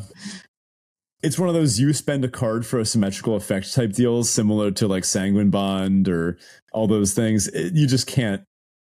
[1.23, 4.70] It's one of those you spend a card for a symmetrical effect type deals, similar
[4.70, 6.39] to like Sanguine Bond or
[6.73, 7.47] all those things.
[7.49, 8.43] It, you just can't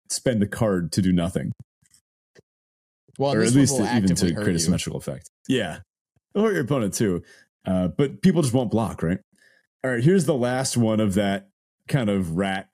[0.10, 1.52] spend a card to do nothing,
[3.18, 5.30] Well, or at least even to create a symmetrical effect.
[5.48, 5.80] Yeah,
[6.36, 7.24] hurt your opponent too.
[7.66, 9.20] Uh, but people just won't block, right?
[9.84, 11.50] All right, here's the last one of that
[11.88, 12.70] kind of rat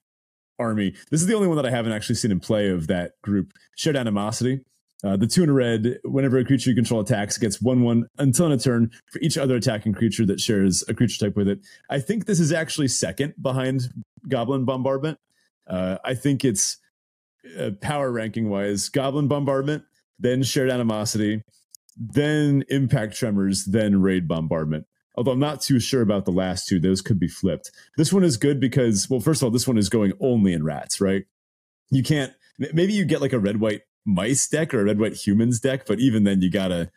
[0.60, 0.94] army.
[1.10, 3.54] This is the only one that I haven't actually seen in play of that group.
[3.76, 4.62] Shared animosity.
[5.04, 8.46] Uh, the two in red, whenever a creature you control attacks, gets 1 1 until
[8.46, 11.60] in a turn for each other attacking creature that shares a creature type with it.
[11.90, 13.90] I think this is actually second behind
[14.30, 15.18] Goblin Bombardment.
[15.68, 16.78] Uh, I think it's
[17.60, 19.84] uh, power ranking wise Goblin Bombardment,
[20.20, 21.44] then Shared Animosity,
[21.98, 24.86] then Impact Tremors, then Raid Bombardment.
[25.16, 27.72] Although I'm not too sure about the last two, those could be flipped.
[27.98, 30.64] This one is good because, well, first of all, this one is going only in
[30.64, 31.26] rats, right?
[31.92, 35.14] You can't, maybe you get like a red white mice deck or a red white
[35.14, 36.90] humans deck, but even then, you gotta,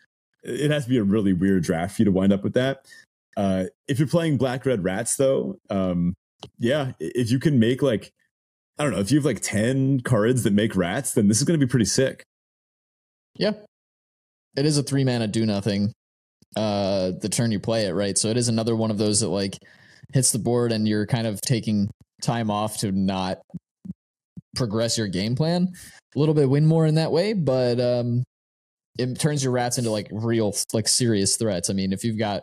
[0.42, 2.86] it has to be a really weird draft for you to wind up with that.
[3.36, 6.14] Uh, if you're playing black red rats, though, um,
[6.58, 8.14] yeah, if you can make like,
[8.78, 11.44] I don't know, if you have like 10 cards that make rats, then this is
[11.44, 12.22] going to be pretty sick.
[13.38, 13.52] Yeah.
[14.56, 15.92] It is a three mana do nothing.
[16.56, 18.16] Uh the turn you play it, right?
[18.16, 19.58] So it is another one of those that like
[20.12, 21.90] hits the board and you're kind of taking
[22.22, 23.38] time off to not
[24.54, 25.68] progress your game plan.
[26.14, 28.24] A little bit win more in that way, but um
[28.98, 31.68] it turns your rats into like real like serious threats.
[31.68, 32.42] I mean, if you've got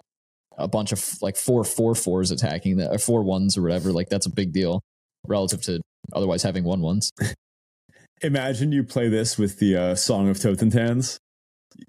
[0.57, 4.09] a bunch of like four four fours attacking that or four ones or whatever, like
[4.09, 4.81] that's a big deal
[5.27, 5.81] relative to
[6.11, 7.11] otherwise having one ones.
[8.21, 11.17] Imagine you play this with the uh, Song of Totentanz.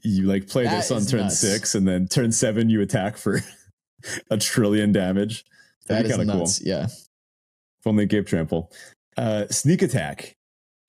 [0.02, 1.38] You like play That this on turn nuts.
[1.38, 3.40] six, and then turn seven you attack for
[4.30, 5.44] a trillion damage.
[5.86, 6.50] That That'd be is kind of cool.
[6.62, 6.84] Yeah.
[6.86, 8.72] If only Gabe Trample.
[9.16, 10.34] Uh, sneak attack.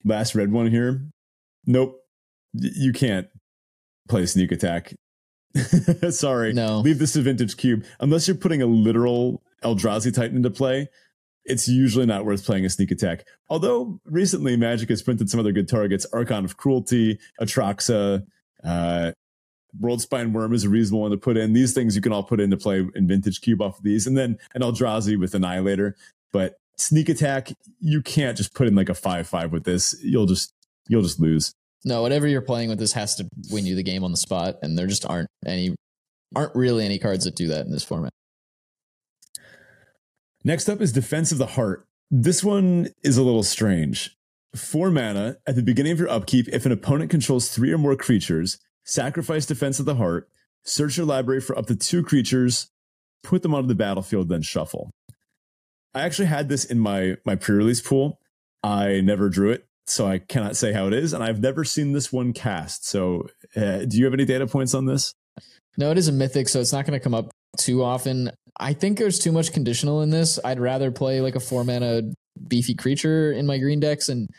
[0.04, 1.02] Last red one here.
[1.66, 2.00] Nope.
[2.54, 3.28] Y- You can't
[4.08, 4.96] play sneak attack.
[6.10, 6.54] Sorry.
[6.54, 6.80] No.
[6.80, 7.84] Leave this to vintage cube.
[8.00, 10.88] Unless you're putting a literal Eldrazi Titan into play,
[11.46, 13.26] it's usually not worth playing a sneak attack.
[13.50, 16.06] Although recently Magic has printed some other good targets.
[16.12, 18.26] Archon of Cruelty, Atraxa,
[18.64, 19.12] uh,
[19.80, 21.54] Worldspine Wurm is a reasonable one to put in.
[21.54, 24.08] These things you can all put into play in vintage cube off of these.
[24.08, 25.96] And then an Eldrazi with Annihilator.
[26.32, 29.96] But sneak attack, you can't just put in like a 5-5 with this.
[30.02, 30.54] You'll just
[30.88, 31.54] you'll just lose.
[31.84, 34.56] No, whatever you're playing with this has to win you the game on the spot,
[34.64, 35.76] and there just aren't any,
[36.36, 38.12] aren't really any cards that do that in this format.
[40.46, 41.88] Next up is Defense of the Heart.
[42.12, 44.16] This one is a little strange.
[44.56, 46.48] Four mana at the beginning of your upkeep.
[46.50, 50.30] If an opponent controls three or more creatures, sacrifice Defense of the Heart,
[50.64, 52.70] search your library for up to two creatures,
[53.24, 54.92] put them onto the battlefield, then shuffle.
[55.96, 58.20] I actually had this in my my pre-release pool.
[58.62, 61.94] I never drew it, so I cannot say how it is, and I've never seen
[61.94, 62.88] this one cast.
[62.88, 65.12] So, uh, do you have any data points on this?
[65.76, 68.30] No, it is a mythic, so it's not going to come up too often.
[68.58, 70.40] I think there's too much conditional in this.
[70.44, 72.04] I'd rather play like a four mana
[72.48, 74.30] beefy creature in my green decks, and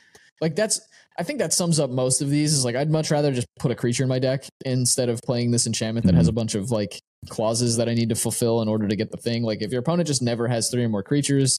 [0.40, 0.80] like that's.
[1.18, 2.52] I think that sums up most of these.
[2.52, 5.50] Is like I'd much rather just put a creature in my deck instead of playing
[5.50, 6.30] this enchantment that has mm-hmm.
[6.30, 9.16] a bunch of like clauses that I need to fulfill in order to get the
[9.16, 9.42] thing.
[9.42, 11.58] Like if your opponent just never has three or more creatures,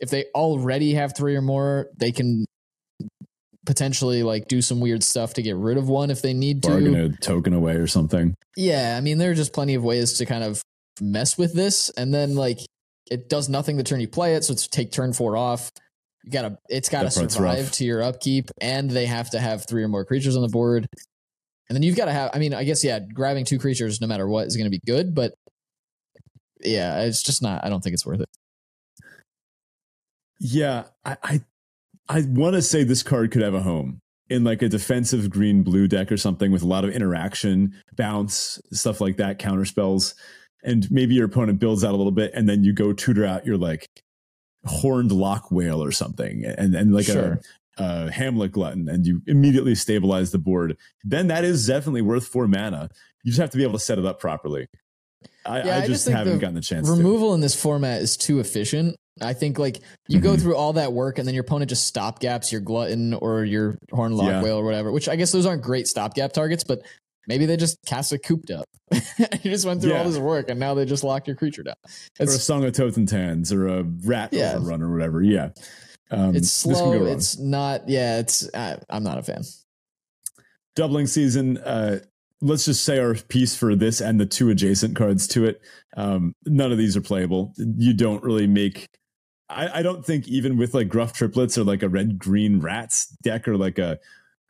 [0.00, 2.46] if they already have three or more, they can
[3.66, 6.70] potentially like do some weird stuff to get rid of one if they need to.
[6.70, 8.34] Bargain a token away or something.
[8.56, 10.62] Yeah, I mean, there are just plenty of ways to kind of
[11.00, 12.58] mess with this, and then like
[13.10, 15.70] it does nothing the turn you play it, so it's take turn four off.
[16.24, 19.82] You gotta, it's gotta That survive to your upkeep, and they have to have three
[19.82, 20.86] or more creatures on the board.
[21.68, 22.30] And then you've got to have.
[22.32, 24.80] I mean, I guess yeah, grabbing two creatures no matter what is going to be
[24.86, 25.34] good, but
[26.60, 27.64] yeah, it's just not.
[27.64, 28.28] I don't think it's worth it.
[30.40, 31.40] Yeah, I I,
[32.08, 34.00] I want to say this card could have a home
[34.30, 38.60] in like a defensive green blue deck or something with a lot of interaction, bounce,
[38.72, 40.14] stuff like that, counter spells.
[40.64, 43.46] And maybe your opponent builds out a little bit, and then you go tutor out
[43.46, 43.88] your like
[44.66, 47.40] Horned Loch-Whale or something, and and like Sure.
[47.78, 50.76] a, a Hamlet glutton, and you immediately stabilize the board.
[51.04, 52.90] Then that is definitely worth four mana.
[53.22, 54.66] You just have to be able to set it up properly.
[55.46, 56.88] I, Yeah, I I just, just haven't the gotten the chance.
[56.88, 56.94] to.
[56.94, 58.96] Removal in this format is too efficient.
[59.20, 60.40] I think like you go Mhm.
[60.42, 64.12] through all that work and then your opponent just stopgaps your glutton or your horn
[64.12, 64.42] lock Yeah.
[64.42, 64.92] whale or whatever.
[64.92, 66.82] Which I guess those aren't great stopgap targets, but
[67.28, 68.66] maybe they just cast a cooped up.
[69.18, 69.98] you just went through Yeah.
[69.98, 71.74] all this work and now they just lock your creature down.
[72.18, 74.54] or a Song of Totentanz or a Rat Yeah.
[74.56, 75.22] Overrun or whatever.
[75.22, 75.50] Yeah.
[76.10, 77.04] Um, it's slow.
[77.04, 77.86] It's not.
[77.88, 78.48] Yeah, it's.
[78.54, 79.42] I, I'm not a fan.
[80.74, 81.58] doubling season.
[81.58, 81.98] Uh,
[82.40, 85.60] let's just say our piece for this and the two adjacent cards to it.
[85.96, 87.52] Um, none of these are playable.
[87.58, 88.86] You don't really make.
[89.50, 93.08] I, I don't think even with like gruff triplets or like a red green rats
[93.22, 93.98] deck or like a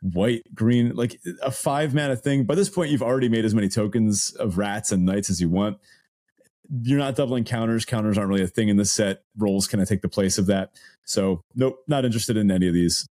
[0.01, 2.45] white green like a five mana thing.
[2.45, 5.49] By this point, you've already made as many tokens of rats and knights as you
[5.49, 5.79] want.
[6.83, 7.85] You're not doubling counters.
[7.85, 9.23] Counters aren't really a thing in this set.
[9.37, 10.71] Roles kind of take the place of that.
[11.05, 13.07] So nope, not interested in any of these.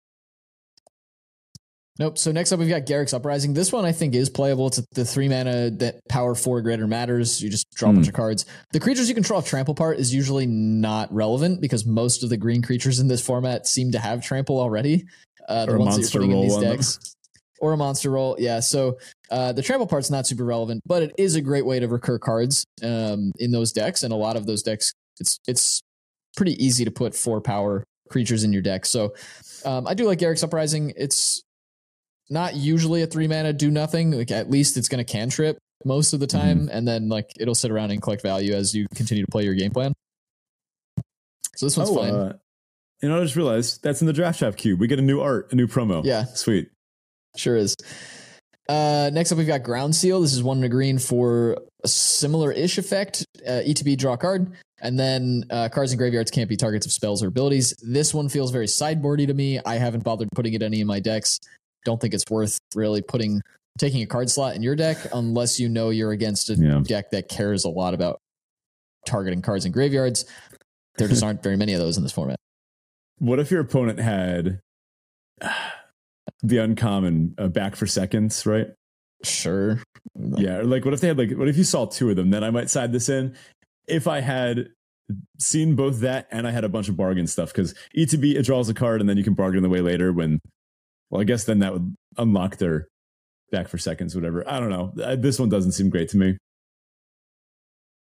[1.98, 2.18] Nope.
[2.18, 3.54] So next up, we've got Garruk's Uprising.
[3.54, 4.66] This one I think is playable.
[4.66, 7.42] It's the three mana that power four greater matters.
[7.42, 7.96] You just draw a Hmm.
[7.96, 8.44] bunch of cards.
[8.72, 12.36] The creatures you control have trample part is usually not relevant because most of the
[12.36, 15.06] green creatures in this format seem to have trample already.
[15.48, 17.12] Uh, the Or a ones that monster you're putting in role these decks.
[17.58, 18.60] Or a monster role, yeah.
[18.60, 18.98] So
[19.30, 22.18] uh, the trample part's not super relevant, but it is a great way to recur
[22.18, 25.80] cards um, in those decks, and a lot of those decks, it's it's
[26.36, 28.84] pretty easy to put four power creatures in your deck.
[28.84, 29.14] So
[29.64, 30.92] um, I do like Garruk's Uprising.
[30.96, 31.42] It's
[32.28, 34.10] not usually a three mana do nothing.
[34.10, 36.38] Like at least it's going to cantrip most of the Mm-hmm.
[36.38, 39.44] time, and then like it'll sit around and collect value as you continue to play
[39.44, 39.94] your game plan.
[41.56, 42.14] So this one's fine.
[42.14, 42.36] uh,
[43.02, 44.80] you know, I just realized that's in the Draft Chaff Cube.
[44.80, 46.04] We get a new art, a new promo.
[46.04, 46.24] Yeah.
[46.24, 46.68] Sweet.
[47.36, 47.74] Sure is.
[48.68, 50.20] Uh, next up, we've got Ground Seal.
[50.20, 53.24] This is one in a green for a similar-ish effect.
[53.46, 57.22] Uh, ETB, draw card, and then uh, cards and graveyards can't be targets of spells
[57.22, 57.74] or abilities.
[57.80, 59.60] This one feels very sideboardy to me.
[59.64, 61.38] I haven't bothered putting it any in my decks.
[61.84, 63.40] Don't think it's worth really putting
[63.78, 66.80] taking a card slot in your deck unless you know you're against a Yeah.
[66.82, 68.18] deck that cares a lot about
[69.04, 70.24] targeting cards in graveyards.
[70.96, 72.38] There just aren't very many of those in this format.
[73.18, 74.60] What if your opponent had
[76.42, 78.68] the uncommon uh, back for seconds, right?
[79.24, 79.82] Sure.
[80.14, 80.62] Yeah.
[80.62, 82.30] Like, what if they had like, what if you saw two of them?
[82.30, 83.34] Then I might side this in.
[83.88, 84.68] If I had
[85.38, 88.68] seen both that and I had a bunch of bargain stuff, because ETB it draws
[88.68, 90.40] a card and then you can bargain the way later when,
[91.10, 92.88] well, I guess then that would unlock their
[93.50, 94.48] back for seconds, whatever.
[94.48, 95.16] I don't know.
[95.16, 96.36] This one doesn't seem great to me.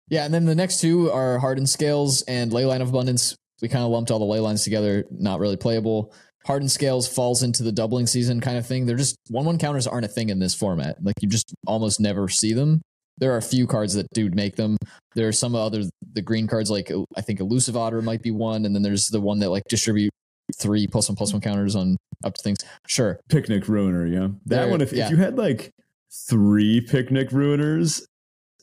[0.08, 3.36] Yeah, and then the next two are Hardened Scales and Leyline of Abundance.
[3.62, 6.12] We kind of lumped all the ley lines together, not really playable.
[6.46, 8.86] Hardened Scales falls into the doubling season kind of thing.
[8.86, 10.96] They're just one one counters aren't a thing in this format.
[11.02, 12.80] Like you just almost never see them.
[13.18, 14.78] There are a few cards that do make them.
[15.14, 15.82] There are some other
[16.14, 19.08] the green cards like oh, I think Elusive Otter might be one, and then there's
[19.08, 20.10] the one that like distribute
[20.58, 22.58] three plus one plus one counters on up to things.
[22.86, 23.20] Sure.
[23.28, 24.28] Picnic Ruiner, yeah.
[24.46, 25.04] That There- one, if, yeah.
[25.06, 25.70] if you had like
[26.10, 28.02] three Picnic Ruiners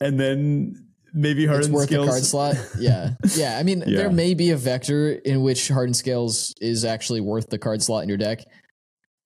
[0.00, 2.06] and then maybe it's Hardened worth Scales.
[2.06, 2.56] the card slot.
[2.78, 3.58] Yeah, yeah.
[3.58, 3.98] I mean, Yeah.
[3.98, 8.02] there may be a vector in which Hardened Scales is actually worth the card slot
[8.02, 8.44] in your deck.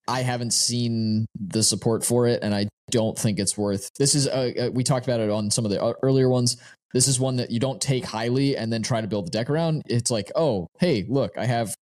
[0.09, 3.89] I haven't seen the support for it, and I don't think it's worth.
[3.99, 6.57] This is uh, uh, we talked about it on some of the uh, earlier ones.
[6.93, 9.49] This is one that you don't take highly and then try to build the deck
[9.49, 9.83] around.
[9.87, 11.75] It's like, oh, hey, look, I have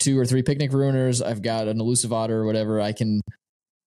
[0.00, 1.24] two or three picnic ruiners.
[1.24, 2.78] I've got an elusive otter or whatever.
[2.80, 3.22] I can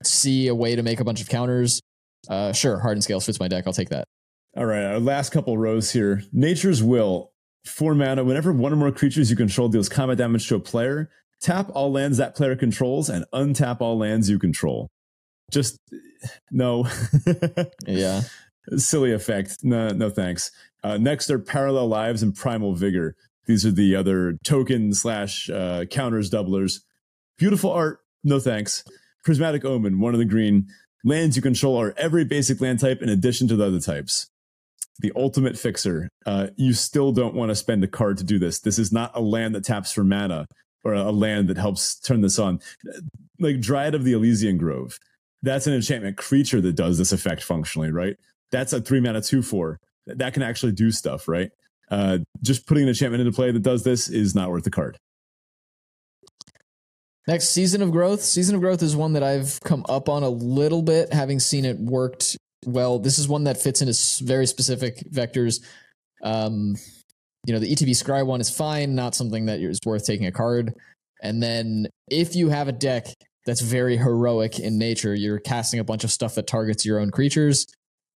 [0.03, 1.79] see a way to make a bunch of counters.
[2.27, 3.65] Uh, sure, Hardened Scales fits my deck.
[3.67, 4.05] I'll take that.
[4.57, 6.23] All right, our last couple rows here.
[6.33, 7.31] Nature's Will.
[7.63, 8.23] Four mana.
[8.23, 11.91] Whenever one or more creatures you control deals combat damage to a player, tap all
[11.91, 14.89] lands that player controls and untap all lands you control.
[15.51, 15.77] Just
[16.49, 16.87] no.
[17.85, 18.23] Yeah.
[18.77, 19.59] Silly effect.
[19.61, 20.49] No, no thanks.
[20.83, 23.15] Uh, next are Parallel Lives and Primal Vigor.
[23.45, 26.81] These are the other token slash uh, counters doublers.
[27.37, 27.99] Beautiful art.
[28.23, 28.83] No thanks.
[29.23, 30.65] Prismatic Omen, one of the green.
[31.03, 34.31] Lands you control are every basic land type in addition to the other types.
[34.99, 36.09] The ultimate fixer.
[36.25, 38.59] Uh, you still don't want to spend a card to do this.
[38.59, 40.47] This is not a land that taps for mana
[40.83, 42.59] or a land that helps turn this on.
[43.39, 44.97] Like Dryad of the Elysian Grove.
[45.43, 48.17] That's an enchantment creature that does this effect functionally, right?
[48.51, 49.79] That's a three mana two four.
[50.07, 51.51] That can actually do stuff, right?
[51.91, 54.97] Uh, just putting an enchantment into play that does this is not worth the card.
[57.27, 58.21] Next, Season of Growth.
[58.21, 61.65] Season of Growth is one that I've come up on a little bit, having seen
[61.65, 62.37] it worked
[62.67, 62.99] well.
[62.99, 63.95] This is one that fits into
[64.25, 65.63] very specific vectors.
[66.23, 66.75] Um,
[67.45, 70.31] you know, the ETB Scry one is fine, not something that is worth taking a
[70.31, 70.73] card.
[71.21, 73.07] And then if you have a deck
[73.45, 77.09] that's very heroic in nature, you're casting a bunch of stuff that targets your own
[77.11, 77.65] creatures,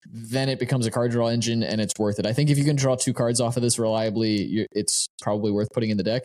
[0.05, 2.25] then it becomes a card draw engine and it's worth it.
[2.25, 5.51] I think if you can draw two cards off of this reliably, you, it's probably
[5.51, 6.23] worth putting in the deck.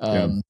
[0.00, 0.42] Um,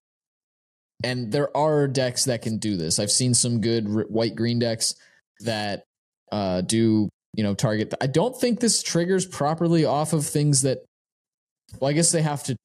[1.05, 2.99] And there are decks that can do this.
[2.99, 4.95] I've seen some good white green decks
[5.41, 5.85] that
[6.33, 7.93] uh, do you know target.
[8.01, 10.79] I don't think this triggers properly off of things that.
[11.81, 12.57] Well, I guess they have to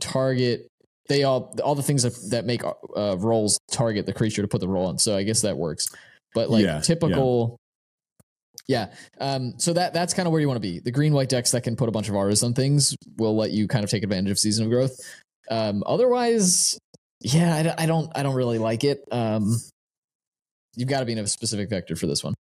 [0.00, 0.66] target.
[1.08, 4.60] They all all the things that that make uh, roles target the creature to put
[4.60, 4.98] the role on.
[4.98, 5.86] So I guess that works.
[6.34, 7.58] But like Yeah, typical.
[8.66, 8.92] Yeah.
[9.20, 10.80] Um, so that that's kind of where you want to be.
[10.80, 13.50] The green white decks that can put a bunch of auras on things will let
[13.50, 14.98] you kind of take advantage of season of growth.
[15.50, 16.78] Um, otherwise,
[17.20, 19.04] yeah, I don't I don't really like it.
[19.12, 19.56] Um,
[20.76, 22.34] you've got to be in a specific vector for this one.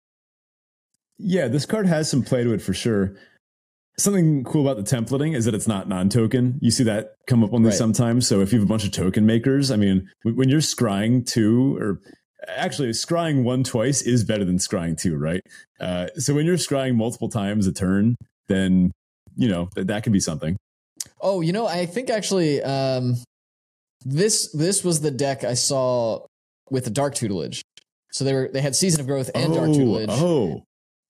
[1.23, 3.15] Yeah, this card has some play to it for sure.
[3.99, 6.59] Something cool about the templating is that it's not non-token.
[6.61, 7.79] You see that come up on these Right.
[7.79, 8.27] sometimes.
[8.27, 11.27] So if you have a bunch of token makers, I mean, when when you're scrying
[11.27, 12.01] two, or
[12.49, 15.41] actually scrying one twice is better than scrying two, right?
[15.79, 18.17] Uh, so when you're scrying multiple times a turn,
[18.49, 18.91] then
[19.37, 20.57] you know that that can be something.
[21.21, 23.17] Oh, you know, I think actually um,
[24.05, 26.27] this this was the deck I saw
[26.71, 27.63] with the dark tutelage.
[28.11, 30.63] So they were they had Season of Growth and oh, Dark Tutelage, oh,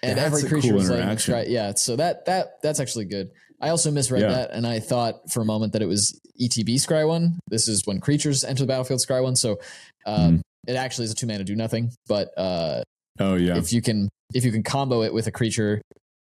[0.03, 1.49] and that's every creature cool was like.
[1.49, 3.31] Yeah, so that that that's actually good.
[3.61, 4.29] I also misread Yeah.
[4.31, 7.39] that, and I thought for a moment that it was ETB Scry one.
[7.49, 9.37] This is when creatures enter the battlefield Scry one.
[9.37, 9.59] So
[10.05, 10.41] um, Mhm.
[10.67, 11.93] it actually is a two mana do nothing.
[12.09, 12.83] But uh,
[13.21, 13.57] oh yeah.
[13.57, 15.81] if you can if you can combo it with a creature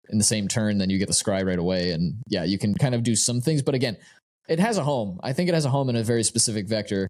[0.09, 1.91] in the same turn, then you get the scry right away.
[1.91, 3.61] And yeah, you can kind of do some things.
[3.63, 3.97] But again,
[4.47, 5.19] it has a home.
[5.23, 7.07] I think it has a home in a very specific vector.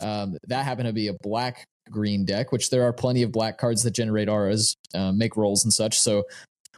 [0.00, 3.58] Um, that happened to be a black green deck, which there are plenty of black
[3.58, 5.98] cards that generate auras, uh, make roles and such.
[6.00, 6.24] So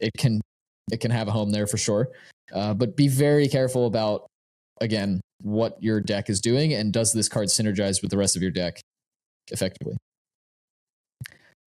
[0.01, 0.41] it can
[0.91, 2.09] it can have a home there for sure.
[2.53, 4.27] Uh, but be very careful about
[4.81, 8.41] again what your deck is doing and does this card synergize with the rest of
[8.41, 8.81] your deck
[9.51, 9.95] effectively.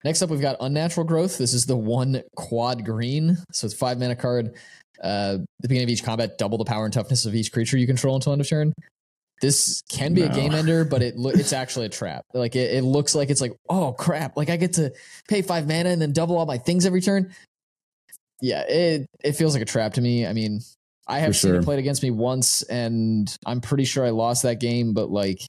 [0.04, 1.38] Next up, we've got Unnatural Growth.
[1.38, 3.38] This is the one quad green.
[3.52, 4.56] So it's five mana card.
[5.04, 7.78] Uh, at the beginning of each combat, double the power and toughness of each creature
[7.78, 8.74] you control until end of turn.
[9.42, 12.24] This can be a game ender, but it lo- it's actually a trap.
[12.34, 14.38] Like it, it looks like it's like, oh crap!
[14.38, 14.92] Like I get to
[15.28, 17.34] pay five mana and then double all my things every turn.
[18.40, 20.28] Yeah, it it feels like a trap to me.
[20.28, 20.60] I mean,
[21.08, 21.60] I have For seen sure.
[21.60, 24.94] it played against me once, and I'm pretty sure I lost that game.
[24.94, 25.40] But like,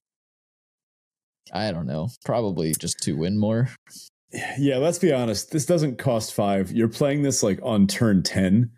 [1.52, 3.68] I don't know, probably just to win more.
[4.58, 5.50] Yeah, let's be honest.
[5.50, 6.72] This doesn't cost five.
[6.72, 8.70] You're playing this like on turn 10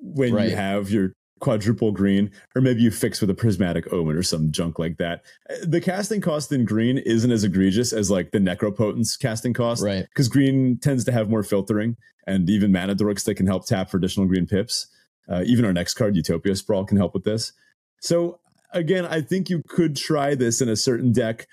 [0.00, 0.48] when Right.
[0.48, 4.50] you have your quadruple green, or maybe you fix with a prismatic omen or some
[4.50, 5.22] junk like that.
[5.50, 9.82] Uh, The casting cost in green isn't as egregious as like the necropotence casting cost.
[9.82, 10.06] Right.
[10.08, 11.96] Because green tends to have more filtering
[12.26, 14.88] and even mana dorks that can help tap for additional green pips.
[15.28, 17.52] Uh, even our next card, Utopia Sprawl, can help with this.
[18.00, 18.40] So
[18.72, 21.46] again, I think you could try this in a certain deck,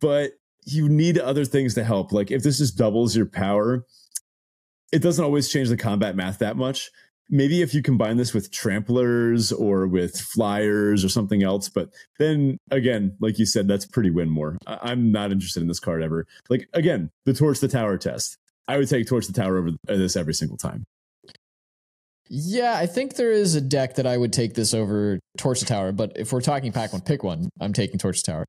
[0.00, 0.32] but
[0.64, 2.12] you need other things to help.
[2.12, 3.84] Like if this just doubles your power,
[4.92, 6.90] it doesn't always change the combat math that much.
[7.30, 11.88] Maybe if you combine this with tramplers or with flyers or something else, but
[12.18, 14.58] then again, like you said, that's pretty win more.
[14.66, 16.26] I- I'm not interested in this card ever.
[16.50, 18.36] Like again, the torch the tower test.
[18.68, 20.84] I would take torch the tower over this every single time.
[22.28, 25.66] Yeah, I think there is a deck that I would take this over Torch the
[25.66, 28.46] Tower, but if we're talking pack one, pick one, I'm taking Torch the Tower.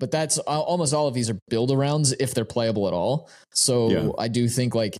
[0.00, 3.28] But that's almost all of these are build arounds if they're playable at all.
[3.52, 4.08] So Yeah.
[4.18, 4.96] I do think like,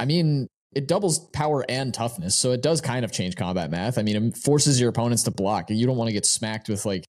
[0.00, 3.96] I mean, it doubles power and toughness, so it does kind of change combat math.
[3.98, 5.70] I mean, it forces your opponents to block.
[5.70, 7.04] You don't want to get smacked with like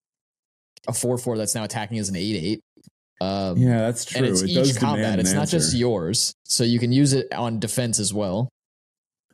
[0.87, 2.61] a four four that's now attacking as an eight eight.
[3.19, 4.19] Um, Yeah, that's true.
[4.19, 5.19] and it's it each does combat.
[5.19, 8.49] It's an not just yours, so you can use it on defense as well.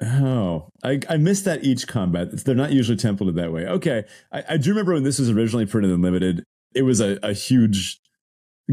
[0.01, 2.31] Oh, I, I missed that each combat.
[2.43, 3.65] They're not usually templated that way.
[3.67, 4.03] Okay.
[4.31, 6.43] I, I do remember when this was originally printed in limited,
[6.73, 7.99] it was a, a huge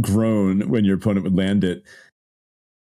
[0.01, 1.85] groan when your opponent would land it.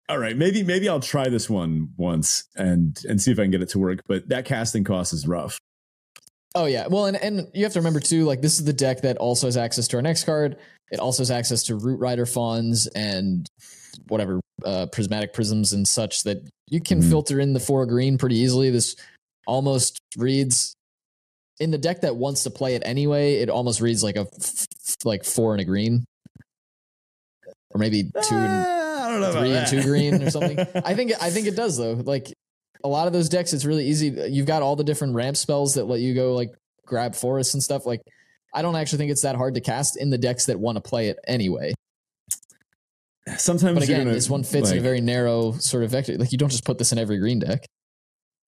[0.10, 3.52] All right, maybe maybe I'll try this one once and and see if I can
[3.52, 4.00] get it to work.
[4.08, 5.60] But that casting cost is rough.
[6.56, 6.88] Oh yeah.
[6.88, 9.46] Well, and and you have to remember too, like this is the deck that also
[9.46, 10.58] has access to our next card.
[10.92, 13.48] It also has access to Root Rider fawns and
[14.08, 17.10] whatever uh, prismatic prisms and such that you can Mhm.
[17.10, 18.72] filter in the four green pretty easily.
[18.72, 18.96] This
[19.46, 20.74] almost reads
[21.60, 23.36] in the deck that wants to play it anyway.
[23.36, 26.04] It almost reads like a f- f- like four and a green,
[27.70, 28.79] or maybe two and Ah,
[29.10, 29.68] I don't know three and that.
[29.70, 30.60] two green or something.
[30.86, 31.94] I think I think it does though.
[31.94, 32.32] Like
[32.84, 34.10] a lot of those decks, it's really easy.
[34.30, 36.52] You've got all the different ramp spells that let you go like
[36.86, 37.88] grab forests and stuff.
[37.88, 38.02] Like
[38.54, 40.82] I don't actually think it's that hard to cast in the decks that want to
[40.82, 41.74] play it anyway.
[43.38, 46.16] Sometimes But again, gonna, this one fits in a very narrow sort of vector.
[46.18, 47.66] Like you don't just put this in every green deck.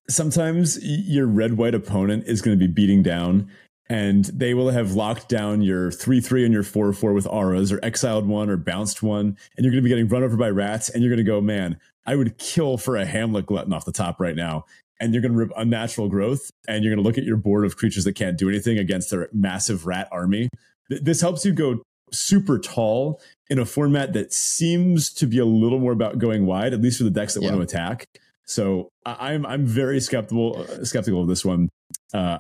[0.10, 3.50] sometimes your red white opponent is going to be beating down
[3.92, 8.26] and they will have locked down your 3-3 and your 4-4 with auras or exiled
[8.26, 11.04] one or bounced one and you're going to be getting run over by rats and
[11.04, 14.22] you're going to go man i would kill for a hamlet glutton off the top
[14.22, 14.64] right now
[15.02, 17.66] and you're going to rip unnatural growth and you're going to look at your board
[17.66, 20.48] of creatures that can't do anything against their massive rat army
[20.90, 21.82] this helps you go
[22.14, 26.74] super tall in a format that seems to be a little more about going wide
[26.74, 27.50] at least for the decks that Yeah.
[27.52, 28.06] want to attack
[28.46, 31.70] so I'm I'm very skeptical uh, skeptical of this one.
[32.14, 32.40] Uh,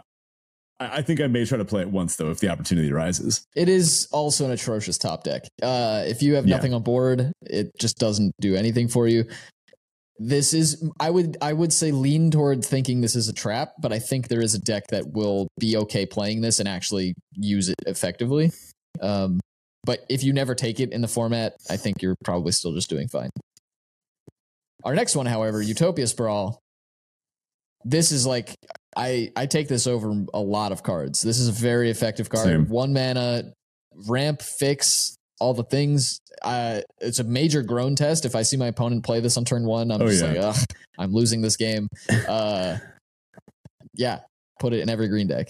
[0.94, 3.45] I, think I may try to play it once though if the opportunity arises.
[3.56, 5.44] It is also an atrocious top deck.
[5.62, 6.56] Uh, if you have Yeah.
[6.56, 9.26] nothing on board, it just doesn't do anything for you.
[10.20, 13.91] This is I would I would say lean toward thinking this is a trap, but
[13.91, 17.70] I think there is a deck that will be okay playing this and actually use
[17.70, 18.52] it effectively.
[19.02, 19.40] Um,
[19.84, 22.90] but if you never take it in the format, I think you're probably still just
[22.90, 23.32] doing fine.
[24.84, 26.60] Our next one, however, Utopia Sprawl.
[27.86, 28.56] This is like
[28.95, 31.22] I I take this over a lot of cards.
[31.22, 32.45] This is a very effective card.
[32.45, 32.68] Same.
[32.68, 33.53] One mana,
[34.08, 36.20] ramp, fix, all the things.
[36.44, 38.26] Uh, it's a major groan test.
[38.26, 40.30] If I see my opponent play this on turn one, I'm Oh, just yeah.
[40.32, 40.66] like, Ugh,
[40.99, 41.88] I'm losing this game.
[42.28, 42.78] Uh,
[43.94, 44.20] yeah,
[44.60, 45.48] put it in every green deck.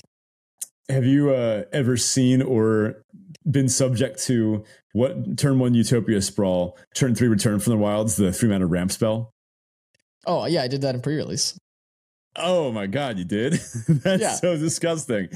[0.90, 3.02] Have you uh, ever seen or
[3.50, 4.64] been subject to
[4.94, 8.92] what turn one Utopia Sprawl, turn three Return from the Wilds, the three mana ramp
[8.92, 9.32] spell?
[10.26, 11.56] Oh yeah, I did that in pre-release.
[12.36, 13.54] Oh my god, you did?
[13.90, 14.34] That's Yeah.
[14.36, 15.30] so disgusting.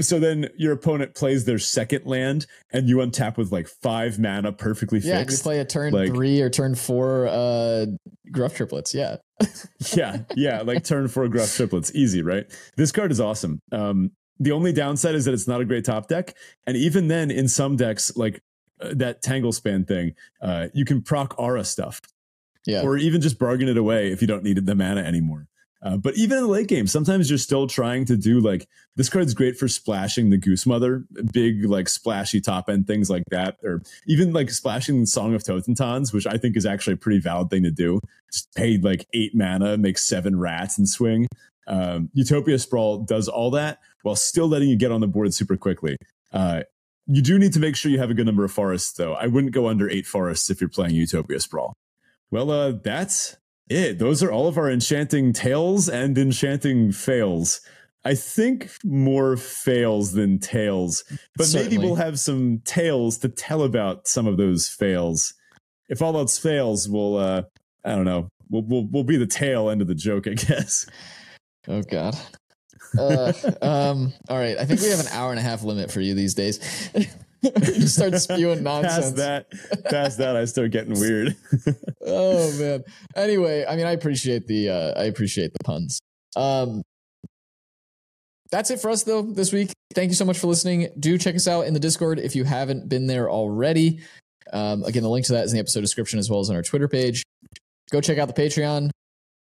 [0.00, 4.52] So then your opponent plays their second land and you untap with like five mana
[4.52, 5.42] perfectly Yeah, and you fixed.
[5.42, 7.86] play a turn like- three or turn four uh
[8.30, 8.94] gruff triplets.
[8.94, 9.16] Yeah.
[9.94, 11.92] yeah, yeah, like turn four gruff triplets.
[11.94, 12.46] Easy, right?
[12.76, 13.60] This card is awesome.
[13.72, 16.34] Um, the only downside is that it's not a great top deck.
[16.66, 18.40] And even then, in some decks, like
[18.80, 22.00] uh, that Tangle Span thing, uh, you can proc aura stuff.
[22.66, 22.80] Yeah.
[22.82, 25.48] or even just bargain it away if you don't need the mana anymore.
[25.84, 28.66] Uh, but even in the late game, sometimes you're still trying to do like
[28.96, 33.24] this card's great for splashing the Goose Mother, big like splashy top end things like
[33.30, 37.20] that, or even like splashing Song of Totentanz, which I think is actually a pretty
[37.20, 38.00] valid thing to do.
[38.32, 41.28] Just pay like eight mana, make seven rats and swing.
[41.66, 45.56] Um, Utopia Sprawl does all that while still letting you get on the board super
[45.56, 45.98] quickly.
[46.32, 46.62] Uh,
[47.06, 49.12] you do need to make sure you have a good number of forests, though.
[49.12, 51.74] I wouldn't go under eight forests if you're playing Utopia Sprawl.
[52.30, 53.36] Well, uh, that's
[53.68, 53.98] it.
[53.98, 57.60] Those are all of our enchanting tales and enchanting fails.
[58.04, 61.04] I think more fails than tales,
[61.36, 65.32] but maybe we'll have some tales to tell about some of those fails.
[65.88, 67.42] If all else fails, we'll, uh,
[67.82, 70.86] I don't know, we'll, we'll, we'll be the tail end of the joke, I guess.
[71.66, 72.14] Oh God.
[72.98, 73.32] Uh,
[73.62, 74.12] um.
[74.28, 74.58] All right.
[74.58, 76.60] I think we have an hour and a half limit for you these days.
[77.62, 79.12] you start spewing nonsense.
[79.12, 81.36] Past that, past that, I start getting weird.
[82.06, 82.84] oh man.
[83.16, 86.00] Anyway, I mean, I appreciate the uh, I appreciate the puns.
[86.36, 86.82] Um,
[88.50, 89.72] that's it for us though this week.
[89.94, 90.88] Thank you so much for listening.
[90.98, 94.00] Do check us out in the Discord if you haven't been there already.
[94.52, 96.56] Um, again, the link to that is in the episode description as well as on
[96.56, 97.22] our Twitter page.
[97.90, 98.90] Go check out the Patreon.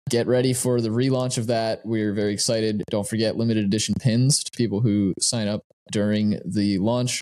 [0.09, 1.85] Get ready for the relaunch of that.
[1.85, 2.83] We're very excited.
[2.89, 5.63] Don't forget limited edition pins to people who sign up
[5.93, 7.21] during the launch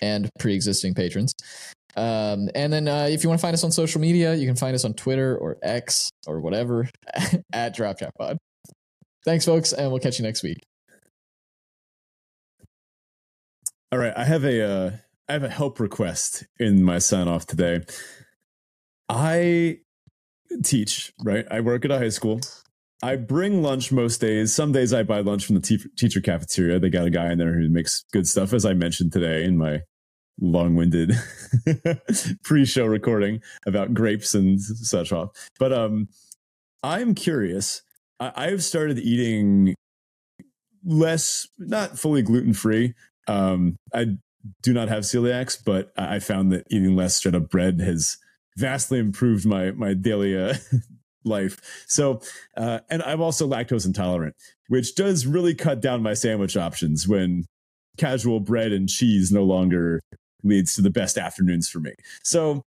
[0.00, 1.34] and pre-existing patrons.
[1.96, 4.56] Um, and then uh, if you want to find us on social media, you can
[4.56, 6.88] find us on Twitter or X or whatever
[7.52, 8.38] at Draft Chaff Pod.
[9.24, 10.58] Thanks, folks, and we'll catch you next week.
[13.92, 14.90] All right, I have a uh,
[15.28, 17.82] I have a help request in my sign off today.
[19.08, 19.80] I
[20.64, 21.46] teach, right?
[21.50, 22.40] I work at a high school.
[23.02, 24.54] I bring lunch most days.
[24.54, 26.78] Some days I buy lunch from the te- teacher cafeteria.
[26.78, 29.58] They got a guy in there who makes good stuff, as I mentioned today in
[29.58, 29.80] my
[30.40, 31.12] long-winded
[32.44, 35.30] pre-show recording about grapes and such off.
[35.58, 36.08] But um,
[36.82, 37.82] I'm curious.
[38.20, 39.74] I- I've started eating
[40.84, 42.94] less, not fully gluten-free.
[43.28, 44.16] Um, I
[44.62, 48.16] do not have celiacs, but I I found that eating less straight up bread has
[48.56, 50.54] vastly improved my my daily uh,
[51.24, 51.84] life.
[51.86, 52.20] So,
[52.56, 54.36] uh, and I'm also lactose intolerant,
[54.68, 57.44] which does really cut down my sandwich options when
[57.96, 60.00] casual bread and cheese no longer
[60.42, 61.92] leads to the best afternoons for me.
[62.22, 62.62] So,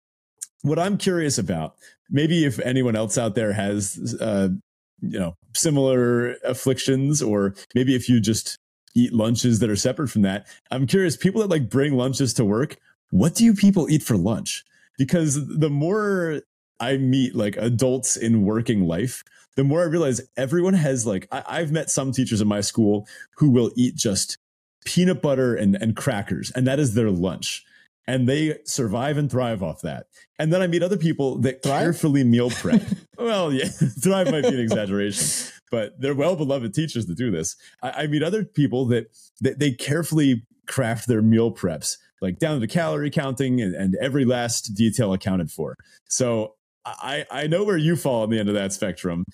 [0.62, 1.76] what I'm curious about,
[2.10, 4.50] maybe if anyone else out there has, uh,
[5.02, 8.58] you know, similar afflictions, or maybe if you just
[8.96, 11.18] eat lunches that are separate from that, I'm curious.
[11.18, 12.78] People that like bring lunches to work,
[13.10, 14.64] what do you people eat for lunch?
[14.98, 16.42] Because the more
[16.84, 19.24] I meet like adults in working life,
[19.56, 23.08] the more I realize everyone has like I, I've met some teachers in my school
[23.38, 24.38] who will eat just
[24.86, 27.64] peanut butter and, and crackers, and that is their lunch.
[28.06, 30.08] And they survive and thrive off that.
[30.38, 31.84] And then I meet other people that Thrive?
[31.84, 32.82] carefully meal prep.
[33.18, 33.66] well, yeah,
[34.02, 37.56] thrive might be an exaggeration, but they're well beloved teachers that do this.
[37.82, 39.06] I, I meet other people that,
[39.40, 44.26] that they carefully craft their meal preps, like down to calorie counting and, and every
[44.26, 45.78] last detail accounted for.
[46.10, 46.56] So
[46.86, 49.26] I, I know where you fall on the end of that spectrum.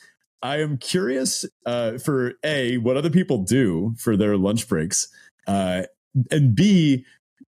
[0.41, 5.07] I am curious uh, for A, what other people do for their lunch breaks.
[5.47, 5.83] Uh,
[6.31, 7.05] and B,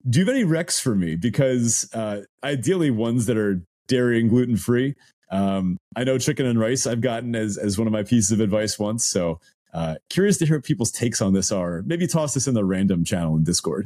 [0.10, 1.16] do you have any recs for me?
[1.16, 4.96] Because uh, ideally, ones that are dairy and gluten free.
[5.32, 8.42] Um, I know chicken and rice I've gotten as, as one of my pieces of
[8.42, 9.06] advice once.
[9.06, 9.40] So
[9.74, 11.84] uh, curious to hear what people's takes on this are.
[11.86, 13.86] Maybe toss this in the random channel in Discord.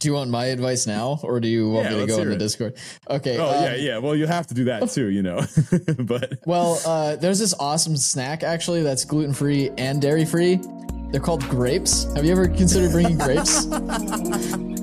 [0.00, 2.28] Do you want my advice now, or do you want Yeah, me to go in
[2.30, 2.38] the it.
[2.38, 2.74] Discord?
[3.08, 3.36] Okay.
[3.36, 3.98] Oh, um, yeah, yeah.
[3.98, 5.42] Well, you have to do that too, you know.
[5.98, 10.58] but Well, uh, there's this awesome snack actually that's gluten free and dairy free.
[11.10, 12.04] They're called grapes.
[12.14, 13.66] Have you ever considered bringing grapes?